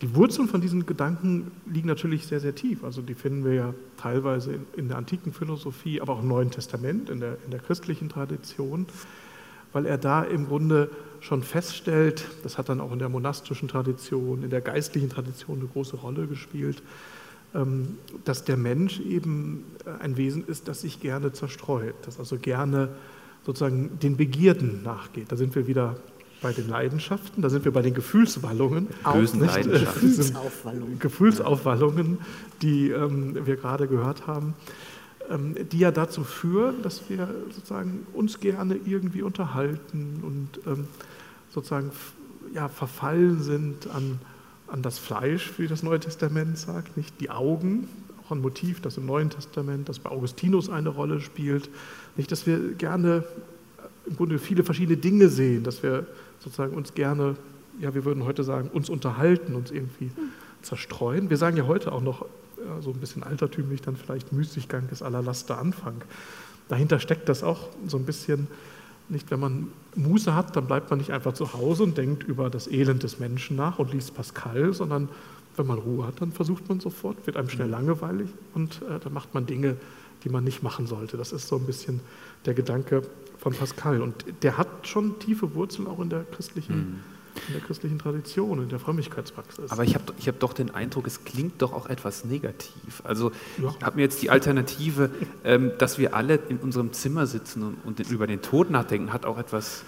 Die 0.02 0.14
Wurzeln 0.14 0.46
von 0.46 0.60
diesen 0.60 0.84
Gedanken 0.84 1.50
liegen 1.64 1.88
natürlich 1.88 2.26
sehr, 2.26 2.40
sehr 2.40 2.54
tief. 2.54 2.84
Also 2.84 3.00
die 3.00 3.14
finden 3.14 3.44
wir 3.44 3.54
ja 3.54 3.74
teilweise 3.96 4.52
in, 4.52 4.66
in 4.76 4.88
der 4.88 4.98
antiken 4.98 5.32
Philosophie, 5.32 6.02
aber 6.02 6.14
auch 6.14 6.22
im 6.22 6.28
Neuen 6.28 6.50
Testament, 6.50 7.08
in 7.08 7.20
der, 7.20 7.38
in 7.44 7.50
der 7.50 7.60
christlichen 7.60 8.10
Tradition, 8.10 8.86
weil 9.72 9.86
er 9.86 9.96
da 9.96 10.22
im 10.22 10.46
Grunde 10.46 10.90
schon 11.20 11.42
feststellt, 11.42 12.26
das 12.42 12.58
hat 12.58 12.68
dann 12.68 12.80
auch 12.80 12.92
in 12.92 12.98
der 12.98 13.08
monastischen 13.08 13.68
Tradition, 13.68 14.42
in 14.42 14.50
der 14.50 14.60
geistlichen 14.60 15.08
Tradition 15.08 15.60
eine 15.60 15.68
große 15.68 15.96
Rolle 15.96 16.26
gespielt, 16.26 16.82
dass 18.24 18.44
der 18.44 18.56
Mensch 18.56 19.00
eben 19.00 19.64
äh, 19.84 20.02
ein 20.02 20.16
Wesen 20.16 20.46
ist, 20.46 20.68
das 20.68 20.82
sich 20.82 21.00
gerne 21.00 21.32
zerstreut, 21.32 21.94
das 22.02 22.18
also 22.18 22.36
gerne 22.36 22.90
sozusagen 23.44 23.98
den 24.00 24.16
Begierden 24.16 24.82
nachgeht. 24.82 25.30
Da 25.30 25.36
sind 25.36 25.54
wir 25.54 25.66
wieder 25.66 25.96
bei 26.42 26.52
den 26.52 26.68
Leidenschaften, 26.68 27.42
da 27.42 27.48
sind 27.48 27.64
wir 27.64 27.72
bei 27.72 27.82
den 27.82 27.94
Gefühlswallungen. 27.94 28.88
Bösen 29.12 29.40
Leidenschaften. 29.40 30.08
Gefühlsaufwallungen. 30.08 30.98
Gefühlsaufwallungen, 30.98 32.18
die 32.62 32.90
ähm, 32.90 33.46
wir 33.46 33.56
gerade 33.56 33.88
gehört 33.88 34.26
haben, 34.26 34.54
ähm, 35.30 35.54
die 35.72 35.78
ja 35.78 35.90
dazu 35.90 36.24
führen, 36.24 36.82
dass 36.82 37.08
wir 37.08 37.28
sozusagen 37.50 38.06
uns 38.12 38.40
gerne 38.40 38.78
irgendwie 38.84 39.22
unterhalten 39.22 40.22
und 40.22 40.66
ähm, 40.66 40.88
sozusagen 41.50 41.90
ja, 42.52 42.68
verfallen 42.68 43.42
sind 43.42 43.88
an 43.88 44.18
an 44.68 44.82
das 44.82 44.98
Fleisch, 44.98 45.52
wie 45.58 45.68
das 45.68 45.82
Neue 45.82 46.00
Testament 46.00 46.58
sagt, 46.58 46.96
nicht 46.96 47.20
die 47.20 47.30
Augen, 47.30 47.88
auch 48.24 48.32
ein 48.32 48.40
Motiv, 48.40 48.80
das 48.80 48.96
im 48.96 49.06
Neuen 49.06 49.30
Testament, 49.30 49.88
das 49.88 49.98
bei 49.98 50.10
Augustinus 50.10 50.68
eine 50.68 50.88
Rolle 50.88 51.20
spielt, 51.20 51.70
nicht, 52.16 52.32
dass 52.32 52.46
wir 52.46 52.74
gerne 52.74 53.24
im 54.06 54.16
Grunde 54.16 54.38
viele 54.38 54.64
verschiedene 54.64 54.96
Dinge 54.96 55.28
sehen, 55.28 55.64
dass 55.64 55.82
wir 55.82 56.06
sozusagen 56.40 56.74
uns 56.76 56.94
gerne, 56.94 57.36
ja, 57.80 57.94
wir 57.94 58.04
würden 58.04 58.24
heute 58.24 58.44
sagen, 58.44 58.68
uns 58.72 58.88
unterhalten, 58.88 59.54
uns 59.54 59.70
irgendwie 59.70 60.10
zerstreuen. 60.62 61.30
Wir 61.30 61.36
sagen 61.36 61.56
ja 61.56 61.66
heute 61.66 61.92
auch 61.92 62.02
noch 62.02 62.24
ja, 62.56 62.80
so 62.80 62.90
ein 62.90 62.98
bisschen 62.98 63.22
altertümlich 63.22 63.82
dann 63.82 63.96
vielleicht 63.96 64.32
Müßiggang 64.32 64.88
ist 64.90 65.02
aller 65.02 65.22
Laster 65.22 65.58
Anfang. 65.58 66.02
Dahinter 66.68 66.98
steckt 66.98 67.28
das 67.28 67.42
auch 67.42 67.68
so 67.86 67.96
ein 67.96 68.04
bisschen 68.04 68.48
nicht, 69.08 69.30
wenn 69.30 69.40
man 69.40 69.68
Muße 69.94 70.34
hat, 70.34 70.56
dann 70.56 70.66
bleibt 70.66 70.90
man 70.90 70.98
nicht 70.98 71.12
einfach 71.12 71.32
zu 71.32 71.52
Hause 71.52 71.84
und 71.84 71.96
denkt 71.96 72.24
über 72.24 72.50
das 72.50 72.66
Elend 72.66 73.02
des 73.02 73.18
Menschen 73.18 73.56
nach 73.56 73.78
und 73.78 73.92
liest 73.92 74.14
Pascal, 74.14 74.72
sondern 74.72 75.08
wenn 75.56 75.66
man 75.66 75.78
Ruhe 75.78 76.06
hat, 76.06 76.20
dann 76.20 76.32
versucht 76.32 76.68
man 76.68 76.80
sofort, 76.80 77.26
wird 77.26 77.36
einem 77.36 77.48
schnell 77.48 77.68
mhm. 77.68 77.72
langweilig 77.72 78.28
und 78.54 78.82
äh, 78.82 78.98
dann 79.02 79.12
macht 79.12 79.32
man 79.34 79.46
Dinge, 79.46 79.76
die 80.24 80.28
man 80.28 80.44
nicht 80.44 80.62
machen 80.62 80.86
sollte. 80.86 81.16
Das 81.16 81.32
ist 81.32 81.48
so 81.48 81.56
ein 81.56 81.66
bisschen 81.66 82.00
der 82.44 82.54
Gedanke 82.54 83.02
von 83.38 83.52
Pascal. 83.52 84.02
Und 84.02 84.24
der 84.42 84.58
hat 84.58 84.68
schon 84.86 85.18
tiefe 85.18 85.54
Wurzeln 85.54 85.86
auch 85.86 86.00
in 86.00 86.10
der 86.10 86.24
christlichen 86.24 86.76
mhm 86.76 87.15
in 87.48 87.54
der 87.54 87.62
christlichen 87.62 87.98
Tradition, 87.98 88.62
in 88.62 88.68
der 88.68 88.78
Frömmigkeitspraxis. 88.78 89.70
Aber 89.70 89.84
ich 89.84 89.94
habe 89.94 90.12
ich 90.18 90.28
hab 90.28 90.38
doch 90.40 90.52
den 90.52 90.70
Eindruck, 90.70 91.06
es 91.06 91.24
klingt 91.24 91.62
doch 91.62 91.72
auch 91.72 91.88
etwas 91.88 92.24
negativ. 92.24 93.02
Also 93.04 93.32
ja. 93.62 93.74
ich 93.78 93.84
habe 93.84 93.96
mir 93.96 94.02
jetzt 94.02 94.22
die 94.22 94.30
Alternative, 94.30 95.10
ähm, 95.44 95.72
dass 95.78 95.98
wir 95.98 96.14
alle 96.14 96.38
in 96.48 96.58
unserem 96.58 96.92
Zimmer 96.92 97.26
sitzen 97.26 97.62
und, 97.62 97.76
und, 97.84 98.10
über 98.10 98.26
den 98.26 98.42
Tod 98.42 98.70
nachdenken, 98.70 99.12
hat 99.12 99.26
auch 99.26 99.38
etwas 99.38 99.84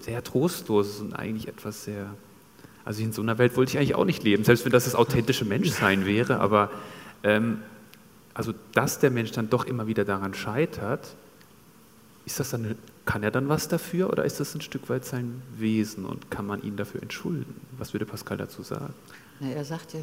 sehr 0.00 0.22
Trostloses 0.22 1.00
und 1.00 1.14
eigentlich 1.14 1.48
etwas 1.48 1.84
sehr... 1.84 2.14
Also 2.84 3.02
in 3.02 3.12
so 3.12 3.22
einer 3.22 3.38
Welt 3.38 3.56
wollte 3.56 3.70
ich 3.70 3.78
eigentlich 3.78 3.94
auch 3.94 4.04
nicht 4.04 4.24
leben, 4.24 4.42
selbst 4.42 4.64
wenn 4.64 4.72
das 4.72 4.84
das 4.84 4.96
authentische 4.96 5.44
Menschsein 5.44 6.04
wäre. 6.04 6.40
Aber 6.40 6.70
ähm, 7.22 7.58
also 8.34 8.52
dass 8.72 8.98
der 8.98 9.10
Mensch 9.10 9.30
dann 9.32 9.50
doch 9.50 9.64
immer 9.64 9.86
wieder 9.86 10.04
daran 10.04 10.34
scheitert, 10.34 11.14
ist 12.24 12.40
das 12.40 12.50
dann, 12.50 12.76
kann 13.04 13.22
er 13.22 13.30
dann 13.30 13.48
was 13.48 13.68
dafür 13.68 14.10
oder 14.10 14.24
ist 14.24 14.40
das 14.40 14.54
ein 14.54 14.60
Stück 14.60 14.88
weit 14.88 15.04
sein 15.04 15.42
Wesen 15.56 16.04
und 16.04 16.30
kann 16.30 16.46
man 16.46 16.62
ihn 16.62 16.76
dafür 16.76 17.02
entschulden? 17.02 17.60
Was 17.78 17.92
würde 17.92 18.06
Pascal 18.06 18.36
dazu 18.36 18.62
sagen? 18.62 18.94
Na, 19.40 19.50
er 19.50 19.64
sagt 19.64 19.94
ja, 19.94 20.00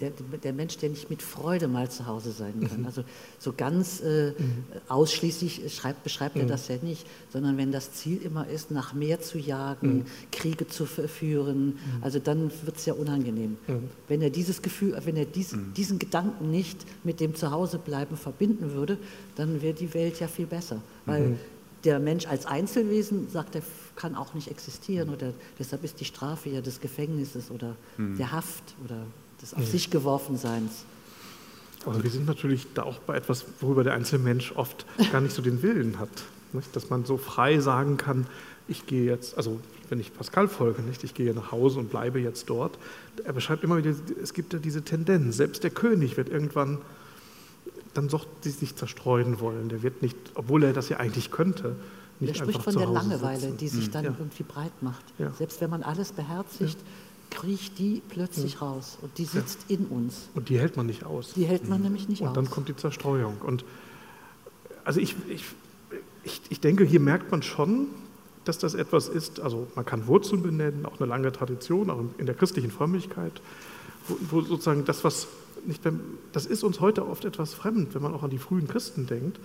der, 0.00 0.10
der, 0.42 0.52
Mensch, 0.52 0.76
der 0.78 0.90
nicht 0.90 1.10
mit 1.10 1.22
Freude 1.22 1.68
mal 1.68 1.90
zu 1.90 2.06
Hause 2.06 2.32
sein 2.32 2.54
kann. 2.68 2.80
Mhm. 2.80 2.86
Also 2.86 3.04
so 3.38 3.52
ganz 3.52 4.00
äh, 4.00 4.30
mhm. 4.30 4.64
ausschließlich 4.88 5.72
schreibt, 5.74 6.02
beschreibt 6.02 6.34
mhm. 6.34 6.42
er 6.42 6.46
das 6.48 6.68
ja 6.68 6.76
nicht, 6.82 7.06
sondern 7.32 7.56
wenn 7.56 7.70
das 7.70 7.92
Ziel 7.92 8.20
immer 8.22 8.48
ist, 8.48 8.70
nach 8.70 8.92
mehr 8.92 9.20
zu 9.20 9.38
jagen, 9.38 9.98
mhm. 9.98 10.04
Kriege 10.32 10.66
zu 10.66 10.86
führen, 10.86 11.66
mhm. 11.66 11.76
also 12.02 12.18
dann 12.18 12.50
wird 12.64 12.76
es 12.76 12.86
ja 12.86 12.94
unangenehm. 12.94 13.56
Mhm. 13.66 13.90
Wenn 14.08 14.22
er 14.22 14.30
dieses 14.30 14.62
Gefühl, 14.62 14.98
wenn 15.04 15.16
er 15.16 15.26
dies, 15.26 15.56
diesen 15.76 15.98
Gedanken 15.98 16.50
nicht 16.50 16.84
mit 17.04 17.20
dem 17.20 17.34
Zuhausebleiben 17.34 18.16
verbinden 18.16 18.72
würde, 18.72 18.98
dann 19.36 19.62
wäre 19.62 19.74
die 19.74 19.94
Welt 19.94 20.18
ja 20.20 20.28
viel 20.28 20.46
besser. 20.46 20.80
Weil 21.06 21.36
der 21.84 21.98
Mensch 21.98 22.26
als 22.26 22.46
Einzelwesen 22.46 23.28
sagt, 23.28 23.54
er 23.54 23.62
kann 23.96 24.14
auch 24.14 24.34
nicht 24.34 24.50
existieren 24.50 25.10
oder 25.10 25.32
deshalb 25.58 25.84
ist 25.84 26.00
die 26.00 26.04
Strafe 26.04 26.48
ja 26.48 26.60
des 26.60 26.80
Gefängnisses 26.80 27.50
oder 27.50 27.76
der 27.98 28.32
Haft 28.32 28.74
oder 28.84 29.06
des 29.40 29.54
auf 29.54 29.66
sich 29.66 29.90
geworfen 29.90 30.36
Seins. 30.36 30.84
Also 31.86 32.02
wir 32.02 32.10
sind 32.10 32.26
natürlich 32.26 32.66
da 32.74 32.82
auch 32.82 32.98
bei 33.00 33.16
etwas, 33.16 33.44
worüber 33.60 33.84
der 33.84 33.94
einzelne 33.94 34.24
Mensch 34.24 34.52
oft 34.56 34.86
gar 35.12 35.20
nicht 35.20 35.34
so 35.34 35.42
den 35.42 35.62
Willen 35.62 35.98
hat. 35.98 36.08
Nicht? 36.52 36.74
Dass 36.74 36.88
man 36.88 37.04
so 37.04 37.16
frei 37.18 37.58
sagen 37.60 37.96
kann, 37.96 38.26
ich 38.68 38.86
gehe 38.86 39.04
jetzt, 39.04 39.36
also 39.36 39.60
wenn 39.90 40.00
ich 40.00 40.14
Pascal 40.14 40.48
folge, 40.48 40.82
nicht, 40.82 41.04
ich 41.04 41.14
gehe 41.14 41.34
nach 41.34 41.52
Hause 41.52 41.78
und 41.80 41.90
bleibe 41.90 42.20
jetzt 42.20 42.48
dort. 42.48 42.78
Er 43.24 43.32
beschreibt 43.34 43.62
immer 43.64 43.76
wieder, 43.76 43.94
es 44.22 44.32
gibt 44.32 44.54
ja 44.54 44.58
diese 44.58 44.82
Tendenz, 44.82 45.36
selbst 45.36 45.62
der 45.62 45.70
König 45.70 46.16
wird 46.16 46.28
irgendwann 46.30 46.78
dann 47.94 48.08
doch 48.08 48.26
sich 48.42 48.76
zerstreuen 48.76 49.40
wollen. 49.40 49.68
Der 49.68 49.82
wird 49.82 50.02
nicht, 50.02 50.16
obwohl 50.34 50.64
er 50.64 50.72
das 50.72 50.88
ja 50.88 50.98
eigentlich 50.98 51.30
könnte, 51.30 51.76
nicht 52.20 52.30
Er 52.30 52.36
spricht 52.36 52.62
von 52.62 52.76
der 52.76 52.86
Langeweile, 52.86 53.40
sitzen. 53.40 53.56
die 53.56 53.68
sich 53.68 53.90
dann 53.90 54.04
ja. 54.04 54.14
irgendwie 54.18 54.42
breit 54.44 54.82
macht. 54.82 55.04
Ja. 55.18 55.32
Selbst 55.32 55.60
wenn 55.60 55.70
man 55.70 55.82
alles 55.82 56.12
beherzigt, 56.12 56.78
ja 56.78 56.86
kriecht 57.34 57.78
die 57.78 58.02
plötzlich 58.08 58.54
ja. 58.54 58.60
raus 58.60 58.98
und 59.02 59.18
die 59.18 59.24
sitzt 59.24 59.66
ja. 59.68 59.76
in 59.76 59.86
uns. 59.86 60.28
Und 60.34 60.48
die 60.48 60.58
hält 60.58 60.76
man 60.76 60.86
nicht 60.86 61.04
aus. 61.04 61.32
Die 61.34 61.44
hält 61.44 61.68
man 61.68 61.78
mhm. 61.78 61.84
nämlich 61.84 62.08
nicht 62.08 62.22
und 62.22 62.28
aus. 62.28 62.36
Und 62.36 62.44
dann 62.44 62.50
kommt 62.50 62.68
die 62.68 62.76
Zerstreuung. 62.76 63.38
Und 63.44 63.64
also 64.84 65.00
ich, 65.00 65.16
ich, 65.28 65.44
ich, 66.22 66.40
ich 66.48 66.60
denke, 66.60 66.84
hier 66.84 67.00
merkt 67.00 67.30
man 67.30 67.42
schon, 67.42 67.88
dass 68.44 68.58
das 68.58 68.74
etwas 68.74 69.08
ist, 69.08 69.40
also 69.40 69.66
man 69.74 69.84
kann 69.84 70.06
Wurzeln 70.06 70.42
benennen, 70.42 70.86
auch 70.86 71.00
eine 71.00 71.08
lange 71.08 71.32
Tradition, 71.32 71.90
auch 71.90 72.04
in 72.18 72.26
der 72.26 72.34
christlichen 72.34 72.70
Frömmigkeit, 72.70 73.40
wo, 74.08 74.40
sozusagen 74.42 74.84
das, 74.84 75.04
was 75.04 75.28
nicht, 75.66 75.82
das 76.32 76.46
ist 76.46 76.62
uns 76.62 76.80
heute 76.80 77.06
oft 77.06 77.24
etwas 77.24 77.54
fremd, 77.54 77.94
wenn 77.94 78.02
man 78.02 78.14
auch 78.14 78.22
an 78.22 78.30
die 78.30 78.38
frühen 78.38 78.68
Christen 78.68 79.06
denkt, 79.06 79.38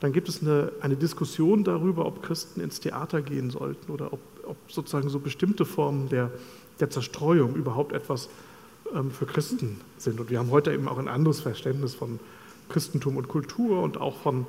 dann 0.00 0.12
gibt 0.12 0.28
es 0.28 0.42
eine, 0.42 0.72
eine 0.80 0.96
Diskussion 0.96 1.64
darüber, 1.64 2.06
ob 2.06 2.22
Christen 2.22 2.60
ins 2.60 2.80
Theater 2.80 3.20
gehen 3.20 3.50
sollten 3.50 3.90
oder 3.90 4.12
ob, 4.12 4.20
ob 4.44 4.56
sozusagen 4.68 5.08
so 5.08 5.18
bestimmte 5.18 5.64
Formen 5.64 6.08
der, 6.08 6.30
der 6.80 6.90
Zerstreuung 6.90 7.54
überhaupt 7.56 7.92
etwas 7.92 8.28
ähm, 8.94 9.10
für 9.10 9.26
Christen 9.26 9.80
sind. 9.98 10.20
Und 10.20 10.30
wir 10.30 10.38
haben 10.38 10.50
heute 10.50 10.72
eben 10.72 10.88
auch 10.88 10.98
ein 10.98 11.08
anderes 11.08 11.40
Verständnis 11.40 11.94
von 11.94 12.20
Christentum 12.68 13.16
und 13.16 13.28
Kultur 13.28 13.82
und 13.82 14.00
auch 14.00 14.16
von 14.18 14.46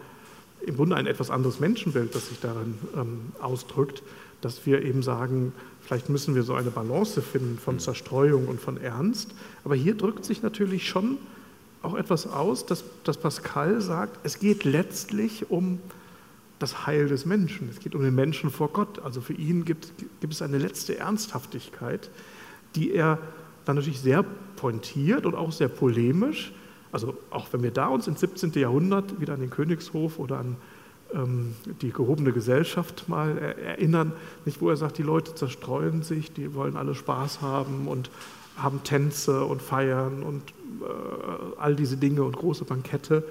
im 0.66 0.76
Grunde 0.76 0.98
ein 0.98 1.08
etwas 1.08 1.30
anderes 1.30 1.62
Menschenbild, 1.62 2.14
das 2.14 2.28
sich 2.28 2.40
darin 2.42 2.78
ähm, 2.96 3.20
ausdrückt, 3.40 4.04
dass 4.42 4.66
wir 4.66 4.84
eben 4.84 5.04
sagen, 5.04 5.54
vielleicht 5.82 6.10
müssen 6.10 6.36
wir 6.36 6.44
so 6.44 6.54
eine 6.54 6.72
Balance 6.72 7.22
finden 7.22 7.58
von 7.58 7.76
mhm. 7.76 7.80
Zerstreuung 7.80 8.48
und 8.48 8.62
von 8.62 8.78
Ernst. 8.78 9.32
Aber 9.64 9.76
hier 9.76 9.96
drückt 9.96 10.26
sich 10.26 10.42
natürlich 10.42 10.88
schon 10.88 11.18
auch 11.82 11.96
etwas 11.96 12.28
aus, 12.28 12.66
dass, 12.66 12.84
dass 13.04 13.18
Pascal 13.18 13.82
sagt, 13.82 14.20
es 14.24 14.40
geht 14.40 14.64
letztlich 14.64 15.50
um 15.50 15.80
das 16.60 16.86
Heil 16.86 17.08
des 17.08 17.26
Menschen. 17.26 17.70
Es 17.70 17.80
geht 17.80 17.96
um 17.96 18.02
den 18.02 18.16
Menschen 18.16 18.50
vor 18.50 18.70
Gott. 18.70 19.00
Also 19.00 19.22
für 19.22 19.34
ihn 19.34 19.64
gibt, 19.64 19.94
gibt 20.20 20.34
es 20.34 20.42
eine 20.42 20.58
letzte 20.58 20.98
Ernsthaftigkeit, 20.98 22.10
die 22.76 22.92
er 22.92 23.18
dann 23.66 23.78
natürlich 23.78 24.02
sehr 24.02 24.26
pointiert 24.56 25.26
und 25.26 25.36
auch 25.36 25.52
sehr 25.52 25.70
polemisch, 25.70 26.52
also 26.92 27.16
auch 27.30 27.48
wenn 27.54 27.64
wir 27.64 27.72
da 27.72 27.88
uns 27.88 28.08
ins 28.08 28.20
17. 28.20 28.52
Jahrhundert 28.54 29.22
wieder 29.22 29.34
an 29.34 29.40
den 29.40 29.50
Königshof 29.50 30.20
oder 30.20 30.40
an 30.40 30.58
die 31.82 31.92
gehobene 31.92 32.32
Gesellschaft 32.32 33.10
mal 33.10 33.38
erinnern, 33.38 34.14
nicht, 34.46 34.62
wo 34.62 34.70
er 34.70 34.78
sagt, 34.78 34.98
die 34.98 35.04
Leute 35.04 35.34
zerstreuen 35.34 36.04
sich, 36.04 36.32
die 36.32 36.54
wollen 36.54 36.78
alle 36.78 36.94
Spaß 36.94 37.42
haben 37.42 37.88
und 37.88 38.12
haben 38.58 38.84
Tänze 38.84 39.44
und 39.46 39.62
Feiern 39.62 40.22
und 40.22 40.44
äh, 40.82 41.56
all 41.58 41.76
diese 41.76 41.98
Dinge 41.98 42.24
und 42.24 42.36
große 42.36 42.66
Bankette. 42.66 43.24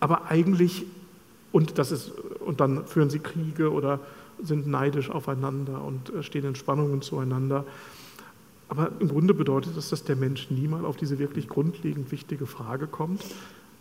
Aber 0.00 0.30
eigentlich, 0.30 0.86
und, 1.52 1.78
das 1.78 1.92
ist, 1.92 2.12
und 2.40 2.60
dann 2.60 2.86
führen 2.86 3.10
sie 3.10 3.18
Kriege 3.18 3.72
oder 3.72 4.00
sind 4.42 4.66
neidisch 4.66 5.10
aufeinander 5.10 5.82
und 5.82 6.14
äh, 6.14 6.22
stehen 6.22 6.44
in 6.44 6.54
Spannungen 6.54 7.02
zueinander. 7.02 7.64
Aber 8.68 8.90
im 9.00 9.08
Grunde 9.08 9.34
bedeutet 9.34 9.76
das, 9.76 9.90
dass 9.90 10.04
der 10.04 10.16
Mensch 10.16 10.50
niemals 10.50 10.84
auf 10.84 10.96
diese 10.96 11.18
wirklich 11.18 11.48
grundlegend 11.48 12.12
wichtige 12.12 12.46
Frage 12.46 12.86
kommt, 12.86 13.24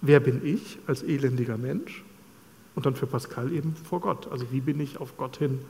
wer 0.01 0.19
bin 0.19 0.41
ich 0.43 0.79
als 0.87 1.03
elendiger 1.03 1.57
Mensch? 1.57 2.03
Und 2.77 2.85
dann 2.85 2.93
für 2.93 3.07
Pascal 3.07 3.51
eben 3.53 3.75
vor 3.89 4.01
Gott. 4.01 4.31
Also 4.31 4.45
wie 4.51 4.61
bin 4.61 4.79
ich 4.79 4.99
auf 4.99 5.17
Gott 5.17 5.37
hin 5.37 5.61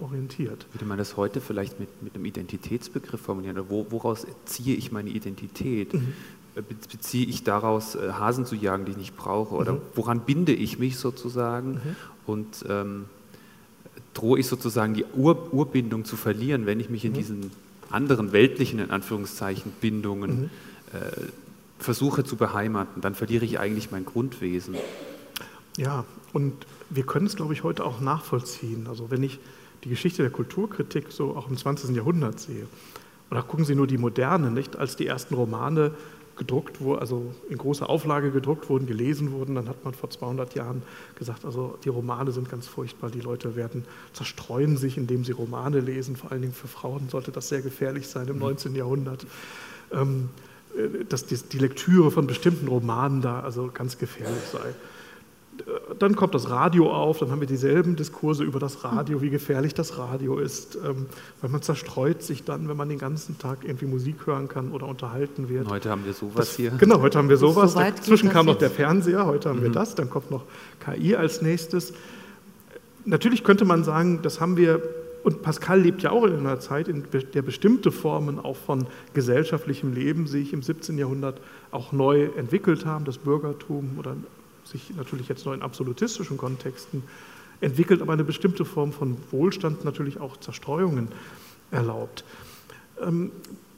orientiert? 0.00 0.66
Würde 0.72 0.84
man 0.84 0.98
das 0.98 1.16
heute 1.16 1.40
vielleicht 1.40 1.78
mit, 1.78 2.02
mit 2.02 2.16
einem 2.16 2.24
Identitätsbegriff 2.24 3.20
formulieren? 3.20 3.56
Wo, 3.68 3.86
woraus 3.90 4.26
ziehe 4.46 4.74
ich 4.74 4.90
meine 4.90 5.10
Identität? 5.10 5.94
Mhm. 5.94 6.12
Äh, 6.56 6.62
beziehe 6.62 7.24
ich 7.24 7.44
daraus, 7.44 7.94
äh, 7.94 8.14
Hasen 8.14 8.46
zu 8.46 8.56
jagen, 8.56 8.84
die 8.84 8.90
ich 8.90 8.96
nicht 8.96 9.16
brauche? 9.16 9.54
Oder 9.54 9.74
mhm. 9.74 9.80
woran 9.94 10.20
binde 10.22 10.52
ich 10.52 10.80
mich 10.80 10.98
sozusagen? 10.98 11.74
Mhm. 11.74 11.96
Und 12.26 12.64
ähm, 12.68 13.04
drohe 14.12 14.40
ich 14.40 14.48
sozusagen 14.48 14.94
die 14.94 15.04
Ur 15.14 15.54
Urbindung 15.54 16.04
zu 16.04 16.16
verlieren, 16.16 16.66
wenn 16.66 16.80
ich 16.80 16.90
mich 16.90 17.04
in 17.04 17.12
mhm. 17.12 17.16
diesen 17.16 17.50
anderen 17.90 18.32
weltlichen, 18.32 18.80
in 18.80 18.90
Anführungszeichen, 18.90 19.70
Bindungen 19.80 20.40
mhm. 20.40 20.50
äh, 20.94 21.28
versuche 21.78 22.24
zu 22.24 22.34
beheimaten, 22.34 23.00
dann 23.02 23.14
verliere 23.14 23.44
ich 23.44 23.60
eigentlich 23.60 23.92
mein 23.92 24.04
Grundwesen. 24.04 24.74
Ja, 25.76 26.04
und 26.32 26.54
wir 26.90 27.04
können 27.04 27.26
es, 27.26 27.36
glaube 27.36 27.52
ich, 27.52 27.62
heute 27.62 27.84
auch 27.84 28.00
nachvollziehen. 28.00 28.86
Also 28.88 29.10
wenn 29.10 29.22
ich 29.22 29.38
die 29.84 29.88
Geschichte 29.88 30.22
der 30.22 30.30
Kulturkritik 30.30 31.06
so 31.10 31.36
auch 31.36 31.48
im 31.48 31.56
20. 31.56 31.94
Jahrhundert 31.96 32.40
sehe, 32.40 32.66
oder 33.30 33.42
gucken 33.42 33.64
Sie 33.64 33.74
nur 33.74 33.86
die 33.86 33.98
Moderne, 33.98 34.50
nicht? 34.50 34.76
Als 34.76 34.96
die 34.96 35.06
ersten 35.06 35.34
Romane 35.34 35.92
gedruckt 36.36 36.80
wurden, 36.80 37.00
also 37.00 37.32
in 37.48 37.58
großer 37.58 37.88
Auflage 37.88 38.30
gedruckt 38.30 38.68
wurden, 38.68 38.86
gelesen 38.86 39.30
wurden, 39.30 39.54
dann 39.54 39.68
hat 39.68 39.84
man 39.84 39.94
vor 39.94 40.10
200 40.10 40.54
Jahren 40.54 40.82
gesagt, 41.14 41.44
also 41.44 41.78
die 41.84 41.90
Romane 41.90 42.32
sind 42.32 42.48
ganz 42.48 42.66
furchtbar, 42.66 43.10
die 43.10 43.20
Leute 43.20 43.56
werden 43.56 43.84
zerstreuen 44.14 44.76
sich, 44.76 44.96
indem 44.96 45.22
sie 45.24 45.32
Romane 45.32 45.80
lesen, 45.80 46.16
vor 46.16 46.32
allen 46.32 46.40
Dingen 46.40 46.54
für 46.54 46.66
Frauen 46.66 47.08
sollte 47.08 47.30
das 47.30 47.48
sehr 47.48 47.60
gefährlich 47.60 48.08
sein 48.08 48.26
im 48.28 48.38
19. 48.38 48.72
Mhm. 48.72 48.78
Jahrhundert. 48.78 49.26
Ähm, 49.92 50.30
äh, 50.76 51.04
dass 51.04 51.26
die 51.26 51.58
Lektüre 51.58 52.10
von 52.10 52.26
bestimmten 52.26 52.68
Romanen 52.68 53.20
da 53.20 53.40
also 53.40 53.70
ganz 53.72 53.98
gefährlich 53.98 54.44
sei 54.50 54.74
dann 55.98 56.16
kommt 56.16 56.34
das 56.34 56.50
Radio 56.50 56.92
auf, 56.92 57.18
dann 57.18 57.30
haben 57.30 57.40
wir 57.40 57.46
dieselben 57.46 57.96
Diskurse 57.96 58.44
über 58.44 58.58
das 58.58 58.84
Radio, 58.84 59.20
wie 59.22 59.30
gefährlich 59.30 59.74
das 59.74 59.98
Radio 59.98 60.38
ist, 60.38 60.76
ähm, 60.76 61.06
weil 61.40 61.50
man 61.50 61.62
zerstreut 61.62 62.22
sich 62.22 62.44
dann, 62.44 62.68
wenn 62.68 62.76
man 62.76 62.88
den 62.88 62.98
ganzen 62.98 63.38
Tag 63.38 63.58
irgendwie 63.64 63.86
Musik 63.86 64.26
hören 64.26 64.48
kann 64.48 64.72
oder 64.72 64.86
unterhalten 64.86 65.48
wird. 65.48 65.66
Und 65.66 65.72
heute 65.72 65.90
haben 65.90 66.04
wir 66.04 66.12
sowas 66.12 66.34
das, 66.34 66.56
hier. 66.56 66.70
Genau, 66.72 67.00
heute 67.00 67.18
haben 67.18 67.28
wir 67.28 67.36
sowas. 67.36 67.72
So 67.72 67.80
Dazwischen 67.80 68.30
kam 68.30 68.46
noch 68.46 68.58
der 68.58 68.70
Fernseher, 68.70 69.26
heute 69.26 69.48
haben 69.48 69.60
mhm. 69.60 69.64
wir 69.64 69.70
das, 69.70 69.94
dann 69.94 70.10
kommt 70.10 70.30
noch 70.30 70.44
KI 70.84 71.16
als 71.16 71.42
nächstes. 71.42 71.92
Natürlich 73.04 73.44
könnte 73.44 73.64
man 73.64 73.84
sagen, 73.84 74.20
das 74.22 74.40
haben 74.40 74.56
wir, 74.56 74.82
und 75.24 75.42
Pascal 75.42 75.80
lebt 75.80 76.02
ja 76.02 76.10
auch 76.10 76.24
in 76.24 76.34
einer 76.34 76.60
Zeit, 76.60 76.88
in 76.88 77.04
der 77.34 77.42
bestimmte 77.42 77.92
Formen 77.92 78.38
auch 78.38 78.56
von 78.56 78.86
gesellschaftlichem 79.14 79.92
Leben 79.92 80.26
sich 80.26 80.52
im 80.52 80.62
17. 80.62 80.98
Jahrhundert 80.98 81.40
auch 81.70 81.92
neu 81.92 82.28
entwickelt 82.36 82.86
haben, 82.86 83.04
das 83.04 83.18
Bürgertum 83.18 83.96
oder 83.98 84.16
sich 84.70 84.94
natürlich 84.96 85.28
jetzt 85.28 85.44
nur 85.44 85.54
in 85.54 85.62
absolutistischen 85.62 86.36
Kontexten 86.36 87.02
entwickelt, 87.60 88.00
aber 88.02 88.12
eine 88.12 88.24
bestimmte 88.24 88.64
Form 88.64 88.92
von 88.92 89.16
Wohlstand 89.30 89.84
natürlich 89.84 90.20
auch 90.20 90.36
Zerstreuungen 90.38 91.08
erlaubt. 91.70 92.24
Ähm, 93.02 93.30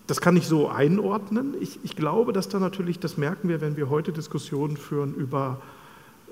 das 0.06 0.20
kann 0.20 0.36
ich 0.36 0.46
so 0.46 0.68
einordnen. 0.68 1.54
Ich, 1.60 1.78
ich, 1.84 1.96
glaube, 1.96 2.32
dass 2.32 2.48
da 2.48 2.58
natürlich, 2.58 2.98
das 2.98 3.16
merken 3.16 3.48
wir, 3.48 3.60
wenn 3.60 3.76
wir 3.76 3.88
heute 3.88 4.12
Diskussionen 4.12 4.76
führen 4.76 5.14
über 5.14 5.60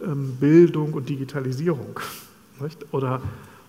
ähm, 0.05 0.37
Bildung 0.41 0.93
und 0.93 1.09
Digitalisierung. 1.09 2.01
Oder 2.91 3.23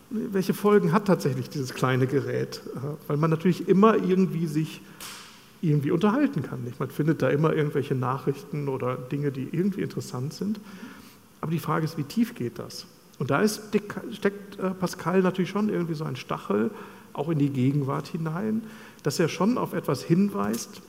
welche 0.09 0.53
Folgen 0.53 0.91
hat 0.91 1.05
tatsächlich 1.05 1.49
dieses 1.49 1.73
kleine 1.73 2.07
Gerät? 2.07 2.61
Weil 3.07 3.17
man 3.17 3.29
natürlich 3.29 3.69
immer 3.69 3.95
irgendwie 3.95 4.47
sich 4.47 4.81
irgendwie 5.62 5.91
unterhalten 5.91 6.41
kann. 6.43 6.59
Man 6.80 6.89
findet 6.89 7.22
da 7.22 7.30
immer 7.30 7.53
irgendwelche 7.53 7.95
Nachrichten 7.95 8.68
oder 8.68 8.95
Dinge, 8.95 9.32
die 9.32 9.47
irgendwie 9.51 9.82
interessant 9.82 10.34
sind. 10.34 10.59
Aber 11.39 11.51
die 11.51 11.59
Frage 11.59 11.86
ist, 11.86 11.97
wie 11.97 12.03
tief 12.03 12.36
geht 12.36 12.59
das? 12.59 12.86
Und 13.20 13.30
da 13.30 13.41
ist, 13.41 13.62
steckt 14.12 14.59
äh, 14.59 14.72
Pascal 14.72 15.22
natürlich 15.22 15.51
schon 15.51 15.70
irgendwie 15.70 15.93
so 15.93 16.03
ein 16.03 16.16
Stachel 16.16 16.72
auch 17.14 17.30
in 17.30 17.38
die 17.38 17.49
Gegenwart 17.49 18.07
hinein, 18.07 18.64
dass 19.03 19.20
er 19.20 19.28
schon 19.28 19.57
auf 19.57 19.74
etwas 19.74 20.03
hinweist, 20.03 20.82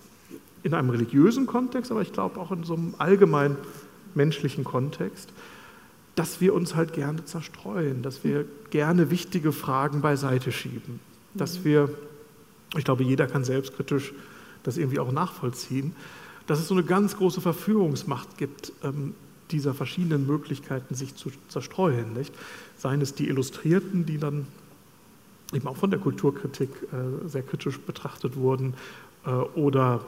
in 0.63 0.75
einem 0.75 0.91
religiösen 0.91 1.47
Kontext, 1.47 1.91
aber 1.91 2.03
ich 2.03 2.13
glaube 2.13 2.39
auch 2.39 2.53
in 2.53 2.63
so 2.65 2.75
einem 2.75 2.95
allgemein 2.99 3.57
menschlichen 4.15 4.65
Kontext, 4.65 5.33
dass 6.15 6.41
wir 6.41 6.55
uns 6.55 6.75
halt 6.75 6.93
gerne 6.93 7.25
zerstreuen, 7.25 8.03
dass 8.03 8.23
wir 8.23 8.45
gerne 8.71 9.11
wichtige 9.11 9.53
Fragen 9.53 10.03
beiseite 10.03 10.53
schieben, 10.53 11.01
dass 11.35 11.61
mhm. 11.61 11.65
wir, 11.65 11.89
ich 12.77 12.85
glaube, 12.85 13.03
jeder 13.03 13.27
kann 13.27 13.45
selbstkritisch 13.45 14.13
das 14.63 14.77
irgendwie 14.77 14.99
auch 14.99 15.13
nachvollziehen, 15.13 15.95
dass 16.47 16.59
es 16.59 16.69
so 16.69 16.75
eine 16.75 16.85
ganz 16.85 17.17
große 17.17 17.41
Verführungsmacht 17.41 18.37
gibt, 18.37 18.73
ähm, 18.83 19.15
dieser 19.51 19.75
verschiedenen 19.75 20.27
Möglichkeiten 20.27 20.95
sich 20.95 21.15
zu 21.15 21.31
zerstreuen. 21.49 22.15
Nicht? 22.15 22.33
Seien 22.77 23.01
es 23.01 23.15
die 23.15 23.29
Illustrierten, 23.29 24.07
die 24.07 24.19
dann 24.19 24.47
eben 25.53 25.69
auch 25.69 25.77
von 25.77 25.91
der 25.91 26.01
Kulturkritik 26.01 26.71
äh, 26.71 27.29
sehr 27.29 27.43
kritisch 27.43 27.79
betrachtet 27.79 28.37
wurden, 28.37 28.75
äh, 29.27 29.31
oder 29.31 30.01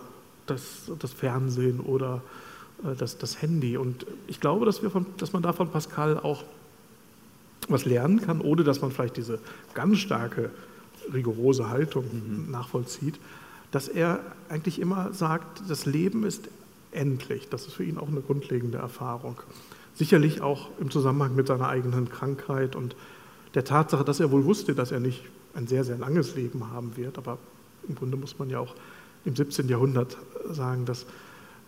das, 0.47 0.91
das, 0.99 1.13
Fernsehen 1.13 1.81
oder 1.81 2.23
äh, 2.83 2.95
das, 2.97 3.19
das, 3.19 3.43
Handy. 3.43 3.77
Und 3.77 4.07
ich 4.27 4.41
glaube, 4.41 4.65
dass, 4.65 4.83
wir 4.83 4.91
von, 4.91 5.07
dass 5.19 5.33
man 5.33 5.43
da 5.43 5.53
von 5.53 5.71
Pascal 5.71 6.19
auch 6.19 6.45
was 7.69 7.85
lernen 7.85 8.21
kann, 8.21 8.41
ohne 8.41 8.65
dass 8.65 8.81
man 8.81 8.91
vielleicht 8.91 9.17
diese 9.17 9.39
ganz 9.75 9.99
starke, 9.99 10.51
rigorose 11.13 11.69
Haltung 11.69 12.05
mhm. 12.05 12.51
nachvollzieht 12.51 13.19
dass 13.75 13.89
er 13.89 14.20
eigentlich 14.49 14.81
immer 14.81 15.12
sagt, 15.12 15.68
das 15.68 15.85
Leben 15.85 16.22
ist 16.22 16.49
endlich. 16.93 17.49
Das 17.49 17.66
ist 17.66 17.72
für 17.72 17.83
ihn 17.83 17.99
auch 17.99 18.07
eine 18.07 18.20
grundlegende 18.20 18.79
Erfahrung. 18.79 19.37
Sicherlich 19.97 20.43
auch 20.43 20.68
im 20.79 20.93
Zusammenhang 20.93 21.35
mit 21.35 21.49
seiner 21.49 21.68
eigenen 21.68 22.09
Krankheit 22.09 22.77
und 22.77 22.95
der 23.55 23.64
Tatsache, 23.64 24.05
dass 24.05 24.20
er 24.20 24.31
wohl 24.31 24.45
wusste, 24.45 24.77
dass 24.77 24.93
er 24.93 25.01
nicht 25.01 25.25
ein 25.55 25.66
sehr, 25.66 25.83
sehr 25.83 25.99
langes 25.99 26.37
Leben 26.37 26.70
haben 26.70 26.97
wird. 26.97 27.18
Aber 27.18 27.39
im 27.89 27.97
Grunde 27.97 28.16
muss 28.16 28.39
man 28.39 28.49
ja 28.49 28.61
auch 28.61 28.77
im 29.25 29.35
17. 29.35 29.68
Jahrhundert 29.68 30.18
sagen, 30.49 30.85
dass, 30.85 31.03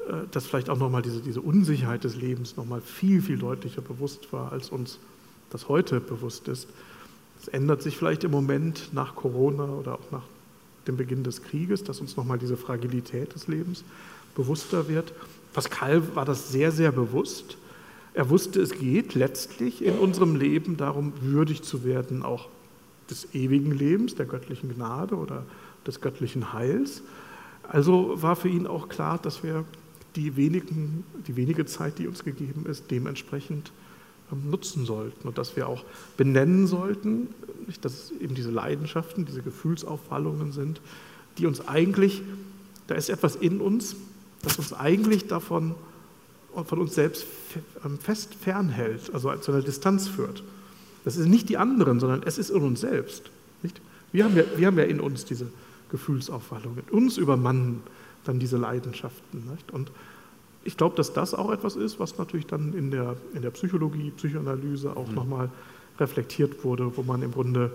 äh, 0.09 0.29
dass 0.31 0.47
vielleicht 0.47 0.71
auch 0.71 0.79
nochmal 0.79 1.03
diese, 1.03 1.21
diese 1.21 1.41
Unsicherheit 1.41 2.05
des 2.05 2.15
Lebens 2.15 2.57
nochmal 2.57 2.83
viel, 2.83 3.21
viel 3.21 3.39
deutlicher 3.39 3.83
bewusst 3.83 4.33
war, 4.33 4.53
als 4.53 4.71
uns 4.71 5.01
das 5.51 5.69
heute 5.69 5.99
bewusst 5.99 6.47
ist. 6.47 6.69
Es 7.43 7.49
ändert 7.49 7.83
sich 7.83 7.97
vielleicht 7.97 8.23
im 8.23 8.31
Moment 8.31 8.91
nach 8.93 9.17
Corona 9.17 9.65
oder 9.65 9.95
auch 9.95 10.13
nach 10.13 10.23
dem 10.87 10.97
Beginn 10.97 11.25
des 11.25 11.43
Krieges, 11.43 11.85
dass 11.85 12.01
uns 12.01 12.17
nochmal 12.17 12.39
diese 12.39 12.57
Fragilität 12.57 13.35
des 13.35 13.49
Lebens 13.49 13.85
bewusster 14.35 14.89
wird. 14.89 15.13
Pascal 15.53 16.15
war 16.15 16.25
das 16.25 16.51
sehr, 16.51 16.71
sehr 16.71 16.93
bewusst. 16.93 17.57
Er 18.15 18.31
wusste, 18.31 18.61
es 18.61 18.73
geht 18.73 19.15
letztlich 19.15 19.85
in 19.85 19.99
unserem 19.99 20.37
Leben 20.37 20.77
darum, 20.77 21.13
würdig 21.21 21.63
zu 21.63 21.85
werden, 21.85 22.23
auch 22.23 22.49
des 23.11 23.35
ewigen 23.35 23.73
Lebens, 23.73 24.15
der 24.15 24.27
göttlichen 24.27 24.75
Gnade 24.75 25.17
oder 25.17 25.45
des 25.87 26.01
göttlichen 26.01 26.53
Heils. 26.53 27.03
Also 27.63 28.21
war 28.23 28.37
für 28.37 28.49
ihn 28.49 28.67
auch 28.67 28.89
klar, 28.89 29.19
dass 29.19 29.43
wir 29.43 29.65
die, 30.17 30.37
wenigen, 30.37 31.05
die 31.27 31.37
wenige 31.37 31.67
Zeit, 31.67 31.99
die 31.99 32.07
uns 32.07 32.25
gegeben 32.25 32.67
ist, 32.67 32.91
dementsprechend 32.91 33.73
nutzen 34.31 34.85
sollten 34.85 35.29
und 35.29 35.39
dass 35.39 35.57
wir 35.57 35.69
auch 35.69 35.85
benennen 36.17 36.67
sollten, 36.67 37.29
dass 37.81 37.93
es 37.93 38.11
eben 38.21 38.35
diese 38.35 38.51
Leidenschaften, 38.51 39.25
diese 39.25 39.43
Gefühlsauffallungen 39.43 40.53
sind, 40.53 40.81
die 41.39 41.47
uns 41.47 41.67
eigentlich, 41.67 42.23
da 42.87 42.95
ist 42.95 43.09
etwas 43.09 43.37
in 43.37 43.61
uns, 43.61 43.97
das 44.43 44.59
uns 44.59 44.73
eigentlich 44.73 45.27
davon 45.27 45.75
von 46.65 46.79
uns 46.79 46.95
selbst 46.95 47.27
ähm, 47.85 47.99
fest 47.99 48.35
fernhält, 48.35 49.13
also 49.13 49.35
zu 49.37 49.53
einer 49.53 49.63
Distanz 49.63 50.09
führt. 50.09 50.43
Das 51.05 51.15
sind 51.15 51.31
nicht 51.31 51.49
die 51.49 51.59
anderen, 51.59 52.01
sondern 52.01 52.23
es 52.25 52.39
ist 52.39 52.51
in 52.51 52.63
uns 52.63 52.81
selbst. 52.81 53.31
Nicht? 53.63 53.81
Wir, 54.13 54.25
haben 54.25 54.37
ja, 54.37 54.45
wir 54.57 54.67
haben 54.67 54.79
ja 54.79 54.85
in 54.85 55.01
uns 55.01 55.25
diese 55.25 55.49
Gefühlsaufwallungen. 55.91 56.85
Uns 56.91 57.19
übermannen 57.19 57.83
dann 58.25 58.39
diese 58.39 58.57
Leidenschaften. 58.57 59.51
Nicht? 59.51 59.71
Und 59.71 59.91
ich 60.67 60.77
glaube, 60.77 60.97
dass 60.97 61.13
das 61.13 61.33
auch 61.33 61.53
etwas 61.53 61.77
ist, 61.77 62.01
was 62.01 62.19
natürlich 62.19 62.47
dann 62.47 62.75
in 62.75 62.91
der, 62.91 63.17
in 63.35 63.43
der 63.43 63.51
Psychologie, 63.51 64.11
Psychoanalyse 64.17 64.97
auch 64.97 65.09
mhm. 65.09 65.15
nochmal 65.15 65.51
reflektiert 65.99 66.65
wurde, 66.65 66.97
wo 66.97 67.03
man 67.03 67.23
im 67.23 67.33
Grunde 67.33 67.71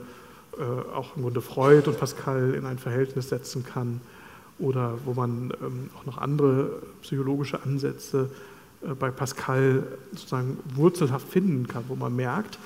äh, 0.58 0.64
auch 0.94 1.16
im 1.16 1.24
Grunde 1.24 1.42
Freud 1.42 1.88
und 1.88 1.98
Pascal 1.98 2.54
in 2.54 2.66
ein 2.66 2.78
Verhältnis 2.78 3.30
setzen 3.30 3.66
kann 3.66 4.02
oder 4.60 4.98
wo 5.06 5.14
man 5.14 5.54
ähm, 5.62 5.90
auch 5.98 6.06
noch 6.06 6.18
andere 6.18 6.82
psychologische 7.02 7.64
Ansätze 7.64 8.30
äh, 8.82 8.94
bei 8.94 9.10
Pascal 9.10 9.84
sozusagen 10.12 10.58
wurzelhaft 10.76 11.28
finden 11.30 11.68
kann, 11.68 11.86
wo 11.88 11.96
man 11.96 12.16
merkt, 12.16 12.60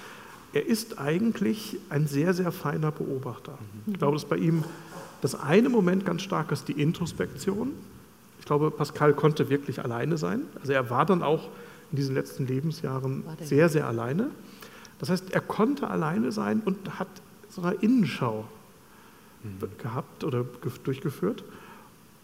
er 0.53 0.65
ist 0.65 0.99
eigentlich 0.99 1.77
ein 1.89 2.07
sehr, 2.07 2.33
sehr 2.33 2.51
feiner 2.51 2.91
Beobachter. 2.91 3.57
Mhm. 3.85 3.93
Ich 3.93 3.99
glaube, 3.99 4.15
dass 4.15 4.25
bei 4.25 4.37
ihm 4.37 4.63
das 5.21 5.35
eine 5.35 5.69
Moment 5.69 6.05
ganz 6.05 6.23
stark 6.23 6.51
ist 6.51 6.67
die 6.67 6.81
Introspektion. 6.81 7.73
Ich 8.45 8.47
glaube, 8.47 8.69
Pascal 8.69 9.15
konnte 9.15 9.49
wirklich 9.49 9.83
alleine 9.83 10.19
sein. 10.19 10.43
Also 10.61 10.71
er 10.71 10.91
war 10.91 11.03
dann 11.03 11.23
auch 11.23 11.49
in 11.89 11.95
diesen 11.95 12.13
letzten 12.13 12.45
Lebensjahren 12.45 13.23
sehr, 13.41 13.69
sehr 13.69 13.87
alleine. 13.87 14.29
Das 14.99 15.09
heißt, 15.09 15.33
er 15.33 15.41
konnte 15.41 15.89
alleine 15.89 16.31
sein 16.31 16.61
und 16.63 16.99
hat 16.99 17.07
so 17.49 17.63
eine 17.63 17.73
Innenschau 17.77 18.45
mhm. 19.41 19.67
gehabt 19.81 20.23
oder 20.23 20.45
durchgeführt. 20.83 21.43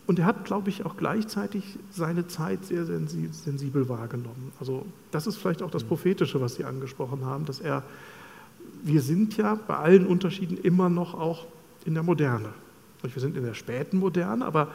Und 0.05 0.19
er 0.19 0.25
hat, 0.25 0.45
glaube 0.45 0.69
ich, 0.69 0.85
auch 0.85 0.95
gleichzeitig 0.95 1.79
seine 1.89 2.27
Zeit 2.27 2.65
sehr 2.65 2.85
sensibel 2.85 3.89
wahrgenommen. 3.89 4.51
Also 4.59 4.85
das 5.09 5.25
ist 5.25 5.37
vielleicht 5.37 5.63
auch 5.63 5.71
das 5.71 5.83
mhm. 5.83 5.87
Prophetische, 5.87 6.39
was 6.39 6.53
Sie 6.53 6.65
angesprochen 6.65 7.25
haben, 7.25 7.45
dass 7.45 7.61
er 7.61 7.81
wir 8.83 9.01
sind 9.01 9.37
ja 9.37 9.55
bei 9.55 9.75
allen 9.75 10.05
Unterschieden 10.05 10.57
immer 10.57 10.87
noch 10.87 11.15
auch 11.15 11.47
in 11.83 11.95
der 11.95 12.03
Moderne. 12.03 12.49
Wir 13.01 13.19
sind 13.19 13.35
in 13.35 13.43
der 13.43 13.55
späten 13.55 13.97
Moderne, 13.97 14.45
aber 14.45 14.67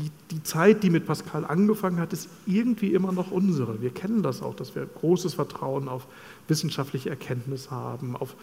die, 0.00 0.10
die 0.30 0.42
Zeit, 0.42 0.82
die 0.82 0.90
mit 0.90 1.06
Pascal 1.06 1.44
angefangen 1.44 1.98
hat, 1.98 2.12
ist 2.12 2.28
irgendwie 2.46 2.94
immer 2.94 3.12
noch 3.12 3.30
unsere. 3.30 3.82
Wir 3.82 3.90
kennen 3.90 4.22
das 4.22 4.42
auch, 4.42 4.54
dass 4.54 4.74
wir 4.74 4.86
großes 4.86 5.34
Vertrauen 5.34 5.88
auf 5.88 6.06
wissenschaftliche 6.48 7.10
Erkenntnis 7.10 7.70
haben, 7.70 8.16
auf 8.16 8.34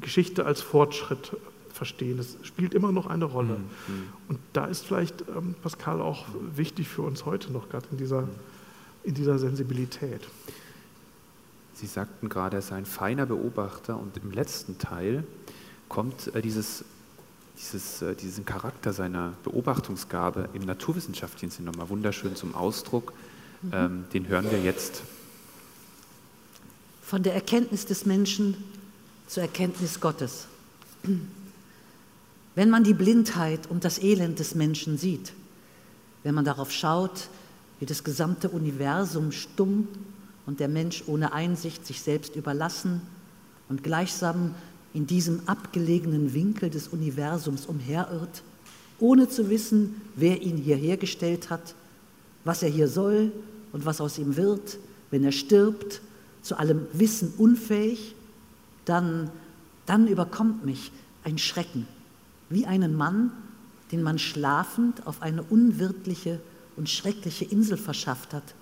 Geschichte 0.00 0.44
als 0.44 0.60
Fortschritt 0.60 1.36
verstehen. 1.72 2.16
Das 2.16 2.36
spielt 2.42 2.74
immer 2.74 2.90
noch 2.90 3.06
eine 3.06 3.26
Rolle. 3.26 3.58
Mhm. 3.58 4.08
Und 4.28 4.38
da 4.52 4.66
ist 4.66 4.84
vielleicht 4.84 5.24
ähm, 5.28 5.54
Pascal 5.62 6.00
auch 6.00 6.26
wichtig 6.54 6.88
für 6.88 7.02
uns 7.02 7.24
heute 7.24 7.52
noch, 7.52 7.68
gerade 7.68 7.86
in 7.92 7.98
dieser, 7.98 8.28
in 9.04 9.14
dieser 9.14 9.38
Sensibilität. 9.38 10.26
Sie 11.74 11.86
sagten 11.86 12.28
gerade, 12.28 12.56
er 12.56 12.62
sei 12.62 12.76
ein 12.76 12.86
feiner 12.86 13.26
Beobachter 13.26 13.98
und 13.98 14.16
im 14.16 14.32
letzten 14.32 14.78
Teil 14.78 15.24
kommt 15.88 16.34
äh, 16.34 16.42
dieses, 16.42 16.84
dieses, 17.58 18.02
äh, 18.02 18.14
diesen 18.14 18.44
Charakter 18.44 18.92
seiner 18.92 19.32
Beobachtungsgabe 19.44 20.48
im 20.52 20.64
naturwissenschaftlichen 20.64 21.50
Sinne 21.50 21.70
nochmal 21.70 21.88
wunderschön 21.88 22.36
zum 22.36 22.54
Ausdruck. 22.54 23.12
Mhm. 23.62 23.70
Ähm, 23.72 24.04
den 24.12 24.28
hören 24.28 24.50
wir 24.50 24.60
jetzt. 24.60 25.02
Von 27.02 27.22
der 27.22 27.34
Erkenntnis 27.34 27.86
des 27.86 28.04
Menschen 28.06 28.56
zur 29.26 29.42
Erkenntnis 29.42 30.00
Gottes. 30.00 30.46
Wenn 32.54 32.70
man 32.70 32.84
die 32.84 32.94
Blindheit 32.94 33.68
und 33.68 33.84
das 33.84 34.02
Elend 34.02 34.38
des 34.38 34.54
Menschen 34.54 34.98
sieht, 34.98 35.32
wenn 36.22 36.34
man 36.34 36.44
darauf 36.44 36.72
schaut, 36.72 37.28
wie 37.78 37.86
das 37.86 38.02
gesamte 38.02 38.48
Universum 38.48 39.32
stumm 39.32 39.88
und 40.46 40.60
der 40.60 40.68
Mensch 40.68 41.04
ohne 41.06 41.32
Einsicht 41.32 41.86
sich 41.86 42.02
selbst 42.02 42.34
überlassen 42.34 43.02
und 43.68 43.84
gleichsam 43.84 44.54
in 44.94 45.06
diesem 45.06 45.40
abgelegenen 45.46 46.34
Winkel 46.34 46.70
des 46.70 46.88
Universums 46.88 47.66
umherirrt, 47.66 48.42
ohne 48.98 49.28
zu 49.28 49.50
wissen, 49.50 50.00
wer 50.14 50.40
ihn 50.42 50.56
hierher 50.56 50.96
gestellt 50.96 51.50
hat, 51.50 51.74
was 52.44 52.62
er 52.62 52.70
hier 52.70 52.88
soll 52.88 53.32
und 53.72 53.84
was 53.84 54.00
aus 54.00 54.18
ihm 54.18 54.36
wird, 54.36 54.78
wenn 55.10 55.24
er 55.24 55.32
stirbt, 55.32 56.00
zu 56.42 56.58
allem 56.58 56.86
Wissen 56.92 57.34
unfähig, 57.36 58.14
dann, 58.84 59.30
dann 59.84 60.06
überkommt 60.06 60.64
mich 60.64 60.92
ein 61.24 61.38
Schrecken, 61.38 61.86
wie 62.48 62.66
einen 62.66 62.94
Mann, 62.94 63.32
den 63.92 64.02
man 64.02 64.18
schlafend 64.18 65.06
auf 65.06 65.22
eine 65.22 65.42
unwirtliche 65.42 66.40
und 66.76 66.88
schreckliche 66.88 67.44
Insel 67.44 67.76
verschafft 67.76 68.32
hat 68.32 68.54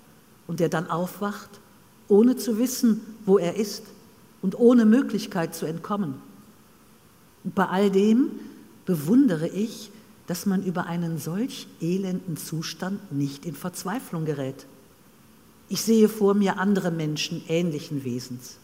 und 0.47 0.59
der 0.59 0.69
dann 0.69 0.89
aufwacht 0.89 1.49
ohne 2.07 2.35
zu 2.35 2.59
wissen, 2.59 3.01
wo 3.25 3.37
er 3.37 3.55
ist 3.55 3.83
und 4.45 4.59
ohne 4.59 4.85
Möglichkeit 4.85 5.55
zu 5.55 5.65
entkommen. 5.65 6.21
Und 7.43 7.55
bei 7.55 7.65
all 7.65 7.89
dem 7.89 8.29
bewundere 8.85 9.47
ich, 9.47 9.89
dass 10.27 10.45
man 10.45 10.63
über 10.63 10.85
einen 10.85 11.17
solch 11.17 11.65
elenden 11.81 12.37
Zustand 12.37 13.11
nicht 13.11 13.47
in 13.47 13.55
Verzweiflung 13.55 14.23
gerät. 14.23 14.67
Ich 15.67 15.81
sehe 15.81 16.07
vor 16.07 16.35
mir 16.35 16.59
andere 16.59 16.91
Menschen 16.91 17.41
ähnlichen 17.47 18.03
Wesens. 18.03 18.57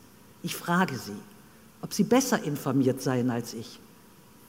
Ich 0.43 0.55
frage 0.55 0.99
sie, 0.99 1.17
ob 1.81 1.95
sie 1.95 2.03
besser 2.03 2.43
informiert 2.43 3.01
seien 3.01 3.31
als 3.31 3.55
ich. 3.55 3.79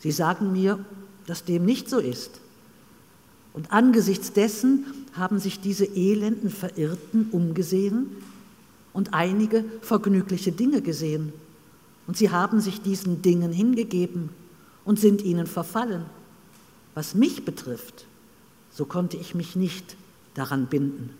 Sie 0.01 0.13
sagen 0.13 0.53
mir, 0.53 0.85
dass 1.27 1.47
dem 1.47 1.65
nicht 1.65 1.89
so 1.89 1.99
ist. 1.99 2.43
Und 3.55 3.73
angesichts 3.73 4.35
dessen 4.35 4.85
haben 5.15 5.39
sich 5.39 5.61
diese 5.61 5.87
elenden 5.87 6.51
Verirrten 6.51 7.31
umgesehen 7.33 8.11
und 8.93 9.15
einige 9.15 9.65
vergnügliche 9.81 10.53
Dinge 10.53 10.83
gesehen. 10.83 11.33
Und 12.07 12.17
sie 12.17 12.31
haben 12.31 12.61
sich 12.61 12.81
diesen 12.83 13.23
Dingen 13.23 13.53
hingegeben 13.53 14.31
und 14.85 14.99
sind 14.99 15.23
ihnen 15.23 15.47
verfallen. 15.47 16.05
Was 16.95 17.15
mich 17.15 17.45
betrifft, 17.45 18.07
so 18.71 18.85
konnte 18.85 19.17
ich 19.17 19.35
mich 19.35 19.57
nicht 19.57 19.97
daran 20.35 20.67
binden. 20.67 21.11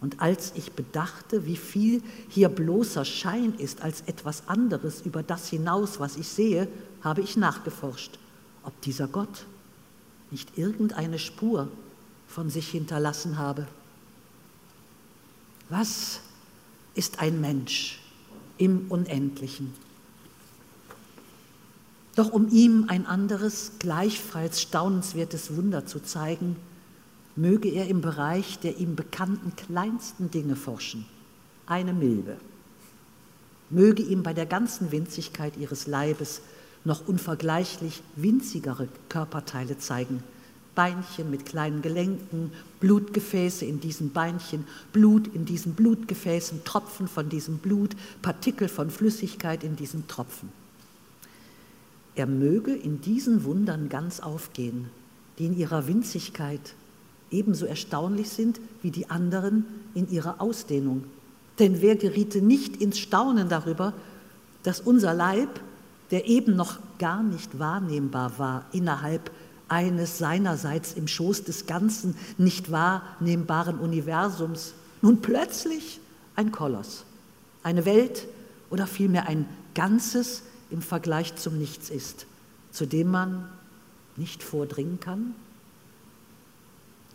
Und 0.00 0.20
als 0.20 0.52
ich 0.56 0.72
bedachte, 0.72 1.46
wie 1.46 1.56
viel 1.56 2.02
hier 2.28 2.48
bloßer 2.48 3.04
Schein 3.04 3.54
ist 3.58 3.82
als 3.82 4.00
etwas 4.02 4.48
anderes 4.48 5.00
über 5.02 5.22
das 5.22 5.48
hinaus, 5.48 6.00
was 6.00 6.16
ich 6.16 6.26
sehe, 6.26 6.66
habe 7.02 7.20
ich 7.20 7.36
nachgeforscht, 7.36 8.18
ob 8.64 8.78
dieser 8.80 9.06
Gott 9.06 9.46
nicht 10.32 10.58
irgendeine 10.58 11.20
Spur 11.20 11.68
von 12.26 12.50
sich 12.50 12.68
hinterlassen 12.68 13.38
habe. 13.38 13.68
Was 15.68 16.20
ist 16.94 17.20
ein 17.20 17.40
Mensch 17.40 18.00
im 18.58 18.86
Unendlichen. 18.90 19.72
Doch 22.14 22.32
um 22.32 22.50
ihm 22.50 22.86
ein 22.88 23.06
anderes, 23.06 23.72
gleichfalls 23.78 24.60
staunenswertes 24.60 25.56
Wunder 25.56 25.86
zu 25.86 26.00
zeigen, 26.00 26.56
möge 27.36 27.68
er 27.70 27.88
im 27.88 28.02
Bereich 28.02 28.58
der 28.58 28.78
ihm 28.78 28.96
bekannten 28.96 29.56
kleinsten 29.56 30.30
Dinge 30.30 30.56
forschen, 30.56 31.06
eine 31.66 31.94
Milbe. 31.94 32.36
Möge 33.70 34.02
ihm 34.02 34.22
bei 34.22 34.34
der 34.34 34.44
ganzen 34.44 34.92
Winzigkeit 34.92 35.56
ihres 35.56 35.86
Leibes 35.86 36.42
noch 36.84 37.08
unvergleichlich 37.08 38.02
winzigere 38.16 38.88
Körperteile 39.08 39.78
zeigen, 39.78 40.22
Beinchen 40.74 41.30
mit 41.30 41.46
kleinen 41.46 41.82
Gelenken, 41.82 42.52
Blutgefäße 42.80 43.64
in 43.64 43.80
diesen 43.80 44.12
Beinchen, 44.12 44.64
Blut 44.92 45.28
in 45.34 45.44
diesen 45.44 45.74
Blutgefäßen, 45.74 46.64
Tropfen 46.64 47.08
von 47.08 47.28
diesem 47.28 47.58
Blut, 47.58 47.94
Partikel 48.22 48.68
von 48.68 48.90
Flüssigkeit 48.90 49.64
in 49.64 49.76
diesen 49.76 50.08
Tropfen. 50.08 50.48
Er 52.14 52.26
möge 52.26 52.74
in 52.74 53.00
diesen 53.00 53.44
Wundern 53.44 53.88
ganz 53.88 54.20
aufgehen, 54.20 54.88
die 55.38 55.46
in 55.46 55.56
ihrer 55.56 55.86
Winzigkeit 55.86 56.74
ebenso 57.30 57.66
erstaunlich 57.66 58.28
sind 58.28 58.60
wie 58.82 58.90
die 58.90 59.08
anderen 59.10 59.64
in 59.94 60.10
ihrer 60.10 60.40
Ausdehnung. 60.40 61.04
Denn 61.58 61.80
wer 61.80 61.96
geriete 61.96 62.42
nicht 62.42 62.76
ins 62.80 62.98
Staunen 62.98 63.48
darüber, 63.48 63.94
dass 64.62 64.80
unser 64.80 65.14
Leib, 65.14 65.60
der 66.10 66.26
eben 66.26 66.56
noch 66.56 66.78
gar 66.98 67.22
nicht 67.22 67.58
wahrnehmbar 67.58 68.38
war 68.38 68.66
innerhalb 68.72 69.30
eines 69.72 70.18
seinerseits 70.18 70.92
im 70.92 71.08
Schoß 71.08 71.44
des 71.44 71.64
ganzen 71.64 72.14
nicht 72.36 72.70
wahrnehmbaren 72.70 73.78
Universums 73.78 74.74
nun 75.00 75.22
plötzlich 75.22 75.98
ein 76.36 76.52
Koloss, 76.52 77.06
eine 77.62 77.86
Welt 77.86 78.28
oder 78.68 78.86
vielmehr 78.86 79.28
ein 79.28 79.48
Ganzes 79.74 80.42
im 80.68 80.82
Vergleich 80.82 81.36
zum 81.36 81.56
Nichts 81.56 81.88
ist, 81.88 82.26
zu 82.70 82.84
dem 82.84 83.10
man 83.10 83.48
nicht 84.16 84.42
vordringen 84.42 85.00
kann? 85.00 85.34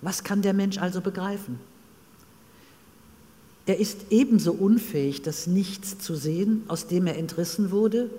Was 0.01 0.24
kann 0.24 0.41
der 0.41 0.53
Mensch 0.53 0.80
also 0.80 0.99
begreifen? 0.99 1.60
Er 3.68 3.80
ist 3.80 4.08
ebenso 4.10 4.51
unfähig, 4.51 5.22
das 5.22 5.45
Nichts 5.45 5.99
zu 5.99 6.16
sehen, 6.16 6.64
aus 6.70 6.88
dem 6.88 7.05
er 7.05 7.18
entrissen 7.18 7.70
wurde, 7.70 8.10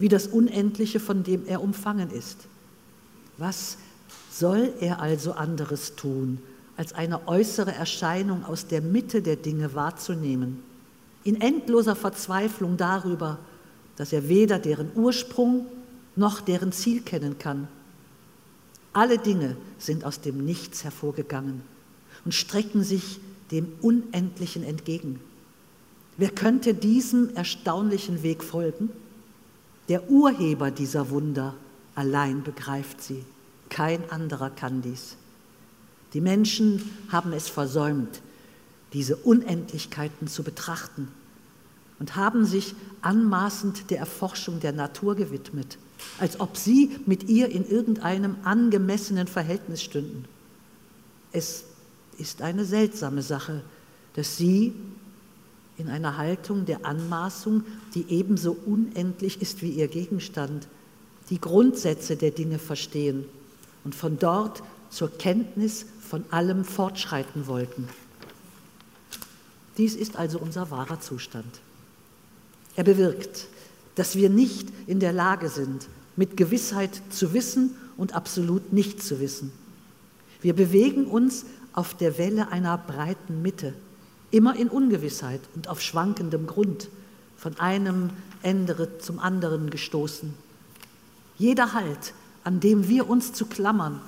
wie 0.00 0.08
das 0.08 0.26
Unendliche, 0.26 0.98
von 0.98 1.22
dem 1.22 1.46
er 1.46 1.62
umfangen 1.62 2.10
ist. 2.10 2.48
Was 3.38 3.78
soll 4.30 4.72
er 4.80 5.00
also 5.00 5.32
anderes 5.32 5.96
tun, 5.96 6.38
als 6.76 6.92
eine 6.92 7.28
äußere 7.28 7.72
Erscheinung 7.72 8.44
aus 8.44 8.66
der 8.66 8.80
Mitte 8.80 9.22
der 9.22 9.36
Dinge 9.36 9.74
wahrzunehmen, 9.74 10.62
in 11.22 11.40
endloser 11.40 11.96
Verzweiflung 11.96 12.76
darüber, 12.76 13.38
dass 13.96 14.12
er 14.12 14.28
weder 14.28 14.58
deren 14.58 14.90
Ursprung 14.94 15.66
noch 16.16 16.40
deren 16.40 16.72
Ziel 16.72 17.00
kennen 17.00 17.38
kann. 17.38 17.68
Alle 18.92 19.18
Dinge 19.18 19.56
sind 19.78 20.04
aus 20.04 20.20
dem 20.20 20.44
Nichts 20.44 20.84
hervorgegangen 20.84 21.62
und 22.24 22.32
strecken 22.32 22.82
sich 22.82 23.20
dem 23.50 23.72
Unendlichen 23.82 24.62
entgegen. 24.62 25.20
Wer 26.16 26.30
könnte 26.30 26.74
diesem 26.74 27.34
erstaunlichen 27.34 28.22
Weg 28.22 28.44
folgen? 28.44 28.90
Der 29.88 30.10
Urheber 30.10 30.70
dieser 30.70 31.10
Wunder 31.10 31.54
allein 31.94 32.42
begreift 32.42 33.02
sie. 33.02 33.24
Kein 33.68 34.10
anderer 34.10 34.50
kann 34.50 34.82
dies. 34.82 35.16
Die 36.12 36.20
Menschen 36.20 36.90
haben 37.10 37.32
es 37.32 37.48
versäumt, 37.48 38.22
diese 38.92 39.16
Unendlichkeiten 39.16 40.28
zu 40.28 40.44
betrachten 40.44 41.08
und 41.98 42.16
haben 42.16 42.44
sich 42.44 42.74
anmaßend 43.02 43.90
der 43.90 43.98
Erforschung 43.98 44.60
der 44.60 44.72
Natur 44.72 45.16
gewidmet, 45.16 45.78
als 46.18 46.38
ob 46.38 46.56
sie 46.56 46.96
mit 47.06 47.24
ihr 47.24 47.48
in 47.48 47.68
irgendeinem 47.68 48.36
angemessenen 48.44 49.26
Verhältnis 49.26 49.82
stünden. 49.82 50.24
Es 51.32 51.64
ist 52.18 52.42
eine 52.42 52.64
seltsame 52.64 53.22
Sache, 53.22 53.62
dass 54.14 54.36
sie 54.36 54.72
in 55.76 55.88
einer 55.88 56.16
Haltung 56.16 56.64
der 56.64 56.86
Anmaßung, 56.86 57.64
die 57.94 58.06
ebenso 58.08 58.52
unendlich 58.52 59.42
ist 59.42 59.62
wie 59.62 59.70
ihr 59.70 59.88
Gegenstand, 59.88 60.68
die 61.30 61.40
Grundsätze 61.40 62.16
der 62.16 62.30
Dinge 62.30 62.58
verstehen 62.58 63.24
und 63.84 63.94
von 63.94 64.18
dort 64.18 64.62
zur 64.90 65.10
Kenntnis 65.10 65.86
von 66.00 66.24
allem 66.30 66.64
fortschreiten 66.64 67.46
wollten. 67.46 67.88
Dies 69.76 69.96
ist 69.96 70.16
also 70.16 70.38
unser 70.38 70.70
wahrer 70.70 71.00
Zustand. 71.00 71.60
Er 72.76 72.84
bewirkt, 72.84 73.48
dass 73.94 74.16
wir 74.16 74.30
nicht 74.30 74.68
in 74.86 75.00
der 75.00 75.12
Lage 75.12 75.48
sind, 75.48 75.88
mit 76.16 76.36
Gewissheit 76.36 77.00
zu 77.10 77.32
wissen 77.32 77.74
und 77.96 78.14
absolut 78.14 78.72
nicht 78.72 79.02
zu 79.02 79.20
wissen. 79.20 79.52
Wir 80.40 80.54
bewegen 80.54 81.06
uns 81.06 81.46
auf 81.72 81.94
der 81.94 82.18
Welle 82.18 82.52
einer 82.52 82.78
breiten 82.78 83.42
Mitte, 83.42 83.74
immer 84.30 84.56
in 84.56 84.68
Ungewissheit 84.68 85.40
und 85.54 85.68
auf 85.68 85.80
schwankendem 85.80 86.46
Grund, 86.46 86.88
von 87.36 87.58
einem 87.58 88.10
Ende 88.42 88.98
zum 88.98 89.18
anderen 89.18 89.70
gestoßen. 89.70 90.34
Jeder 91.36 91.72
Halt, 91.72 92.14
an 92.44 92.60
dem 92.60 92.88
wir 92.88 93.08
uns 93.08 93.32
zu 93.32 93.46
klammern 93.46 94.00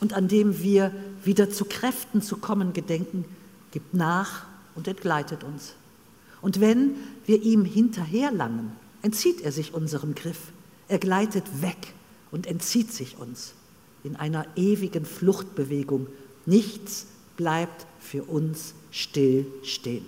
und 0.00 0.12
an 0.12 0.28
dem 0.28 0.62
wir 0.62 0.92
wieder 1.24 1.50
zu 1.50 1.64
Kräften 1.64 2.22
zu 2.22 2.36
kommen 2.36 2.72
gedenken, 2.72 3.24
gibt 3.72 3.94
nach 3.94 4.46
und 4.74 4.88
entgleitet 4.88 5.42
uns. 5.42 5.74
Und 6.42 6.60
wenn 6.60 6.96
wir 7.24 7.42
ihm 7.42 7.64
hinterherlangen, 7.64 8.72
entzieht 9.02 9.40
er 9.40 9.52
sich 9.52 9.74
unserem 9.74 10.14
Griff. 10.14 10.52
Er 10.88 10.98
gleitet 10.98 11.62
weg 11.62 11.94
und 12.30 12.46
entzieht 12.46 12.92
sich 12.92 13.18
uns 13.18 13.54
in 14.04 14.16
einer 14.16 14.46
ewigen 14.56 15.04
Fluchtbewegung. 15.04 16.06
Nichts 16.44 17.06
bleibt 17.36 17.86
für 17.98 18.22
uns 18.22 18.74
still 18.90 19.46
stehen. 19.62 20.06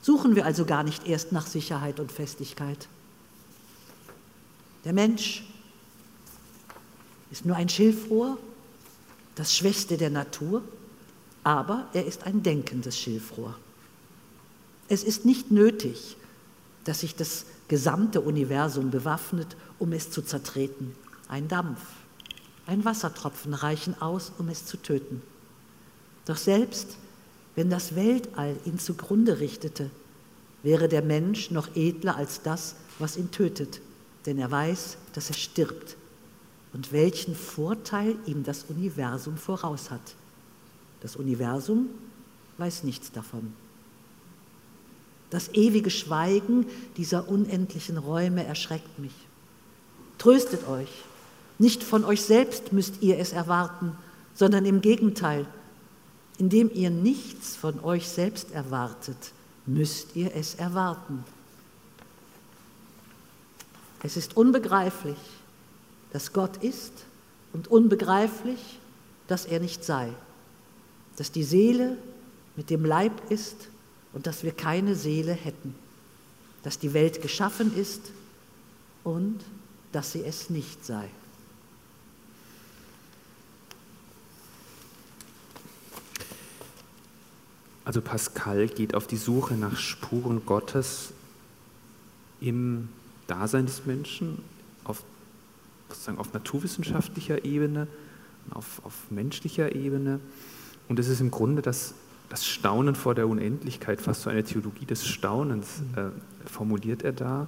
Suchen 0.00 0.34
wir 0.34 0.46
also 0.46 0.64
gar 0.64 0.82
nicht 0.82 1.06
erst 1.06 1.32
nach 1.32 1.46
Sicherheit 1.46 2.00
und 2.00 2.10
Festigkeit. 2.10 2.88
Der 4.84 4.92
Mensch 4.92 5.44
ist 7.30 7.44
nur 7.44 7.56
ein 7.56 7.68
Schilfrohr, 7.68 8.38
das 9.34 9.56
Schwächste 9.56 9.96
der 9.96 10.10
Natur, 10.10 10.62
aber 11.44 11.88
er 11.92 12.06
ist 12.06 12.24
ein 12.24 12.42
denkendes 12.42 12.98
Schilfrohr. 12.98 13.56
Es 14.88 15.02
ist 15.02 15.24
nicht 15.24 15.50
nötig, 15.50 16.16
dass 16.84 17.00
sich 17.00 17.14
das 17.14 17.46
gesamte 17.68 18.20
Universum 18.20 18.90
bewaffnet, 18.90 19.56
um 19.78 19.92
es 19.92 20.10
zu 20.10 20.22
zertreten. 20.22 20.94
Ein 21.28 21.48
Dampf, 21.48 21.80
ein 22.66 22.84
Wassertropfen 22.84 23.54
reichen 23.54 24.00
aus, 24.00 24.32
um 24.38 24.48
es 24.48 24.66
zu 24.66 24.76
töten. 24.76 25.22
Doch 26.26 26.36
selbst 26.36 26.98
wenn 27.54 27.70
das 27.70 27.94
Weltall 27.94 28.56
ihn 28.64 28.78
zugrunde 28.78 29.40
richtete, 29.40 29.90
wäre 30.62 30.88
der 30.88 31.02
Mensch 31.02 31.50
noch 31.50 31.74
edler 31.76 32.16
als 32.16 32.42
das, 32.42 32.76
was 32.98 33.16
ihn 33.16 33.30
tötet, 33.30 33.80
denn 34.26 34.38
er 34.38 34.50
weiß, 34.50 34.96
dass 35.14 35.28
er 35.28 35.34
stirbt 35.34 35.96
und 36.72 36.92
welchen 36.92 37.34
Vorteil 37.34 38.16
ihm 38.26 38.44
das 38.44 38.64
Universum 38.64 39.36
voraus 39.36 39.90
hat. 39.90 40.14
Das 41.00 41.16
Universum 41.16 41.88
weiß 42.58 42.84
nichts 42.84 43.10
davon. 43.12 43.52
Das 45.30 45.48
ewige 45.54 45.90
Schweigen 45.90 46.66
dieser 46.96 47.28
unendlichen 47.28 47.96
Räume 47.96 48.44
erschreckt 48.44 48.98
mich. 48.98 49.14
Tröstet 50.18 50.68
euch. 50.68 50.90
Nicht 51.58 51.82
von 51.82 52.04
euch 52.04 52.22
selbst 52.22 52.72
müsst 52.72 53.02
ihr 53.02 53.18
es 53.18 53.32
erwarten, 53.32 53.96
sondern 54.34 54.64
im 54.66 54.80
Gegenteil. 54.80 55.46
Indem 56.38 56.70
ihr 56.72 56.90
nichts 56.90 57.56
von 57.56 57.80
euch 57.80 58.08
selbst 58.08 58.52
erwartet, 58.52 59.32
müsst 59.66 60.16
ihr 60.16 60.34
es 60.34 60.54
erwarten. 60.54 61.24
Es 64.02 64.16
ist 64.16 64.36
unbegreiflich, 64.36 65.18
dass 66.12 66.32
Gott 66.32 66.56
ist 66.58 66.92
und 67.52 67.68
unbegreiflich, 67.68 68.80
dass 69.28 69.46
er 69.46 69.60
nicht 69.60 69.84
sei, 69.84 70.12
dass 71.16 71.30
die 71.30 71.44
Seele 71.44 71.96
mit 72.56 72.68
dem 72.68 72.84
Leib 72.84 73.30
ist 73.30 73.68
und 74.12 74.26
dass 74.26 74.42
wir 74.42 74.52
keine 74.52 74.96
Seele 74.96 75.32
hätten, 75.32 75.74
dass 76.64 76.78
die 76.78 76.92
Welt 76.92 77.22
geschaffen 77.22 77.76
ist 77.76 78.10
und 79.04 79.40
dass 79.92 80.12
sie 80.12 80.24
es 80.24 80.50
nicht 80.50 80.84
sei. 80.84 81.08
Also 87.84 88.00
Pascal 88.00 88.68
geht 88.68 88.94
auf 88.94 89.06
die 89.06 89.16
Suche 89.16 89.54
nach 89.54 89.76
Spuren 89.76 90.44
Gottes 90.46 91.12
im 92.40 92.88
Dasein 93.26 93.66
des 93.66 93.86
Menschen, 93.86 94.38
auf, 94.84 95.02
sozusagen 95.88 96.18
auf 96.18 96.32
naturwissenschaftlicher 96.32 97.44
Ebene, 97.44 97.86
auf, 98.50 98.80
auf 98.84 99.10
menschlicher 99.10 99.74
Ebene. 99.74 100.20
Und 100.88 100.98
es 100.98 101.08
ist 101.08 101.20
im 101.20 101.30
Grunde 101.30 101.62
das 101.62 101.94
das 102.32 102.46
Staunen 102.46 102.94
vor 102.94 103.14
der 103.14 103.28
Unendlichkeit, 103.28 104.00
fast 104.00 104.22
so 104.22 104.30
eine 104.30 104.42
Theologie 104.42 104.86
des 104.86 105.06
Staunens 105.06 105.82
äh, 105.96 106.04
formuliert 106.48 107.02
er 107.02 107.12
da 107.12 107.46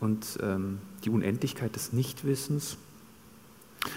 und 0.00 0.38
ähm, 0.42 0.80
die 1.02 1.08
Unendlichkeit 1.08 1.74
des 1.74 1.94
Nichtwissens. 1.94 2.76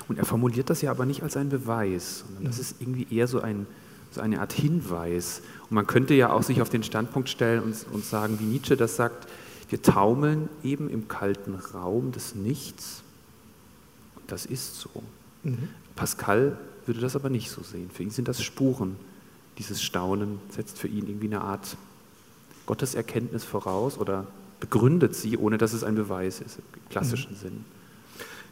Und 0.08 0.18
er 0.18 0.24
formuliert 0.24 0.70
das 0.70 0.82
ja 0.82 0.90
aber 0.90 1.06
nicht 1.06 1.22
als 1.22 1.36
einen 1.36 1.50
Beweis, 1.50 2.24
sondern 2.26 2.46
das 2.46 2.60
ist 2.60 2.78
irgendwie 2.80 3.14
eher 3.14 3.28
so, 3.28 3.42
ein, 3.42 3.68
so 4.12 4.22
eine 4.22 4.40
Art 4.40 4.54
Hinweis. 4.54 5.42
Und 5.70 5.76
man 5.76 5.86
könnte 5.86 6.14
ja 6.14 6.32
auch 6.32 6.44
sich 6.44 6.62
auf 6.62 6.70
den 6.70 6.84
Standpunkt 6.84 7.28
stellen 7.28 7.62
und, 7.62 7.76
und 7.92 8.06
sagen, 8.06 8.40
wie 8.40 8.46
Nietzsche 8.46 8.78
das 8.78 8.96
sagt, 8.96 9.28
wir 9.72 9.82
taumeln 9.82 10.50
eben 10.64 10.90
im 10.90 11.08
kalten 11.08 11.56
Raum 11.56 12.12
des 12.12 12.36
Nichts. 12.36 13.02
Und 14.16 14.32
das 14.32 14.46
ist 14.46 14.80
so. 14.80 14.90
Mhm. 15.44 15.70
Pascal 15.96 16.58
würde 16.86 17.00
das 17.00 17.16
aber 17.16 17.30
nicht 17.30 17.50
so 17.50 17.64
sehen. 17.64 17.90
Für 17.92 18.04
ihn 18.04 18.12
sind 18.12 18.28
das 18.28 18.44
Spuren 18.44 18.98
dieses 19.58 19.82
Staunen 19.82 20.40
setzt 20.50 20.80
für 20.80 20.88
ihn 20.88 21.08
irgendwie 21.08 21.28
eine 21.28 21.42
Art 21.42 21.78
Gotteserkenntnis 22.66 23.44
voraus 23.44 23.98
oder 23.98 24.28
begründet 24.60 25.16
sie, 25.16 25.38
ohne 25.38 25.58
dass 25.58 25.74
es 25.74 25.84
ein 25.84 25.96
Beweis 25.96 26.40
ist, 26.40 26.60
im 26.60 26.90
klassischen 26.90 27.34
mhm. 27.34 27.38
Sinn. 27.38 27.66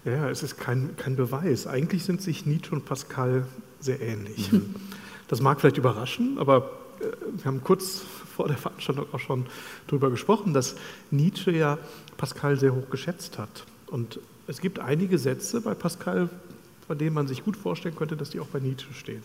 Ja, 0.05 0.29
es 0.29 0.43
ist 0.43 0.57
kein, 0.57 0.95
kein 0.97 1.15
Beweis. 1.15 1.67
Eigentlich 1.67 2.03
sind 2.03 2.21
sich 2.21 2.45
Nietzsche 2.45 2.73
und 2.73 2.85
Pascal 2.85 3.45
sehr 3.79 4.01
ähnlich. 4.01 4.51
Mhm. 4.51 4.75
Das 5.27 5.41
mag 5.41 5.59
vielleicht 5.59 5.77
überraschen, 5.77 6.37
aber 6.37 6.71
äh, 6.99 7.05
wir 7.37 7.45
haben 7.45 7.63
kurz 7.63 8.01
vor 8.39 8.47
der 8.47 8.55
Veranstaltung 8.55 9.05
auch 9.11 9.19
schon 9.19 9.47
darüber 9.87 10.09
gesprochen, 10.09 10.53
dass 10.53 10.77
Nietzsche 11.11 11.51
ja 11.51 11.77
Pascal 12.15 12.57
sehr 12.57 12.73
hoch 12.73 12.89
geschätzt 12.89 13.37
hat. 13.37 13.65
Und 13.87 14.21
es 14.47 14.61
gibt 14.61 14.79
einige 14.79 15.17
Sätze 15.17 15.59
bei 15.59 15.73
Pascal, 15.73 16.29
von 16.87 16.97
denen 16.97 17.13
man 17.13 17.27
sich 17.27 17.43
gut 17.43 17.57
vorstellen 17.57 17.97
könnte, 17.97 18.15
dass 18.15 18.29
die 18.29 18.39
auch 18.39 18.47
bei 18.47 18.61
Nietzsche 18.61 18.93
stehen. 18.93 19.23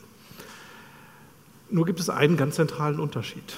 Nur 1.71 1.87
gibt 1.87 2.01
es 2.01 2.11
einen 2.11 2.37
ganz 2.37 2.57
zentralen 2.57 2.99
Unterschied. 2.99 3.57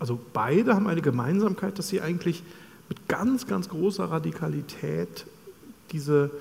Also 0.00 0.18
beide 0.32 0.74
haben 0.74 0.88
eine 0.88 1.02
Gemeinsamkeit, 1.02 1.78
dass 1.78 1.86
sie 1.86 2.00
eigentlich 2.00 2.42
mit 2.88 3.06
ganz, 3.06 3.46
ganz 3.46 3.68
großer 3.68 4.06
Radikalität 4.06 5.24
diese 5.92 6.32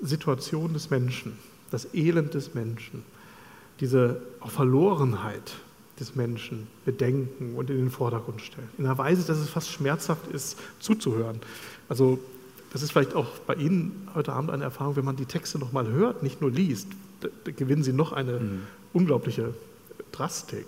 Situation 0.00 0.72
des 0.72 0.90
Menschen, 0.90 1.38
das 1.70 1.94
Elend 1.94 2.34
des 2.34 2.54
Menschen, 2.54 3.04
diese 3.78 4.20
Verlorenheit, 4.44 5.52
des 6.00 6.16
Menschen 6.16 6.66
bedenken 6.84 7.54
und 7.54 7.70
in 7.70 7.76
den 7.76 7.90
Vordergrund 7.90 8.40
stellen. 8.40 8.68
In 8.78 8.86
einer 8.86 8.98
Weise, 8.98 9.24
dass 9.24 9.38
es 9.38 9.48
fast 9.48 9.70
schmerzhaft 9.70 10.26
ist, 10.32 10.58
zuzuhören. 10.80 11.40
Also 11.88 12.18
das 12.72 12.82
ist 12.82 12.92
vielleicht 12.92 13.14
auch 13.14 13.26
bei 13.46 13.54
Ihnen 13.54 14.08
heute 14.14 14.32
Abend 14.32 14.50
eine 14.50 14.64
Erfahrung, 14.64 14.96
wenn 14.96 15.04
man 15.04 15.16
die 15.16 15.26
Texte 15.26 15.58
nochmal 15.58 15.88
hört, 15.88 16.22
nicht 16.22 16.40
nur 16.40 16.50
liest, 16.50 16.88
gewinnen 17.44 17.82
sie 17.82 17.92
noch 17.92 18.12
eine 18.12 18.40
mhm. 18.40 18.62
unglaubliche 18.92 19.54
Drastik. 20.12 20.66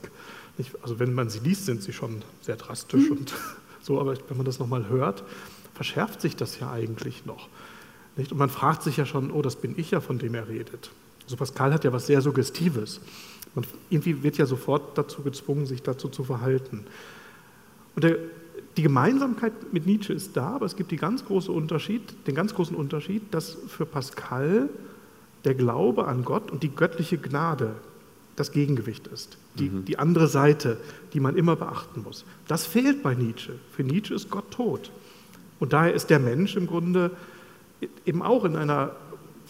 Also 0.83 0.99
wenn 0.99 1.15
man 1.15 1.31
sie 1.31 1.41
liest, 1.41 1.67
sind 1.67 1.83
sie 1.83 1.93
schon 1.93 2.23
sehr 2.41 2.57
drastisch 2.57 3.09
mhm. 3.09 3.19
und 3.19 3.35
so, 3.83 4.01
aber 4.01 4.17
wenn 4.29 4.37
man 4.37 4.47
das 4.47 4.59
nochmal 4.59 4.89
hört, 4.89 5.25
verschärft 5.75 6.21
sich 6.21 6.37
das 6.37 6.59
ja 6.61 6.71
eigentlich 6.71 7.25
noch. 7.25 7.49
Und 8.17 8.35
man 8.35 8.51
fragt 8.51 8.83
sich 8.83 8.99
ja 8.99 9.07
schon, 9.07 9.31
oh, 9.31 9.43
das 9.43 9.57
bin 9.57 9.75
ich 9.79 9.93
ja, 9.93 10.01
von 10.01 10.19
dem 10.19 10.35
er 10.35 10.49
redet. 10.49 10.91
Also 11.25 11.37
Pascal 11.37 11.73
hat 11.73 11.85
ja 11.85 11.93
was 11.93 12.07
sehr 12.07 12.21
Suggestives. 12.21 13.01
Man 13.55 13.65
irgendwie 13.91 14.23
wird 14.23 14.39
ja 14.39 14.47
sofort 14.47 14.97
dazu 14.97 15.23
gezwungen, 15.23 15.67
sich 15.67 15.83
dazu 15.83 16.09
zu 16.09 16.25
verhalten. 16.25 16.85
Und 17.95 18.05
der, 18.05 18.17
die 18.77 18.83
Gemeinsamkeit 18.83 19.53
mit 19.73 19.87
Nietzsche 19.87 20.13
ist 20.13 20.37
da, 20.37 20.55
aber 20.55 20.67
es 20.67 20.77
gibt 20.77 20.97
ganz 20.99 21.25
große 21.25 21.53
Unterschied, 21.53 22.03
den 22.27 22.35
ganz 22.35 22.55
großen 22.55 22.75
Unterschied, 22.75 23.23
dass 23.33 23.57
für 23.69 23.85
Pascal 23.85 24.71
der 25.45 25.55
Glaube 25.55 26.07
an 26.07 26.25
Gott 26.25 26.51
und 26.51 26.63
die 26.63 26.75
göttliche 26.75 27.19
Gnade 27.19 27.75
das 28.37 28.53
Gegengewicht 28.53 29.09
ist, 29.09 29.37
die, 29.59 29.69
mhm. 29.69 29.85
die 29.85 29.99
andere 29.99 30.27
Seite, 30.27 30.79
die 31.13 31.21
man 31.21 31.37
immer 31.37 31.57
beachten 31.57 32.03
muss. 32.03 32.25
Das 32.49 32.65
fehlt 32.65 33.03
bei 33.03 33.15
Nietzsche. 33.15 33.59
Für 33.73 33.83
Nietzsche 33.83 34.15
ist 34.15 34.31
Gott 34.31 34.51
tot. 34.51 34.91
Und 35.61 35.75
daher 35.75 35.93
ist 35.93 36.09
der 36.09 36.19
Mensch 36.19 36.57
im 36.57 36.67
Grunde 36.67 37.11
eben 38.07 38.23
auch 38.23 38.45
in 38.45 38.57
einer 38.57 38.93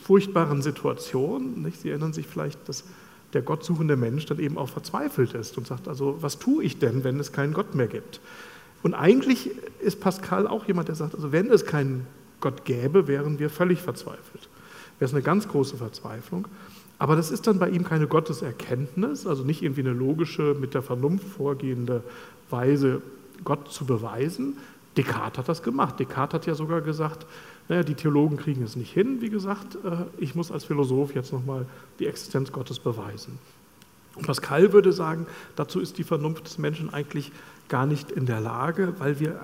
furchtbaren 0.02 0.62
Situation. 0.62 1.62
Nicht? 1.62 1.80
Sie 1.80 1.90
erinnern 1.90 2.12
sich 2.12 2.26
vielleicht, 2.26 2.68
dass 2.68 2.84
der 3.32 3.42
gottsuchende 3.42 3.96
Mensch 3.96 4.26
dann 4.26 4.38
eben 4.38 4.58
auch 4.58 4.68
verzweifelt 4.68 5.34
ist 5.34 5.56
und 5.58 5.66
sagt, 5.66 5.88
also 5.88 6.18
was 6.20 6.38
tue 6.38 6.64
ich 6.64 6.78
denn, 6.78 7.04
wenn 7.04 7.18
es 7.18 7.32
keinen 7.32 7.54
Gott 7.54 7.74
mehr 7.74 7.86
gibt? 7.88 8.20
Und 8.82 8.94
eigentlich 8.94 9.50
ist 9.80 10.00
Pascal 10.00 10.46
auch 10.46 10.66
jemand, 10.66 10.88
der 10.88 10.94
sagt, 10.94 11.14
also 11.14 11.32
wenn 11.32 11.50
es 11.50 11.64
keinen 11.64 12.06
Gott 12.40 12.64
gäbe, 12.64 13.06
wären 13.06 13.38
wir 13.38 13.48
völlig 13.48 13.80
verzweifelt. 13.80 14.48
Wäre 14.98 15.08
es 15.08 15.14
eine 15.14 15.22
ganz 15.22 15.48
große 15.48 15.76
Verzweiflung. 15.76 16.48
Aber 16.98 17.16
das 17.16 17.30
ist 17.30 17.46
dann 17.46 17.58
bei 17.58 17.68
ihm 17.68 17.84
keine 17.84 18.06
Gotteserkenntnis, 18.06 19.26
also 19.26 19.44
nicht 19.44 19.62
irgendwie 19.62 19.80
eine 19.80 19.92
logische, 19.92 20.54
mit 20.54 20.74
der 20.74 20.82
Vernunft 20.82 21.26
vorgehende 21.26 22.02
Weise, 22.50 23.02
Gott 23.44 23.72
zu 23.72 23.86
beweisen. 23.86 24.58
Descartes 24.96 25.38
hat 25.38 25.48
das 25.48 25.62
gemacht. 25.62 25.98
Descartes 25.98 26.34
hat 26.34 26.46
ja 26.46 26.54
sogar 26.54 26.80
gesagt, 26.80 27.26
naja, 27.72 27.84
die 27.84 27.94
Theologen 27.94 28.36
kriegen 28.36 28.62
es 28.62 28.76
nicht 28.76 28.92
hin, 28.92 29.22
wie 29.22 29.30
gesagt, 29.30 29.76
äh, 29.76 30.04
ich 30.18 30.34
muss 30.34 30.52
als 30.52 30.64
Philosoph 30.64 31.14
jetzt 31.14 31.32
nochmal 31.32 31.64
die 32.00 32.06
Existenz 32.06 32.52
Gottes 32.52 32.78
beweisen. 32.78 33.38
Und 34.14 34.26
Pascal 34.26 34.74
würde 34.74 34.92
sagen, 34.92 35.26
dazu 35.56 35.80
ist 35.80 35.96
die 35.96 36.04
Vernunft 36.04 36.44
des 36.44 36.58
Menschen 36.58 36.92
eigentlich 36.92 37.32
gar 37.70 37.86
nicht 37.86 38.10
in 38.10 38.26
der 38.26 38.40
Lage, 38.40 38.92
weil 38.98 39.20
wir 39.20 39.40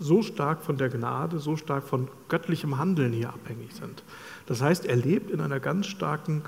so 0.00 0.22
stark 0.22 0.62
von 0.62 0.76
der 0.76 0.88
Gnade, 0.88 1.38
so 1.38 1.56
stark 1.56 1.84
von 1.84 2.08
göttlichem 2.28 2.78
Handeln 2.78 3.12
hier 3.12 3.28
abhängig 3.28 3.72
sind. 3.74 4.02
Das 4.46 4.60
heißt, 4.60 4.84
er 4.84 4.96
lebt 4.96 5.30
in 5.30 5.40
einer 5.40 5.60
ganz 5.60 5.86
starken 5.86 6.42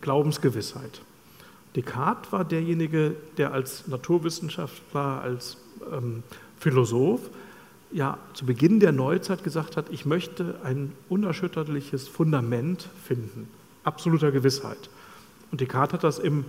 Glaubensgewissheit. 0.00 1.00
Descartes 1.74 2.30
war 2.30 2.44
derjenige, 2.44 3.16
der 3.36 3.52
als 3.52 3.88
Naturwissenschaftler, 3.88 5.22
als 5.22 5.56
ähm, 5.92 6.22
Philosoph 6.56 7.30
ja 7.92 8.18
zu 8.34 8.46
Beginn 8.46 8.80
der 8.80 8.92
Neuzeit 8.92 9.44
gesagt 9.44 9.76
hat, 9.76 9.86
ich 9.90 10.04
möchte 10.04 10.56
ein 10.62 10.92
unerschütterliches 11.08 12.08
Fundament 12.08 12.88
finden, 13.04 13.48
absoluter 13.84 14.30
Gewissheit. 14.30 14.90
Und 15.50 15.60
Descartes 15.60 15.94
hat 15.94 16.04
das 16.04 16.18
im 16.18 16.44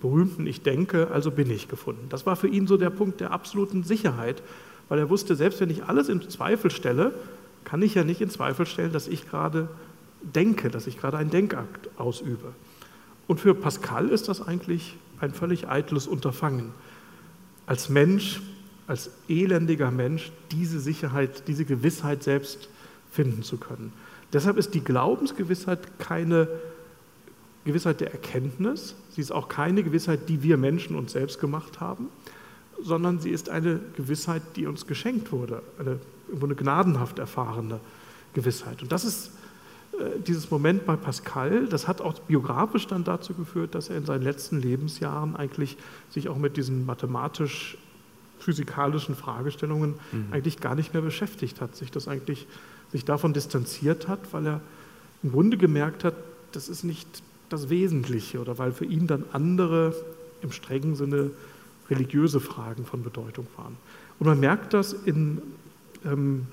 berühmten 0.00 0.46
Ich 0.46 0.62
denke, 0.62 1.08
also 1.10 1.30
bin 1.30 1.50
ich 1.50 1.68
gefunden. 1.68 2.06
Das 2.08 2.26
war 2.26 2.36
für 2.36 2.48
ihn 2.48 2.66
so 2.66 2.76
der 2.76 2.90
Punkt 2.90 3.20
der 3.20 3.30
absoluten 3.30 3.82
Sicherheit, 3.84 4.42
weil 4.88 4.98
er 4.98 5.10
wusste, 5.10 5.36
selbst 5.36 5.60
wenn 5.60 5.70
ich 5.70 5.84
alles 5.84 6.08
in 6.08 6.28
Zweifel 6.28 6.70
stelle, 6.70 7.12
kann 7.64 7.82
ich 7.82 7.94
ja 7.94 8.04
nicht 8.04 8.20
in 8.20 8.30
Zweifel 8.30 8.66
stellen, 8.66 8.92
dass 8.92 9.08
ich 9.08 9.28
gerade 9.28 9.68
denke, 10.22 10.70
dass 10.70 10.86
ich 10.86 10.98
gerade 10.98 11.18
einen 11.18 11.30
Denkakt 11.30 11.88
ausübe. 11.98 12.52
Und 13.26 13.40
für 13.40 13.54
Pascal 13.54 14.08
ist 14.08 14.28
das 14.28 14.46
eigentlich 14.46 14.96
ein 15.20 15.32
völlig 15.32 15.68
eitles 15.68 16.06
Unterfangen. 16.06 16.72
Als 17.66 17.88
Mensch 17.88 18.40
als 18.92 19.08
elendiger 19.26 19.90
Mensch 19.90 20.32
diese 20.50 20.78
Sicherheit, 20.78 21.48
diese 21.48 21.64
Gewissheit 21.64 22.22
selbst 22.22 22.68
finden 23.10 23.42
zu 23.42 23.56
können. 23.56 23.90
Deshalb 24.34 24.58
ist 24.58 24.74
die 24.74 24.84
Glaubensgewissheit 24.84 25.98
keine 25.98 26.46
Gewissheit 27.64 28.02
der 28.02 28.12
Erkenntnis, 28.12 28.94
sie 29.08 29.22
ist 29.22 29.32
auch 29.32 29.48
keine 29.48 29.82
Gewissheit, 29.82 30.28
die 30.28 30.42
wir 30.42 30.58
Menschen 30.58 30.94
uns 30.94 31.12
selbst 31.12 31.40
gemacht 31.40 31.80
haben, 31.80 32.10
sondern 32.82 33.18
sie 33.18 33.30
ist 33.30 33.48
eine 33.48 33.80
Gewissheit, 33.96 34.42
die 34.56 34.66
uns 34.66 34.86
geschenkt 34.86 35.32
wurde, 35.32 35.62
eine, 35.78 35.98
eine 36.42 36.54
gnadenhaft 36.54 37.18
erfahrene 37.18 37.80
Gewissheit. 38.34 38.82
Und 38.82 38.92
das 38.92 39.06
ist 39.06 39.30
äh, 39.98 40.20
dieses 40.20 40.50
Moment 40.50 40.84
bei 40.84 40.96
Pascal, 40.96 41.66
das 41.66 41.88
hat 41.88 42.02
auch 42.02 42.18
biografisch 42.18 42.88
dann 42.88 43.04
dazu 43.04 43.32
geführt, 43.32 43.74
dass 43.74 43.88
er 43.88 43.96
in 43.96 44.04
seinen 44.04 44.22
letzten 44.22 44.60
Lebensjahren 44.60 45.34
eigentlich 45.34 45.78
sich 46.10 46.28
auch 46.28 46.36
mit 46.36 46.58
diesen 46.58 46.84
mathematisch 46.84 47.78
physikalischen 48.42 49.14
Fragestellungen 49.14 49.94
mhm. 50.12 50.26
eigentlich 50.32 50.60
gar 50.60 50.74
nicht 50.74 50.92
mehr 50.92 51.02
beschäftigt 51.02 51.60
hat, 51.60 51.76
sich 51.76 51.90
das 51.90 52.08
eigentlich 52.08 52.46
sich 52.90 53.04
davon 53.04 53.32
distanziert 53.32 54.08
hat, 54.08 54.32
weil 54.32 54.46
er 54.46 54.60
im 55.22 55.32
Grunde 55.32 55.56
gemerkt 55.56 56.04
hat, 56.04 56.14
das 56.52 56.68
ist 56.68 56.84
nicht 56.84 57.08
das 57.48 57.70
Wesentliche 57.70 58.40
oder 58.40 58.58
weil 58.58 58.72
für 58.72 58.84
ihn 58.84 59.06
dann 59.06 59.24
andere 59.32 59.94
im 60.42 60.52
strengen 60.52 60.96
Sinne 60.96 61.30
religiöse 61.88 62.40
Fragen 62.40 62.84
von 62.84 63.02
Bedeutung 63.02 63.46
waren. 63.56 63.76
Und 64.18 64.26
man 64.26 64.40
merkt 64.40 64.74
das 64.74 64.92
in, 64.92 65.40
ähm, 66.04 66.46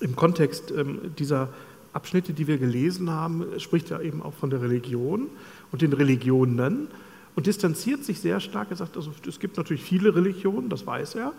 im 0.00 0.16
Kontext 0.16 0.70
ähm, 0.70 1.14
dieser 1.18 1.48
Abschnitte, 1.92 2.32
die 2.32 2.46
wir 2.46 2.58
gelesen 2.58 3.10
haben, 3.10 3.44
spricht 3.58 3.90
er 3.90 4.02
eben 4.02 4.22
auch 4.22 4.34
von 4.34 4.50
der 4.50 4.60
Religion 4.60 5.28
und 5.72 5.82
den 5.82 5.92
Religionen 5.92 6.88
und 7.36 7.46
distanziert 7.46 8.04
sich 8.04 8.20
sehr 8.20 8.40
stark. 8.40 8.70
Er 8.70 8.76
sagt, 8.76 8.96
also, 8.96 9.12
es 9.28 9.38
gibt 9.38 9.56
natürlich 9.58 9.82
viele 9.82 10.14
Religionen, 10.16 10.68
das 10.68 10.86
weiß 10.86 11.14
er, 11.14 11.32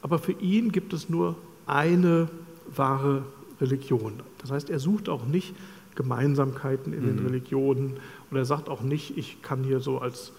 aber 0.00 0.18
für 0.18 0.32
ihn 0.32 0.72
gibt 0.72 0.94
es 0.94 1.10
nur 1.10 1.36
eine 1.66 2.28
wahre 2.74 3.24
Religion. 3.60 4.14
Das 4.38 4.50
heißt, 4.50 4.70
er 4.70 4.78
sucht 4.78 5.08
auch 5.08 5.26
nicht 5.26 5.54
Gemeinsamkeiten 5.94 6.94
in 6.94 7.02
mhm. 7.02 7.16
den 7.16 7.26
Religionen 7.26 7.96
und 8.30 8.36
er 8.36 8.44
sagt 8.44 8.68
auch 8.68 8.80
nicht, 8.80 9.18
ich 9.18 9.42
kann 9.42 9.62
hier 9.62 9.80
so 9.80 9.98
als 9.98 10.32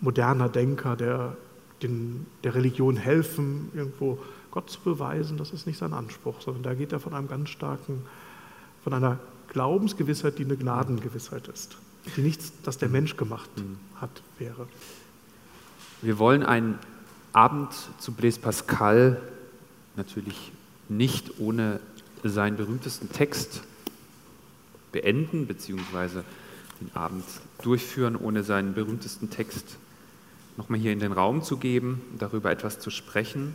moderner 0.00 0.48
Denker 0.48 0.96
der, 0.96 1.36
den, 1.82 2.26
der 2.42 2.54
Religion 2.54 2.96
helfen, 2.96 3.70
irgendwo 3.74 4.18
Gott 4.50 4.68
zu 4.70 4.80
beweisen. 4.80 5.36
Das 5.36 5.52
ist 5.52 5.66
nicht 5.66 5.78
sein 5.78 5.92
Anspruch, 5.92 6.40
sondern 6.40 6.62
da 6.62 6.74
geht 6.74 6.92
er 6.92 6.98
von 6.98 7.14
einem 7.14 7.28
ganz 7.28 7.50
starken, 7.50 8.02
von 8.82 8.94
einer 8.94 9.18
Glaubensgewissheit, 9.48 10.38
die 10.38 10.44
eine 10.44 10.56
Gnadengewissheit 10.56 11.48
ist 11.48 11.76
die 12.14 12.20
nichts, 12.22 12.52
das 12.62 12.78
der 12.78 12.88
Mensch 12.88 13.16
gemacht 13.16 13.50
mhm. 13.56 13.78
hat, 14.00 14.10
wäre. 14.38 14.68
Wir 16.02 16.18
wollen 16.18 16.42
einen 16.42 16.78
Abend 17.32 17.72
zu 17.98 18.12
Blaise 18.12 18.40
Pascal 18.40 19.20
natürlich 19.96 20.52
nicht 20.88 21.38
ohne 21.38 21.80
seinen 22.22 22.56
berühmtesten 22.56 23.10
Text 23.10 23.62
beenden, 24.92 25.46
beziehungsweise 25.46 26.24
den 26.80 26.94
Abend 26.94 27.24
durchführen, 27.62 28.16
ohne 28.16 28.42
seinen 28.42 28.74
berühmtesten 28.74 29.30
Text 29.30 29.76
nochmal 30.56 30.80
hier 30.80 30.92
in 30.92 31.00
den 31.00 31.12
Raum 31.12 31.42
zu 31.42 31.56
geben, 31.56 32.00
darüber 32.18 32.50
etwas 32.50 32.78
zu 32.78 32.90
sprechen. 32.90 33.54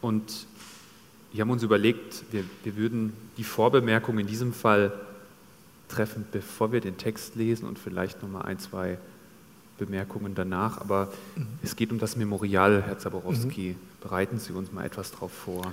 Und 0.00 0.46
wir 1.32 1.40
haben 1.40 1.50
uns 1.50 1.62
überlegt, 1.62 2.24
wir, 2.30 2.44
wir 2.62 2.76
würden 2.76 3.12
die 3.36 3.44
Vorbemerkung 3.44 4.18
in 4.18 4.26
diesem 4.26 4.52
Fall 4.52 4.92
treffen, 5.94 6.24
bevor 6.32 6.72
wir 6.72 6.80
den 6.80 6.96
Text 6.96 7.36
lesen 7.36 7.66
und 7.66 7.78
vielleicht 7.78 8.22
noch 8.22 8.28
mal 8.28 8.42
ein, 8.42 8.58
zwei 8.58 8.98
Bemerkungen 9.78 10.34
danach. 10.34 10.80
Aber 10.80 11.12
mhm. 11.36 11.46
es 11.62 11.76
geht 11.76 11.92
um 11.92 11.98
das 11.98 12.16
Memorial, 12.16 12.82
Herr 12.86 12.98
Zaborowski. 12.98 13.76
Mhm. 13.76 14.02
Bereiten 14.02 14.38
Sie 14.38 14.52
uns 14.52 14.72
mal 14.72 14.84
etwas 14.84 15.12
darauf 15.12 15.32
vor. 15.32 15.72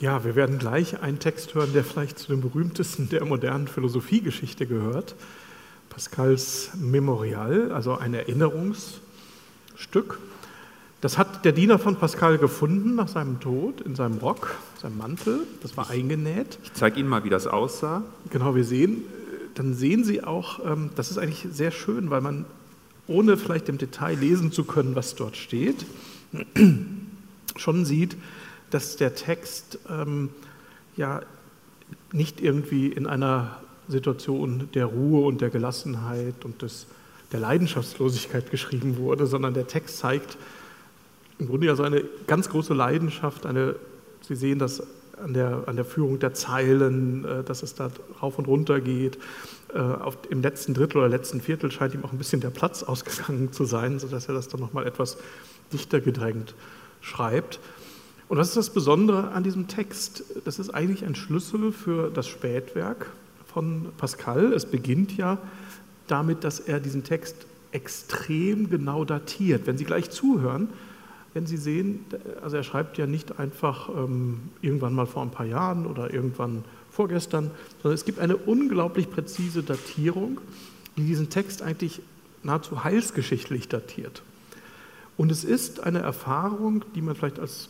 Ja, 0.00 0.24
wir 0.24 0.34
werden 0.34 0.58
gleich 0.58 1.02
einen 1.02 1.18
Text 1.18 1.54
hören, 1.54 1.72
der 1.72 1.84
vielleicht 1.84 2.18
zu 2.18 2.28
den 2.28 2.42
berühmtesten 2.42 3.08
der 3.08 3.24
modernen 3.24 3.66
Philosophiegeschichte 3.66 4.66
gehört. 4.66 5.14
Pascals 5.88 6.70
Memorial, 6.74 7.72
also 7.72 7.96
ein 7.96 8.14
Erinnerungsstück. 8.14 10.18
Das 11.00 11.16
hat 11.16 11.44
der 11.44 11.52
Diener 11.52 11.78
von 11.78 11.94
Pascal 11.94 12.38
gefunden 12.38 12.96
nach 12.96 13.06
seinem 13.06 13.38
Tod 13.38 13.80
in 13.80 13.94
seinem 13.94 14.18
Rock, 14.18 14.56
seinem 14.82 14.98
Mantel. 14.98 15.46
Das 15.62 15.76
war 15.76 15.90
eingenäht. 15.90 16.58
Ich 16.64 16.72
zeige 16.72 16.98
Ihnen 16.98 17.08
mal, 17.08 17.22
wie 17.22 17.30
das 17.30 17.46
aussah. 17.46 18.02
Genau, 18.30 18.56
wir 18.56 18.64
sehen, 18.64 19.04
dann 19.54 19.74
sehen 19.74 20.02
Sie 20.02 20.24
auch, 20.24 20.58
ähm, 20.66 20.90
das 20.96 21.12
ist 21.12 21.18
eigentlich 21.18 21.46
sehr 21.52 21.70
schön, 21.70 22.10
weil 22.10 22.20
man, 22.20 22.46
ohne 23.06 23.36
vielleicht 23.36 23.68
im 23.68 23.78
Detail 23.78 24.18
lesen 24.18 24.50
zu 24.50 24.64
können, 24.64 24.96
was 24.96 25.14
dort 25.14 25.36
steht, 25.36 25.86
schon 27.56 27.84
sieht, 27.84 28.16
dass 28.70 28.96
der 28.96 29.14
Text 29.14 29.78
ähm, 29.88 30.30
ja 30.96 31.22
nicht 32.10 32.40
irgendwie 32.40 32.88
in 32.88 33.06
einer 33.06 33.58
Situation 33.86 34.68
der 34.74 34.86
Ruhe 34.86 35.26
und 35.26 35.40
der 35.40 35.50
Gelassenheit 35.50 36.44
und 36.44 36.60
des 36.62 36.86
der 37.32 37.40
Leidenschaftslosigkeit 37.40 38.50
geschrieben 38.50 38.96
wurde, 38.96 39.26
sondern 39.26 39.54
der 39.54 39.66
Text 39.66 39.98
zeigt 39.98 40.38
im 41.38 41.48
Grunde 41.48 41.66
ja 41.66 41.76
so 41.76 41.82
eine 41.82 42.02
ganz 42.26 42.48
große 42.48 42.74
Leidenschaft. 42.74 43.46
Eine, 43.46 43.76
Sie 44.22 44.36
sehen 44.36 44.58
das 44.58 44.82
an 45.22 45.34
der, 45.34 45.64
an 45.66 45.76
der 45.76 45.84
Führung 45.84 46.18
der 46.18 46.34
Zeilen, 46.34 47.24
äh, 47.24 47.44
dass 47.44 47.62
es 47.62 47.74
da 47.74 47.90
rauf 48.22 48.38
und 48.38 48.46
runter 48.46 48.80
geht. 48.80 49.18
Äh, 49.74 49.78
auf, 49.78 50.18
Im 50.30 50.42
letzten 50.42 50.74
Drittel 50.74 50.98
oder 50.98 51.08
letzten 51.08 51.40
Viertel 51.40 51.70
scheint 51.70 51.94
ihm 51.94 52.04
auch 52.04 52.12
ein 52.12 52.18
bisschen 52.18 52.40
der 52.40 52.50
Platz 52.50 52.82
ausgegangen 52.82 53.52
zu 53.52 53.64
sein, 53.64 53.98
sodass 53.98 54.28
er 54.28 54.34
das 54.34 54.48
dann 54.48 54.60
nochmal 54.60 54.86
etwas 54.86 55.18
dichter 55.72 56.00
gedrängt 56.00 56.54
schreibt. 57.00 57.60
Und 58.28 58.36
was 58.36 58.48
ist 58.48 58.56
das 58.56 58.70
Besondere 58.70 59.30
an 59.30 59.42
diesem 59.42 59.68
Text? 59.68 60.24
Das 60.44 60.58
ist 60.58 60.70
eigentlich 60.70 61.04
ein 61.04 61.14
Schlüssel 61.14 61.72
für 61.72 62.10
das 62.10 62.28
Spätwerk 62.28 63.06
von 63.46 63.86
Pascal. 63.96 64.52
Es 64.52 64.66
beginnt 64.66 65.16
ja 65.16 65.38
damit, 66.06 66.44
dass 66.44 66.60
er 66.60 66.80
diesen 66.80 67.04
Text 67.04 67.46
extrem 67.72 68.68
genau 68.70 69.04
datiert. 69.04 69.66
Wenn 69.66 69.78
Sie 69.78 69.84
gleich 69.84 70.10
zuhören, 70.10 70.68
wenn 71.34 71.46
Sie 71.46 71.56
sehen, 71.56 72.04
also 72.42 72.56
er 72.56 72.62
schreibt 72.62 72.98
ja 72.98 73.06
nicht 73.06 73.38
einfach 73.38 73.88
ähm, 73.90 74.40
irgendwann 74.62 74.94
mal 74.94 75.06
vor 75.06 75.22
ein 75.22 75.30
paar 75.30 75.46
Jahren 75.46 75.86
oder 75.86 76.12
irgendwann 76.12 76.64
vorgestern, 76.90 77.50
sondern 77.82 77.94
es 77.94 78.04
gibt 78.04 78.18
eine 78.18 78.36
unglaublich 78.36 79.10
präzise 79.10 79.62
Datierung, 79.62 80.40
die 80.96 81.04
diesen 81.04 81.30
Text 81.30 81.62
eigentlich 81.62 82.00
nahezu 82.42 82.84
heilsgeschichtlich 82.84 83.68
datiert. 83.68 84.22
Und 85.16 85.32
es 85.32 85.44
ist 85.44 85.80
eine 85.80 85.98
Erfahrung, 85.98 86.84
die 86.94 87.02
man 87.02 87.14
vielleicht 87.14 87.38
als 87.38 87.68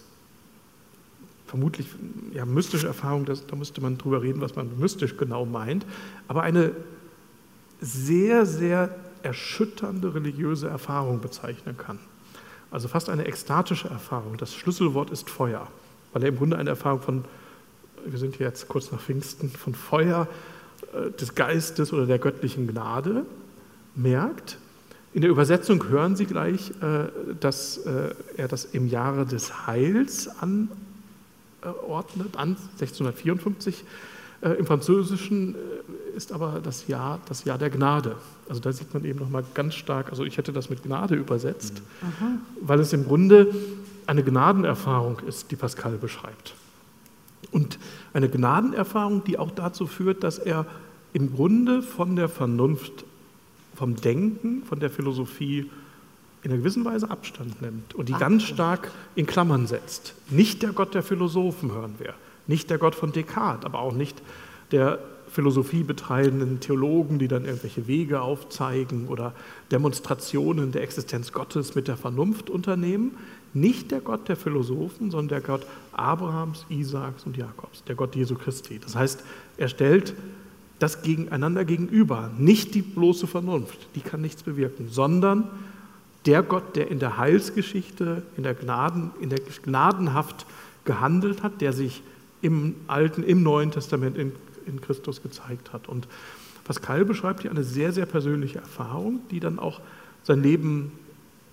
vermutlich 1.46 1.88
ja, 2.32 2.44
mystische 2.44 2.86
Erfahrung, 2.86 3.24
das, 3.24 3.46
da 3.46 3.56
müsste 3.56 3.80
man 3.80 3.98
drüber 3.98 4.22
reden, 4.22 4.40
was 4.40 4.54
man 4.54 4.78
mystisch 4.78 5.16
genau 5.16 5.46
meint, 5.46 5.86
aber 6.28 6.42
eine 6.42 6.72
sehr, 7.80 8.44
sehr 8.44 8.94
erschütternde 9.22 10.14
religiöse 10.14 10.68
Erfahrung 10.68 11.20
bezeichnen 11.20 11.76
kann. 11.76 11.98
Also 12.71 12.89
fast 12.89 13.09
eine 13.09 13.27
ekstatische 13.27 13.89
Erfahrung. 13.89 14.37
Das 14.37 14.55
Schlüsselwort 14.55 15.11
ist 15.11 15.31
Feuer, 15.31 15.66
weil 16.12 16.23
er 16.23 16.29
im 16.29 16.37
Grunde 16.37 16.59
eine 16.59 16.71
Erfahrung 16.71 17.01
von, 17.01 17.25
wir 18.05 18.19
sind 18.19 18.37
hier 18.37 18.47
jetzt 18.47 18.69
kurz 18.69 18.93
nach 18.93 19.01
Pfingsten, 19.01 19.51
von 19.51 19.75
Feuer 19.75 20.29
äh, 20.93 21.11
des 21.12 21.35
Geistes 21.35 21.93
oder 21.93 22.07
der 22.07 22.19
göttlichen 22.19 22.66
Gnade 22.66 23.25
merkt. 23.95 24.59
In 25.14 25.23
der 25.23 25.31
Übersetzung 25.31 25.89
hören 25.89 26.16
Sie 26.16 26.27
gleich, 26.27 26.71
äh, 26.83 27.09
dass 27.41 27.79
äh, 27.79 28.14
er 28.37 28.49
das 28.49 28.66
im 28.66 28.89
Jahre 28.89 29.25
des 29.25 29.66
Heils 29.66 30.29
an 30.41 30.69
ordnet, 31.89 32.37
an 32.37 32.51
1654. 32.51 33.85
Äh, 34.41 34.51
Im 34.51 34.66
Französischen 34.66 35.55
äh, 35.55 36.16
ist 36.16 36.32
aber 36.32 36.61
das 36.62 36.86
Jahr 36.86 37.20
das 37.28 37.45
Jahr 37.45 37.59
der 37.59 37.70
Gnade. 37.70 38.16
Also 38.49 38.61
da 38.61 38.72
sieht 38.72 38.93
man 38.95 39.05
eben 39.05 39.18
nochmal 39.18 39.45
ganz 39.55 39.74
stark, 39.74 40.11
also 40.11 40.24
ich 40.24 40.36
hätte 40.36 40.53
das 40.53 40.70
mit 40.70 40.82
Gnade 40.82 41.14
übersetzt, 41.14 41.82
mhm. 42.03 42.41
weil 42.61 42.80
es 42.80 42.93
im 42.93 43.05
Grunde 43.05 43.55
eine 44.07 44.22
Gnadenerfahrung 44.22 45.18
ist, 45.26 45.51
die 45.51 45.57
Pascal 45.57 45.99
beschreibt. 45.99 46.55
Und 47.51 47.78
eine 48.12 48.28
Gnadenerfahrung, 48.28 49.24
die 49.24 49.39
auch 49.39 49.51
dazu 49.51 49.86
führt, 49.86 50.22
dass 50.24 50.39
er 50.39 50.66
im 51.12 51.34
Grunde 51.34 51.82
von 51.82 52.16
der 52.16 52.28
Vernunft, 52.28 53.05
vom 53.74 53.97
Denken, 53.97 54.64
von 54.64 54.80
der 54.80 54.91
Philosophie 54.91 55.70
in 56.43 56.51
einer 56.51 56.59
gewissen 56.59 56.84
Weise 56.84 57.11
Abstand 57.11 57.61
nimmt 57.62 57.95
und 57.95 58.09
die 58.09 58.14
Ach, 58.14 58.20
ganz 58.20 58.43
stark 58.45 58.91
in 59.14 59.26
Klammern 59.26 59.66
setzt. 59.66 60.14
Nicht 60.30 60.62
der 60.62 60.72
Gott 60.72 60.95
der 60.95 61.03
Philosophen 61.03 61.72
hören 61.72 61.95
wir, 61.99 62.14
nicht 62.49 62.70
der 62.70 62.78
Gott 62.78 62.96
von 62.96 63.12
Descartes, 63.12 63.64
aber 63.64 63.78
auch 63.78 63.92
nicht 63.92 64.20
der 64.72 64.99
Philosophie 65.30 65.84
betreibenden 65.84 66.61
Theologen, 66.61 67.18
die 67.18 67.28
dann 67.28 67.44
irgendwelche 67.44 67.86
Wege 67.86 68.20
aufzeigen 68.20 69.09
oder 69.09 69.34
Demonstrationen 69.70 70.72
der 70.72 70.82
Existenz 70.82 71.32
Gottes 71.32 71.74
mit 71.74 71.86
der 71.86 71.96
Vernunft 71.96 72.51
unternehmen. 72.51 73.16
Nicht 73.55 73.90
der 73.90 74.01
Gott 74.01 74.28
der 74.28 74.36
Philosophen, 74.36 75.11
sondern 75.11 75.28
der 75.28 75.40
Gott 75.40 75.66
Abrahams, 75.92 76.66
Isaaks 76.68 77.24
und 77.24 77.36
Jakobs, 77.36 77.84
der 77.84 77.94
Gott 77.94 78.16
Jesu 78.16 78.34
Christi. 78.34 78.78
Das 78.78 78.96
heißt, 78.96 79.22
er 79.57 79.68
stellt 79.68 80.14
das 80.78 81.03
gegeneinander 81.03 81.64
gegenüber, 81.64 82.30
nicht 82.38 82.74
die 82.74 82.82
bloße 82.82 83.26
Vernunft, 83.26 83.78
die 83.94 84.01
kann 84.01 84.20
nichts 84.20 84.42
bewirken, 84.42 84.88
sondern 84.88 85.49
der 86.26 86.42
Gott, 86.42 86.76
der 86.76 86.90
in 86.90 86.99
der 86.99 87.16
Heilsgeschichte, 87.16 88.22
in 88.36 88.42
der, 88.42 88.55
Gnaden, 88.55 89.11
in 89.20 89.30
der 89.30 89.40
Gnadenhaft 89.40 90.46
gehandelt 90.84 91.42
hat, 91.42 91.61
der 91.61 91.72
sich 91.72 92.03
im 92.41 92.76
Alten, 92.86 93.22
im 93.22 93.43
Neuen 93.43 93.70
Testament 93.70 94.16
in, 94.16 94.32
in 94.66 94.80
Christus 94.80 95.22
gezeigt 95.22 95.72
hat. 95.72 95.89
Und 95.89 96.09
Pascal 96.64 97.05
beschreibt 97.05 97.43
hier 97.43 97.51
eine 97.51 97.64
sehr, 97.64 97.93
sehr 97.93 98.07
persönliche 98.07 98.59
Erfahrung, 98.59 99.20
die 99.30 99.41
dann 99.41 99.59
auch 99.59 99.80
sein 100.22 100.43
Leben 100.43 100.93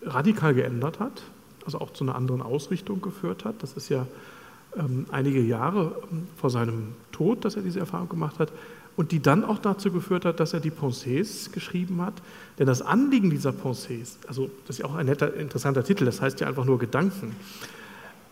radikal 0.04 0.54
geändert 0.54 1.00
hat, 1.00 1.24
also 1.66 1.80
auch 1.80 1.92
zu 1.92 2.04
einer 2.04 2.16
anderen 2.16 2.42
Ausrichtung 2.42 3.02
geführt 3.02 3.46
hat. 3.46 3.64
Das 3.64 3.74
ist 3.74 3.90
ja 3.90 4.06
ähm, 4.78 5.06
einige 5.12 5.42
Jahre 5.42 5.96
ähm, 6.12 6.28
vor 6.38 6.50
seinem 6.50 6.94
Tod, 7.12 7.46
dass 7.46 7.56
er 7.56 7.62
diese 7.62 7.80
Erfahrung 7.80 8.10
gemacht 8.10 8.40
hat 8.40 8.52
und 8.98 9.12
die 9.12 9.22
dann 9.22 9.44
auch 9.44 9.60
dazu 9.60 9.92
geführt 9.92 10.26
hat, 10.26 10.40
dass 10.40 10.54
er 10.54 10.60
die 10.60 10.72
Pensées 10.72 11.52
geschrieben 11.52 12.02
hat. 12.02 12.14
Denn 12.60 12.68
das 12.68 12.82
Anliegen 12.82 13.30
dieser 13.30 13.52
Pensées, 13.52 14.18
also 14.28 14.50
das 14.68 14.78
ist 14.78 14.84
ja 14.84 14.86
auch 14.86 14.96
ein 14.96 15.06
netter, 15.06 15.34
interessanter 15.34 15.84
Titel, 15.84 16.06
das 16.06 16.22
heißt 16.22 16.40
ja 16.40 16.48
einfach 16.48 16.66
nur 16.66 16.80
Gedanken. 16.80 17.36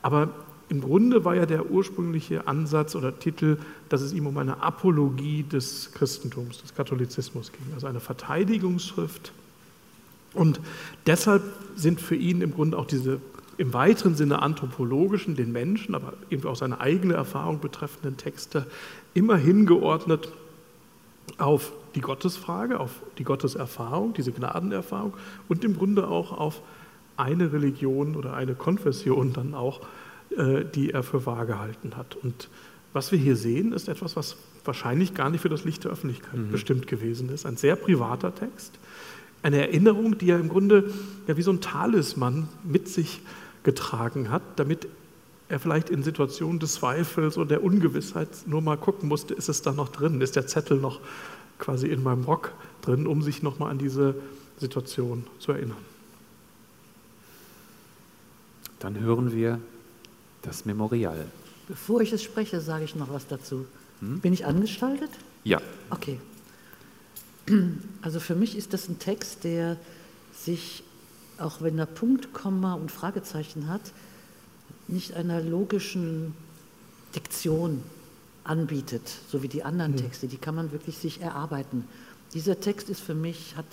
Aber 0.02 0.30
im 0.70 0.82
Grunde 0.82 1.26
war 1.26 1.36
ja 1.36 1.46
der 1.46 1.70
ursprüngliche 1.70 2.48
Ansatz 2.48 2.96
oder 2.96 3.20
Titel, 3.20 3.58
dass 3.90 4.02
es 4.02 4.14
ihm 4.14 4.28
um 4.28 4.38
eine 4.38 4.62
Apologie 4.64 5.44
des 5.44 5.92
Christentums, 5.94 6.62
des 6.62 6.74
Katholizismus 6.74 7.52
ging, 7.52 7.74
also 7.74 7.88
eine 7.88 8.00
Verteidigungsschrift. 8.00 9.34
Und 10.34 10.60
deshalb 11.06 11.44
sind 11.76 12.02
für 12.02 12.16
ihn 12.16 12.42
im 12.42 12.54
Grunde 12.54 12.78
auch 12.78 12.88
diese 12.88 13.20
im 13.58 13.74
weiteren 13.74 14.16
Sinne 14.16 14.42
anthropologischen, 14.42 15.36
den 15.36 15.52
Menschen, 15.52 15.94
aber 15.94 16.14
eben 16.32 16.48
auch 16.48 16.56
seine 16.56 16.82
eigene 16.82 17.14
Erfahrung 17.14 17.60
betreffenden 17.60 18.18
Texte 18.18 18.66
immer 19.14 19.38
hingeordnet 19.38 20.32
auf 21.38 21.72
die 21.96 22.02
Gottesfrage, 22.02 22.80
auf 22.80 22.92
die 23.18 23.24
Gotteserfahrung, 23.24 24.14
diese 24.14 24.32
Gnadenerfahrung 24.32 25.14
und 25.50 25.64
im 25.64 25.78
Grunde 25.78 26.08
auch 26.08 26.32
auf 26.32 26.62
eine 27.16 27.54
Religion 27.54 28.16
oder 28.16 28.34
eine 28.34 28.56
Konfession 28.56 29.34
dann 29.34 29.54
auch, 29.54 29.82
die 30.76 30.92
er 30.92 31.04
für 31.04 31.26
wahr 31.26 31.46
gehalten 31.46 31.96
hat. 31.96 32.16
Und 32.16 32.50
was 32.94 33.12
wir 33.12 33.20
hier 33.20 33.36
sehen, 33.36 33.74
ist 33.74 33.88
etwas, 33.88 34.16
was 34.16 34.38
wahrscheinlich 34.66 35.14
gar 35.14 35.30
nicht 35.30 35.42
für 35.42 35.50
das 35.50 35.66
Licht 35.66 35.84
der 35.84 35.92
Öffentlichkeit 35.92 36.40
mhm. 36.40 36.52
bestimmt 36.52 36.88
gewesen 36.88 37.30
ist. 37.30 37.46
Ein 37.46 37.58
sehr 37.58 37.76
privater 37.76 38.34
Text, 38.34 38.74
eine 39.42 39.58
Erinnerung, 39.58 40.18
die 40.18 40.30
er 40.30 40.40
im 40.40 40.50
Grunde 40.50 40.92
ja 41.28 41.36
wie 41.36 41.42
so 41.42 41.52
ein 41.52 41.60
Talisman 41.60 42.48
mit 42.64 42.88
sich 42.88 43.22
getragen 43.64 44.32
hat, 44.32 44.42
damit 44.56 44.88
er 45.50 45.60
vielleicht 45.60 45.90
in 45.90 46.02
Situationen 46.02 46.60
des 46.60 46.76
Zweifels 46.76 47.38
und 47.38 47.52
der 47.52 47.64
Ungewissheit 47.64 48.30
nur 48.46 48.62
mal 48.62 48.78
gucken 48.78 49.10
musste, 49.10 49.34
ist 49.34 49.50
es 49.50 49.62
da 49.62 49.74
noch 49.74 49.90
drin, 49.90 50.22
ist 50.22 50.36
der 50.36 50.48
Zettel 50.48 50.78
noch 50.78 51.02
quasi 51.60 51.88
in 51.88 52.02
meinem 52.02 52.24
Rock 52.24 52.54
drin, 52.82 53.06
um 53.06 53.22
sich 53.22 53.44
nochmal 53.44 53.70
an 53.72 53.78
diese 53.78 54.16
Situation 54.58 55.28
zu 55.40 55.52
erinnern. 55.52 55.78
Dann 58.80 59.00
hören 59.00 59.34
wir 59.34 59.60
das 60.44 60.66
Memorial. 60.66 61.26
Bevor 61.68 62.02
ich 62.02 62.14
es 62.14 62.22
spreche, 62.22 62.62
sage 62.62 62.86
ich 62.86 62.96
noch 62.96 63.10
was 63.10 63.26
dazu. 63.28 63.66
Hm? 64.00 64.20
Bin 64.20 64.34
ich 64.34 64.46
angestaltet? 64.46 65.10
Ja. 65.44 65.60
Okay. 65.90 66.20
Also 68.02 68.20
für 68.20 68.36
mich 68.36 68.58
ist 68.58 68.74
das 68.74 68.90
ein 68.90 69.00
Text, 69.00 69.46
der 69.46 69.78
sich, 70.34 70.84
auch 71.38 71.62
wenn 71.62 71.78
er 71.80 71.86
Punkt, 71.86 72.34
Komma 72.34 72.74
und 72.74 72.92
Fragezeichen 72.92 73.70
hat, 73.70 73.94
nicht 74.88 75.14
einer 75.14 75.42
logischen 75.42 76.36
Diktion 77.16 77.82
anbietet, 78.44 79.04
so 79.30 79.42
wie 79.42 79.48
die 79.48 79.64
anderen 79.64 79.96
Texte. 79.96 80.28
Die 80.28 80.38
kann 80.38 80.56
man 80.56 80.72
wirklich 80.72 80.98
sich 80.98 81.22
erarbeiten. 81.22 81.86
Dieser 82.34 82.60
Text 82.60 82.90
ist 82.90 83.00
für 83.00 83.16
mich, 83.16 83.56
hat, 83.56 83.66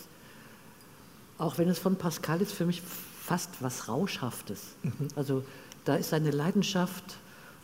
auch 1.39 1.59
wenn 1.59 1.69
es 1.69 1.79
von 1.79 1.97
Pascal 1.97 2.41
ist, 2.41 2.53
für 2.53 2.67
mich 2.67 2.83
fast 2.83 3.51
was 3.61 3.89
Rauschhaftes. 3.89 4.61
Mhm. 4.83 5.09
Also 5.17 5.45
da 5.85 5.97
ist 5.97 6.11
seine 6.11 6.31
Leidenschaft 6.31 7.05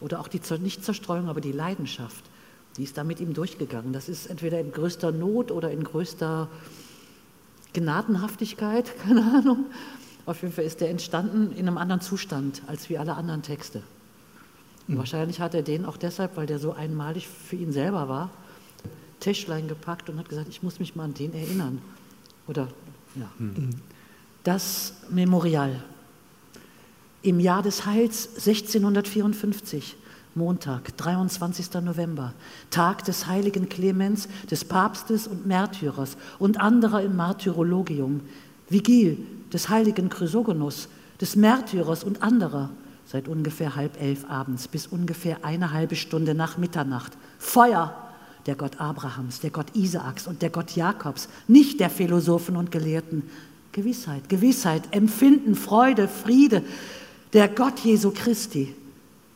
oder 0.00 0.20
auch 0.20 0.28
die 0.28 0.40
Nicht-Zerstreuung, 0.58 1.28
aber 1.28 1.40
die 1.40 1.52
Leidenschaft, 1.52 2.24
die 2.76 2.82
ist 2.82 2.98
da 2.98 3.04
mit 3.04 3.20
ihm 3.20 3.34
durchgegangen. 3.34 3.92
Das 3.92 4.08
ist 4.08 4.26
entweder 4.26 4.60
in 4.60 4.72
größter 4.72 5.12
Not 5.12 5.50
oder 5.50 5.70
in 5.70 5.84
größter 5.84 6.48
Gnadenhaftigkeit, 7.72 8.98
keine 9.02 9.22
Ahnung. 9.22 9.66
Auf 10.26 10.42
jeden 10.42 10.52
Fall 10.52 10.64
ist 10.64 10.80
der 10.80 10.90
entstanden 10.90 11.52
in 11.52 11.68
einem 11.68 11.78
anderen 11.78 12.00
Zustand 12.00 12.62
als 12.66 12.88
wie 12.90 12.98
alle 12.98 13.14
anderen 13.14 13.42
Texte. 13.42 13.82
Mhm. 14.86 14.98
Wahrscheinlich 14.98 15.40
hat 15.40 15.54
er 15.54 15.62
den 15.62 15.84
auch 15.84 15.96
deshalb, 15.96 16.36
weil 16.36 16.46
der 16.46 16.58
so 16.58 16.72
einmalig 16.72 17.28
für 17.28 17.56
ihn 17.56 17.72
selber 17.72 18.08
war, 18.08 18.30
Täschlein 19.20 19.68
gepackt 19.68 20.10
und 20.10 20.18
hat 20.18 20.28
gesagt, 20.28 20.48
ich 20.48 20.62
muss 20.62 20.78
mich 20.78 20.94
mal 20.96 21.04
an 21.04 21.14
den 21.14 21.32
erinnern. 21.32 21.80
Oder, 22.46 22.68
ja. 23.14 23.30
Mhm. 23.38 23.70
Das 24.44 24.94
Memorial. 25.10 25.82
Im 27.26 27.40
Jahr 27.40 27.60
des 27.60 27.86
Heils 27.86 28.28
1654, 28.36 29.96
Montag, 30.36 30.96
23. 30.96 31.74
November, 31.82 32.34
Tag 32.70 33.02
des 33.02 33.26
heiligen 33.26 33.68
Clemens, 33.68 34.28
des 34.48 34.64
Papstes 34.64 35.26
und 35.26 35.44
Märtyrers 35.44 36.16
und 36.38 36.60
anderer 36.60 37.02
im 37.02 37.16
Martyrologium, 37.16 38.20
Vigil 38.68 39.18
des 39.52 39.68
heiligen 39.68 40.08
Chrysogonus, 40.08 40.88
des 41.20 41.34
Märtyrers 41.34 42.04
und 42.04 42.22
anderer, 42.22 42.70
seit 43.06 43.26
ungefähr 43.26 43.74
halb 43.74 44.00
elf 44.00 44.24
abends 44.30 44.68
bis 44.68 44.86
ungefähr 44.86 45.44
eine 45.44 45.72
halbe 45.72 45.96
Stunde 45.96 46.32
nach 46.32 46.58
Mitternacht. 46.58 47.14
Feuer, 47.40 47.92
der 48.46 48.54
Gott 48.54 48.80
Abrahams, 48.80 49.40
der 49.40 49.50
Gott 49.50 49.74
Isaaks 49.74 50.28
und 50.28 50.42
der 50.42 50.50
Gott 50.50 50.76
Jakobs, 50.76 51.28
nicht 51.48 51.80
der 51.80 51.90
Philosophen 51.90 52.54
und 52.54 52.70
Gelehrten. 52.70 53.24
Gewissheit, 53.72 54.28
Gewissheit, 54.28 54.84
Empfinden, 54.92 55.56
Freude, 55.56 56.06
Friede, 56.06 56.62
der 57.32 57.48
Gott 57.48 57.80
Jesu 57.80 58.12
Christi, 58.12 58.74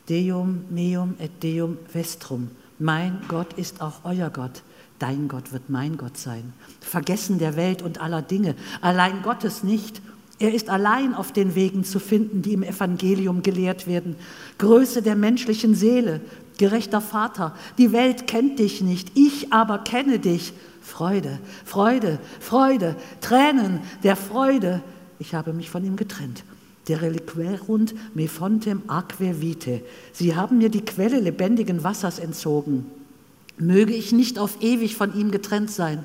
Deum 0.09 0.65
meum 0.71 1.15
et 1.19 1.43
Deum 1.43 1.79
vestrum. 1.93 2.51
Mein 2.79 3.21
Gott 3.29 3.53
ist 3.55 3.81
auch 3.81 4.01
euer 4.05 4.31
Gott. 4.31 4.63
Dein 4.99 5.29
Gott 5.29 5.53
wird 5.53 5.71
mein 5.71 5.97
Gott 5.97 6.17
sein. 6.17 6.53
Vergessen 6.81 7.39
der 7.39 7.57
Welt 7.57 7.83
und 7.83 8.01
aller 8.01 8.23
Dinge, 8.23 8.55
allein 8.81 9.23
Gottes 9.23 9.63
nicht. 9.63 10.03
Er 10.39 10.55
ist 10.55 10.69
allein 10.69 11.15
auf 11.15 11.33
den 11.33 11.55
Wegen 11.55 11.85
zu 11.85 11.99
finden, 11.99 12.43
die 12.43 12.55
im 12.55 12.63
Evangelium 12.63 13.43
gelehrt 13.43 13.87
werden. 13.87 14.17
Größe 14.59 15.03
der 15.03 15.17
menschlichen 15.17 15.75
Seele, 15.75 16.21
gerechter 16.59 17.01
Vater, 17.01 17.55
die 17.79 17.93
Welt 17.93 18.27
kennt 18.27 18.59
dich 18.59 18.81
nicht, 18.81 19.13
ich 19.15 19.53
aber 19.53 19.79
kenne 19.79 20.19
dich. 20.19 20.53
Freude, 20.83 21.39
Freude, 21.65 22.19
Freude, 22.41 22.97
Tränen 23.21 23.81
der 24.03 24.17
Freude. 24.17 24.83
Ich 25.19 25.35
habe 25.35 25.53
mich 25.53 25.71
von 25.71 25.85
ihm 25.85 25.97
getrennt 25.97 26.43
der 26.91 27.03
reliquerunt 27.03 27.95
me 28.15 28.27
fontem 28.27 28.83
aquae 28.89 29.41
vitae. 29.41 29.83
Sie 30.13 30.35
haben 30.35 30.59
mir 30.59 30.71
die 30.71 30.85
Quelle 30.85 31.21
lebendigen 31.21 31.85
Wassers 31.85 32.19
entzogen. 32.19 32.85
Möge 33.59 33.95
ich 33.95 34.11
nicht 34.11 34.41
auf 34.41 34.61
ewig 34.61 34.97
von 34.97 35.15
ihm 35.15 35.31
getrennt 35.31 35.71
sein. 35.71 36.05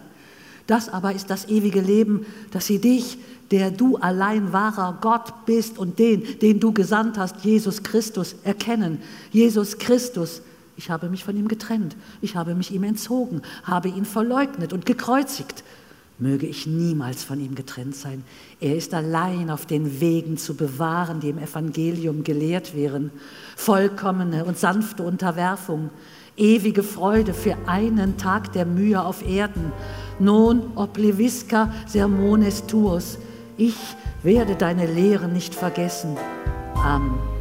Das 0.67 0.87
aber 0.89 1.13
ist 1.13 1.31
das 1.31 1.47
ewige 1.49 1.81
Leben, 1.81 2.27
dass 2.51 2.67
sie 2.67 2.77
dich, 2.79 3.17
der 3.49 3.71
du 3.71 3.97
allein 3.97 4.53
wahrer 4.53 4.99
Gott 5.01 5.45
bist 5.47 5.79
und 5.79 5.97
den, 5.97 6.23
den 6.39 6.59
du 6.59 6.71
gesandt 6.71 7.17
hast, 7.17 7.43
Jesus 7.43 7.81
Christus, 7.81 8.35
erkennen. 8.43 8.99
Jesus 9.31 9.79
Christus, 9.79 10.43
ich 10.77 10.91
habe 10.91 11.09
mich 11.09 11.23
von 11.23 11.35
ihm 11.35 11.47
getrennt, 11.47 11.95
ich 12.21 12.35
habe 12.35 12.53
mich 12.53 12.71
ihm 12.71 12.83
entzogen, 12.83 13.41
habe 13.63 13.89
ihn 13.89 14.05
verleugnet 14.05 14.71
und 14.71 14.85
gekreuzigt. 14.85 15.63
Möge 16.17 16.45
ich 16.47 16.65
niemals 16.65 17.23
von 17.23 17.41
ihm 17.41 17.55
getrennt 17.55 17.95
sein. 17.95 18.23
Er 18.61 18.75
ist 18.75 18.93
allein 18.93 19.49
auf 19.49 19.65
den 19.65 19.99
Wegen 19.99 20.37
zu 20.37 20.55
bewahren, 20.55 21.19
die 21.19 21.29
im 21.29 21.39
Evangelium 21.39 22.23
gelehrt 22.23 22.73
wären. 22.73 23.11
Vollkommene 23.57 24.45
und 24.45 24.57
sanfte 24.57 25.03
Unterwerfung, 25.03 25.89
ewige 26.37 26.83
Freude 26.83 27.33
für 27.33 27.57
einen 27.67 28.17
Tag 28.17 28.53
der 28.53 28.65
Mühe 28.65 29.03
auf 29.03 29.27
Erden. 29.27 29.73
Non 30.17 30.61
oblivisca 30.75 31.73
sermones 31.85 32.65
tuus. 32.65 33.17
Ich 33.57 33.77
werde 34.23 34.55
deine 34.55 34.85
Lehren 34.85 35.33
nicht 35.33 35.53
vergessen. 35.53 36.15
Amen. 36.75 37.34